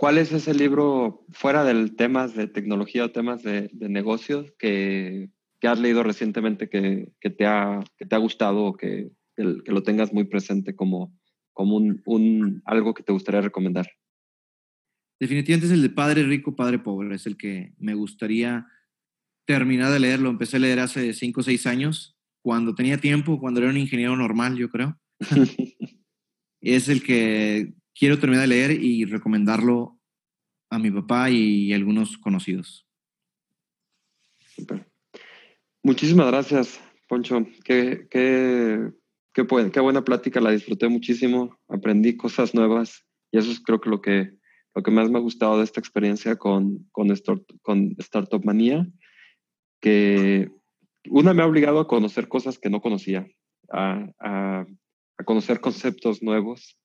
¿Cuál 0.00 0.16
es 0.16 0.32
ese 0.32 0.54
libro 0.54 1.26
fuera 1.30 1.62
del 1.62 1.94
temas 1.94 2.34
de 2.34 2.46
tecnología 2.46 3.04
o 3.04 3.10
temas 3.10 3.42
de, 3.42 3.68
negocios 3.74 4.50
que, 4.58 5.28
has 5.68 5.78
leído 5.78 6.02
recientemente 6.02 6.68
que, 6.68 7.12
te 7.20 7.46
ha, 7.46 7.80
te 7.96 8.14
ha 8.14 8.18
gustado 8.18 8.64
o 8.64 8.76
que, 8.76 9.10
lo 9.36 9.82
tengas 9.82 10.12
muy 10.12 10.24
presente 10.24 10.76
como, 10.76 11.18
como 11.52 11.76
un, 11.76 12.62
algo 12.64 12.92
que 12.94 13.02
te 13.02 13.12
gustaría 13.12 13.40
recomendar? 13.40 13.90
Definitivamente 15.18 15.66
es 15.66 15.72
el 15.72 15.82
de 15.82 15.90
Padre 15.90 16.24
Rico, 16.24 16.56
Padre 16.56 16.78
Pobre. 16.78 17.14
Es 17.14 17.26
el 17.26 17.36
que 17.36 17.72
me 17.78 17.94
gustaría 17.94 18.66
terminar 19.46 19.92
de 19.92 20.00
leer. 20.00 20.20
Lo 20.20 20.30
empecé 20.30 20.56
a 20.56 20.60
leer 20.60 20.80
hace 20.80 21.12
cinco 21.12 21.40
o 21.40 21.44
seis 21.44 21.66
años, 21.66 22.16
cuando 22.42 22.74
tenía 22.74 22.98
tiempo, 22.98 23.38
cuando 23.38 23.60
era 23.60 23.70
un 23.70 23.76
ingeniero 23.76 24.16
normal, 24.16 24.56
yo 24.56 24.70
creo. 24.70 24.98
es 26.60 26.88
el 26.88 27.02
que 27.02 27.74
quiero 27.94 28.18
terminar 28.18 28.42
de 28.42 28.54
leer 28.54 28.70
y 28.82 29.04
recomendarlo 29.04 29.98
a 30.70 30.78
mi 30.78 30.90
papá 30.90 31.30
y 31.30 31.72
algunos 31.72 32.16
conocidos. 32.18 32.86
Muchísimas 35.82 36.26
gracias, 36.26 36.80
Poncho. 37.08 37.46
Qué, 37.64 38.06
qué, 38.10 38.92
qué, 39.32 39.46
qué, 39.72 39.80
buena 39.80 40.04
plática, 40.04 40.40
la 40.40 40.50
disfruté 40.50 40.88
muchísimo, 40.88 41.58
aprendí 41.68 42.16
cosas 42.16 42.54
nuevas 42.54 43.06
y 43.32 43.38
eso 43.38 43.50
es 43.50 43.60
creo 43.60 43.80
que 43.80 43.90
lo 43.90 44.00
que, 44.00 44.30
lo 44.74 44.82
que 44.82 44.90
más 44.90 45.10
me 45.10 45.18
ha 45.18 45.22
gustado 45.22 45.58
de 45.58 45.64
esta 45.64 45.80
experiencia 45.80 46.36
con, 46.36 46.88
con, 46.92 47.08
con 47.62 47.94
Startup 47.98 48.44
Manía, 48.44 48.86
que 49.80 50.50
una 51.08 51.32
me 51.32 51.42
ha 51.42 51.46
obligado 51.46 51.80
a 51.80 51.88
conocer 51.88 52.28
cosas 52.28 52.58
que 52.58 52.68
no 52.68 52.82
conocía, 52.82 53.26
a, 53.70 54.06
a, 54.18 54.66
a 55.16 55.24
conocer 55.24 55.60
conceptos 55.60 56.22
nuevos 56.22 56.76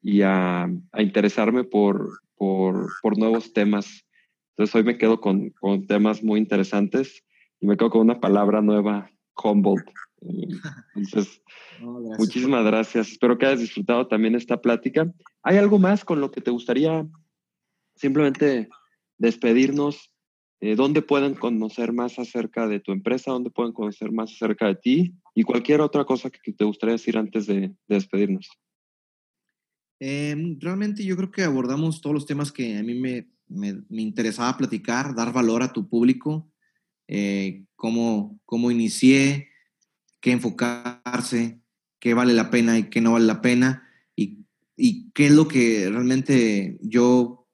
y 0.00 0.22
a, 0.22 0.70
a 0.92 1.02
interesarme 1.02 1.64
por, 1.64 2.20
por, 2.36 2.88
por, 3.02 3.18
nuevos 3.18 3.52
temas. 3.52 4.06
Entonces 4.50 4.74
hoy 4.76 4.84
me 4.84 4.96
quedo 4.96 5.20
con, 5.20 5.50
con, 5.50 5.86
temas 5.86 6.22
muy 6.22 6.38
interesantes 6.38 7.24
y 7.60 7.66
me 7.66 7.76
quedo 7.76 7.90
con 7.90 8.00
una 8.02 8.20
palabra 8.20 8.60
nueva, 8.62 9.10
Humboldt. 9.42 9.88
Entonces, 10.94 11.42
muchísimas 12.18 12.64
gracias. 12.64 13.12
Espero 13.12 13.38
que 13.38 13.46
hayas 13.46 13.60
disfrutado 13.60 14.06
también 14.06 14.34
esta 14.34 14.60
plática. 14.60 15.12
¿Hay 15.42 15.56
algo 15.56 15.78
más 15.78 16.04
con 16.04 16.20
lo 16.20 16.30
que 16.30 16.40
te 16.40 16.50
gustaría 16.50 17.06
simplemente 17.94 18.68
despedirnos? 19.16 20.12
Eh, 20.60 20.74
¿Dónde 20.74 21.02
pueden 21.02 21.34
conocer 21.34 21.92
más 21.92 22.18
acerca 22.18 22.66
de 22.66 22.80
tu 22.80 22.92
empresa? 22.92 23.30
¿Dónde 23.30 23.50
pueden 23.50 23.72
conocer 23.72 24.10
más 24.10 24.32
acerca 24.32 24.66
de 24.66 24.74
ti? 24.74 25.14
Y 25.34 25.44
cualquier 25.44 25.80
otra 25.80 26.04
cosa 26.04 26.30
que 26.30 26.52
te 26.52 26.64
gustaría 26.64 26.94
decir 26.94 27.16
antes 27.16 27.46
de 27.46 27.72
despedirnos. 27.86 28.48
Em, 30.00 30.58
realmente 30.60 31.04
yo 31.04 31.16
creo 31.16 31.30
que 31.30 31.42
abordamos 31.42 32.00
todos 32.00 32.14
los 32.14 32.26
temas 32.26 32.52
que 32.52 32.78
a 32.78 32.82
mí 32.82 32.94
me, 32.94 33.28
me, 33.48 34.02
interesaba 34.02 34.56
platicar, 34.56 35.14
dar 35.14 35.32
valor 35.32 35.62
a 35.62 35.72
tu 35.72 35.88
público, 35.88 36.50
eh, 37.08 37.64
cómo, 37.74 38.38
cómo 38.44 38.70
inicié, 38.70 39.48
qué 40.20 40.32
enfocarse, 40.32 41.60
qué 41.98 42.14
vale 42.14 42.34
la 42.34 42.50
pena 42.50 42.78
y 42.78 42.84
qué 42.84 43.00
no 43.00 43.12
vale 43.12 43.26
la 43.26 43.42
pena, 43.42 43.84
y, 44.80 45.10
qué 45.12 45.26
es 45.26 45.32
lo 45.32 45.48
que 45.48 45.88
realmente 45.90 46.78
yo 46.80 47.48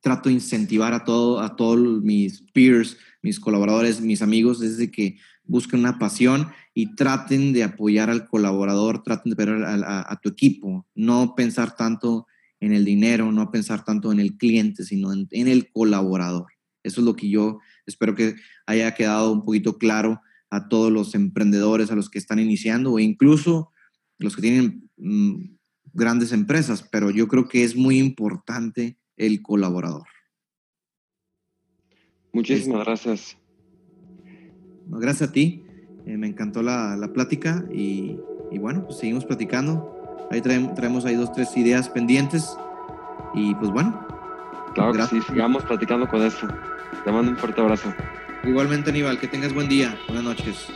trato 0.00 0.28
de 0.28 0.34
incentivar 0.34 0.92
a, 0.92 1.04
todo, 1.04 1.40
a 1.40 1.56
todos 1.56 2.02
mis 2.02 2.42
peers, 2.52 2.98
mis 3.22 3.40
colaboradores, 3.40 4.02
mis 4.02 4.20
amigos, 4.20 4.60
desde 4.60 4.90
que 4.90 5.16
busquen 5.46 5.80
una 5.80 5.98
pasión 5.98 6.48
y 6.74 6.94
traten 6.94 7.52
de 7.52 7.64
apoyar 7.64 8.10
al 8.10 8.28
colaborador, 8.28 9.02
traten 9.02 9.32
de 9.32 9.42
apoyar 9.42 9.84
a, 9.86 10.20
tu 10.22 10.28
equipo, 10.28 10.86
no 10.94 11.34
pensar 11.34 11.74
tanto 11.74 12.26
en 12.60 12.72
el 12.72 12.84
dinero, 12.84 13.32
no 13.32 13.50
pensar 13.50 13.84
tanto 13.84 14.12
en 14.12 14.20
el 14.20 14.36
cliente, 14.36 14.84
sino 14.84 15.12
en, 15.12 15.28
el 15.30 15.70
colaborador. 15.72 16.46
Eso 16.86 17.00
es 17.00 17.04
lo 17.04 17.16
que 17.16 17.28
yo 17.28 17.58
espero 17.84 18.14
que 18.14 18.36
haya 18.66 18.94
quedado 18.94 19.32
un 19.32 19.44
poquito 19.44 19.78
claro 19.78 20.20
a 20.50 20.68
todos 20.68 20.92
los 20.92 21.14
emprendedores, 21.14 21.90
a 21.90 21.96
los 21.96 22.08
que 22.08 22.18
están 22.18 22.38
iniciando 22.38 22.92
o 22.92 22.98
incluso 22.98 23.72
los 24.18 24.36
que 24.36 24.42
tienen 24.42 24.88
mm, 24.96 25.56
grandes 25.92 26.32
empresas, 26.32 26.86
pero 26.90 27.10
yo 27.10 27.26
creo 27.28 27.48
que 27.48 27.64
es 27.64 27.76
muy 27.76 27.98
importante 27.98 28.98
el 29.16 29.42
colaborador. 29.42 30.06
Muchísimas 32.32 32.84
gracias. 32.84 33.36
Gracias 34.88 35.30
a 35.30 35.32
ti. 35.32 35.64
Eh, 36.06 36.16
me 36.16 36.28
encantó 36.28 36.62
la, 36.62 36.96
la 36.96 37.12
plática 37.12 37.66
y, 37.72 38.18
y, 38.52 38.58
bueno, 38.58 38.84
pues 38.84 38.98
seguimos 38.98 39.24
platicando. 39.24 40.28
Ahí 40.30 40.40
traemos, 40.40 41.04
ahí 41.04 41.14
dos, 41.14 41.32
tres 41.32 41.56
ideas 41.56 41.88
pendientes 41.88 42.56
y 43.34 43.54
pues 43.56 43.70
bueno. 43.70 44.06
Claro 44.74 44.92
que 44.92 45.02
sí, 45.06 45.20
sigamos 45.22 45.64
platicando 45.64 46.06
con 46.08 46.22
eso. 46.22 46.46
Te 47.04 47.12
mando 47.12 47.30
un 47.30 47.36
fuerte 47.36 47.60
abrazo. 47.60 47.94
Igualmente, 48.44 48.90
Aníbal, 48.90 49.18
que 49.18 49.28
tengas 49.28 49.52
buen 49.52 49.68
día. 49.68 49.98
Buenas 50.06 50.24
noches. 50.24 50.68